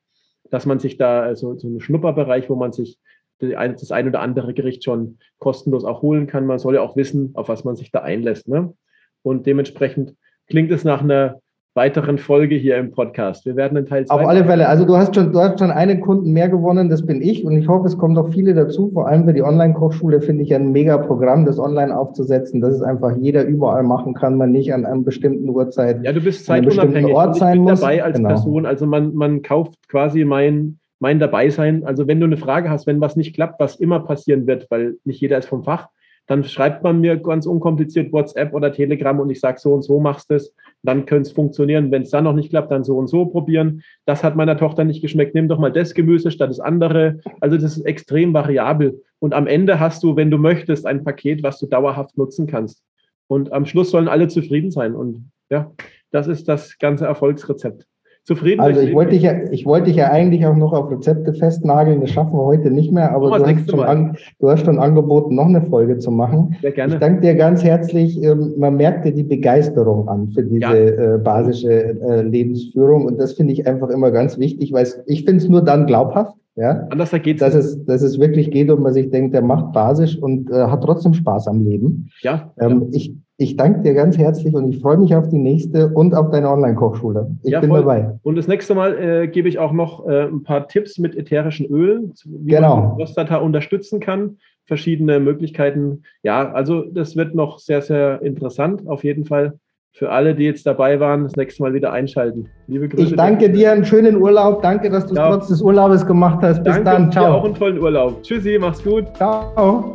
dass 0.50 0.66
man 0.66 0.80
sich 0.80 0.98
da, 0.98 1.22
also 1.22 1.58
so 1.58 1.68
einen 1.68 1.82
Schnupperbereich, 1.82 2.50
wo 2.50 2.56
man 2.56 2.72
sich 2.72 3.00
das 3.40 3.92
ein 3.92 4.08
oder 4.08 4.20
andere 4.20 4.54
Gericht 4.54 4.84
schon 4.84 5.20
kostenlos 5.38 5.86
auch 5.86 6.02
holen 6.02 6.28
kann. 6.28 6.46
Man 6.46 6.60
soll 6.60 6.76
ja 6.76 6.82
auch 6.82 6.98
wissen, 6.98 7.32
auf 7.36 7.48
was 7.48 7.64
man 7.64 7.76
sich 7.76 7.92
da 7.92 8.00
einlässt. 8.00 8.50
Ne? 8.50 8.74
Und 9.22 9.46
dementsprechend 9.46 10.16
klingt 10.48 10.72
es 10.72 10.84
nach 10.84 11.02
einer 11.02 11.42
weiteren 11.76 12.18
Folge 12.18 12.56
hier 12.56 12.78
im 12.78 12.92
Podcast. 12.92 13.46
Wir 13.46 13.56
werden 13.56 13.78
in 13.78 13.86
Teil 13.86 14.06
2. 14.06 14.14
Auf 14.14 14.28
alle 14.28 14.44
Fälle. 14.44 14.68
Also 14.68 14.86
du 14.86 14.98
hast 14.98 15.14
schon, 15.14 15.32
du 15.32 15.40
hast 15.40 15.60
schon 15.60 15.70
einen 15.72 16.02
Kunden 16.02 16.32
mehr 16.32 16.50
gewonnen, 16.50 16.90
das 16.90 17.06
bin 17.06 17.22
ich. 17.22 17.46
Und 17.46 17.58
ich 17.58 17.68
hoffe, 17.68 17.86
es 17.86 17.98
kommen 17.98 18.16
noch 18.16 18.34
viele 18.34 18.54
dazu. 18.54 18.90
Vor 18.92 19.08
allem 19.08 19.26
für 19.26 19.34
die 19.34 19.44
Online-Kochschule 19.44 20.22
finde 20.22 20.44
ich 20.44 20.54
ein 20.54 20.72
mega 20.72 20.98
Programm, 20.98 21.46
das 21.46 21.60
online 21.60 21.96
aufzusetzen, 21.96 22.60
dass 22.60 22.74
es 22.74 22.82
einfach 22.82 23.16
jeder 23.18 23.46
überall 23.46 23.84
machen 23.84 24.14
kann, 24.16 24.36
man 24.36 24.52
nicht 24.52 24.74
an 24.74 24.86
einer 24.86 25.02
bestimmten 25.02 25.48
Uhrzeit. 25.50 26.04
Ja, 26.04 26.12
du 26.12 26.22
bist 26.22 26.46
zeitunabhängig. 26.46 27.14
Ort 27.14 27.36
sein 27.36 27.60
ich 27.60 27.60
bin 27.60 27.72
muss. 27.72 27.80
dabei 27.82 28.04
als 28.04 28.18
genau. 28.18 28.30
Person. 28.30 28.66
Also 28.66 28.86
man, 28.88 29.14
man 29.14 29.42
kauft 29.44 29.76
quasi 29.90 30.26
mein, 30.26 30.80
mein 31.00 31.20
Dabeisein. 31.20 31.86
Also 31.86 32.08
wenn 32.08 32.20
du 32.20 32.26
eine 32.26 32.38
Frage 32.38 32.70
hast, 32.72 32.88
wenn 32.88 33.00
was 33.00 33.16
nicht 33.16 33.36
klappt, 33.36 33.60
was 33.60 33.76
immer 33.76 34.00
passieren 34.00 34.48
wird, 34.48 34.68
weil 34.72 34.96
nicht 35.06 35.22
jeder 35.22 35.38
ist 35.38 35.48
vom 35.48 35.64
Fach, 35.64 35.88
dann 36.30 36.44
schreibt 36.44 36.84
man 36.84 37.02
mir 37.02 37.18
ganz 37.18 37.48
unkompliziert 37.48 38.14
WhatsApp 38.14 38.54
oder 38.54 38.72
Telegram 38.72 39.20
und 39.20 39.32
ich 39.32 39.40
sage 39.40 39.60
so 39.60 39.74
und 39.74 39.82
so 39.82 40.00
machst 40.00 40.30
es, 40.30 40.54
dann 40.84 41.06
könnte 41.06 41.30
es 41.30 41.32
funktionieren. 41.34 41.92
Wenn 41.92 42.04
es 42.04 42.10
dann 42.10 42.24
noch 42.24 42.34
nicht 42.34 42.50
klappt, 42.50 42.72
dann 42.72 42.84
so 42.84 42.98
und 42.98 43.08
so 43.08 43.26
probieren. 43.26 43.84
Das 44.06 44.24
hat 44.24 44.36
meiner 44.36 44.58
Tochter 44.58 44.84
nicht 44.84 45.02
geschmeckt. 45.02 45.36
Nimm 45.36 45.48
doch 45.48 45.60
mal 45.60 45.72
das 45.72 45.94
Gemüse 45.94 46.32
statt 46.32 46.50
das 46.50 46.60
andere. 46.60 47.20
Also 47.42 47.58
das 47.58 47.78
ist 47.78 47.86
extrem 47.86 48.34
variabel. 48.34 49.02
Und 49.20 49.34
am 49.34 49.48
Ende 49.48 49.80
hast 49.80 50.04
du, 50.04 50.16
wenn 50.16 50.32
du 50.32 50.38
möchtest, 50.38 50.86
ein 50.86 51.04
Paket, 51.04 51.44
was 51.44 51.60
du 51.60 51.66
dauerhaft 51.66 52.18
nutzen 52.18 52.48
kannst. 52.48 52.84
Und 53.28 53.52
am 53.52 53.66
Schluss 53.66 53.92
sollen 53.92 54.08
alle 54.08 54.28
zufrieden 54.28 54.72
sein. 54.72 54.96
Und 54.96 55.30
ja, 55.50 55.72
das 56.12 56.28
ist 56.28 56.48
das 56.48 56.78
ganze 56.78 57.06
Erfolgsrezept 57.06 57.89
zufrieden. 58.30 58.62
Also 58.62 58.80
ich 58.82 58.94
wollte 58.94 59.12
dich 59.12 59.24
ja, 59.24 59.34
ich 59.52 59.66
wollte 59.66 59.88
dich 59.88 59.96
ja 59.96 60.12
eigentlich 60.12 60.46
auch 60.46 60.56
noch 60.56 60.72
auf 60.72 60.92
Rezepte 60.92 61.34
festnageln. 61.34 62.00
Das 62.00 62.12
schaffen 62.12 62.34
wir 62.34 62.46
heute 62.46 62.70
nicht 62.70 62.92
mehr, 62.92 63.12
aber 63.12 63.40
du 63.40 63.44
hast, 63.44 63.72
schon 63.72 63.80
an, 63.80 64.18
du 64.40 64.50
hast, 64.50 64.66
schon 64.66 64.78
angeboten, 64.78 65.34
noch 65.34 65.48
eine 65.48 65.64
Folge 65.64 65.98
zu 65.98 66.12
machen. 66.12 66.56
Sehr 66.62 66.72
gerne. 66.72 66.94
Ich 66.94 67.00
danke 67.00 67.22
dir 67.22 67.34
ganz 67.34 67.64
herzlich. 67.64 68.22
Ähm, 68.24 68.54
man 68.58 68.76
merkt 68.76 69.04
dir 69.06 69.14
die 69.14 69.24
Begeisterung 69.24 70.08
an 70.08 70.30
für 70.30 70.44
diese 70.44 70.62
ja. 70.62 71.16
Äh, 71.16 71.18
basische 71.18 71.72
äh, 71.72 72.22
Lebensführung 72.22 73.06
und 73.06 73.20
das 73.20 73.34
finde 73.34 73.54
ich 73.54 73.66
einfach 73.66 73.90
immer 73.90 74.12
ganz 74.12 74.38
wichtig, 74.38 74.74
weil 74.74 74.88
ich 75.08 75.26
finde 75.26 75.38
es 75.38 75.50
nur 75.50 75.64
dann 75.64 75.88
glaubhaft. 75.88 76.36
Ja, 76.56 76.88
Anders 76.90 77.12
geht 77.24 77.42
dass 77.42 77.56
es, 77.56 77.84
dass 77.86 78.02
es 78.02 78.20
wirklich 78.20 78.52
geht 78.52 78.70
und 78.70 78.82
man 78.82 78.94
sich 78.94 79.10
denkt, 79.10 79.34
der 79.34 79.42
macht 79.42 79.72
basisch 79.72 80.18
und 80.18 80.52
äh, 80.52 80.68
hat 80.68 80.84
trotzdem 80.84 81.14
Spaß 81.14 81.48
am 81.48 81.64
Leben. 81.64 82.10
Ja, 82.22 82.52
ähm, 82.60 82.82
ja. 82.82 82.88
Ich, 82.92 83.16
ich 83.40 83.56
danke 83.56 83.82
dir 83.82 83.94
ganz 83.94 84.18
herzlich 84.18 84.54
und 84.54 84.68
ich 84.68 84.82
freue 84.82 84.98
mich 84.98 85.16
auf 85.16 85.30
die 85.30 85.38
nächste 85.38 85.88
und 85.94 86.14
auf 86.14 86.30
deine 86.30 86.50
Online-Kochschule. 86.50 87.32
Ich 87.44 87.52
ja, 87.52 87.62
bin 87.62 87.70
voll. 87.70 87.80
dabei. 87.80 88.20
Und 88.24 88.36
das 88.36 88.50
nächste 88.50 88.76
Mal 88.76 88.98
äh, 89.00 89.28
gebe 89.30 89.48
ich 89.48 89.58
auch 89.58 89.72
noch 89.72 90.06
äh, 90.08 90.24
ein 90.24 90.44
paar 90.44 90.68
Tipps 90.68 90.98
mit 90.98 91.16
ätherischen 91.16 91.66
Ölen, 91.68 92.14
wie 92.26 92.52
genau. 92.52 92.76
man 92.76 92.96
Prostata 92.98 93.38
unterstützen 93.38 94.02
kann. 94.02 94.38
Verschiedene 94.66 95.22
Möglichkeiten. 95.22 96.04
Ja, 96.22 96.52
also 96.52 96.84
das 96.84 97.16
wird 97.16 97.34
noch 97.34 97.60
sehr, 97.60 97.82
sehr 97.82 98.22
interessant 98.22 98.86
auf 98.88 99.06
jeden 99.06 99.24
Fall. 99.26 99.58
für 99.92 100.12
alle, 100.12 100.36
die 100.36 100.44
jetzt 100.44 100.66
dabei 100.66 101.00
waren, 101.00 101.24
das 101.24 101.36
nächste 101.36 101.64
Mal 101.64 101.74
wieder 101.74 101.92
einschalten. 101.92 102.48
Liebe 102.68 102.88
Grüße. 102.88 103.10
Ich 103.10 103.16
danke 103.16 103.50
dir, 103.50 103.72
einen 103.72 103.86
schönen 103.86 104.18
Urlaub. 104.18 104.62
Danke, 104.62 104.90
dass 104.90 105.06
du 105.08 105.14
es 105.14 105.20
trotz 105.20 105.48
des 105.48 105.62
Urlaubes 105.62 106.06
gemacht 106.06 106.40
hast. 106.42 106.64
Bis 106.64 106.74
danke, 106.76 106.84
dann. 106.84 107.12
Ciao. 107.12 107.26
Dir 107.26 107.34
auch 107.36 107.46
einen 107.46 107.56
tollen 107.56 107.80
Urlaub. 107.80 108.22
Tschüssi, 108.22 108.58
mach's 108.60 108.84
gut. 108.84 109.06
Ciao. 109.16 109.94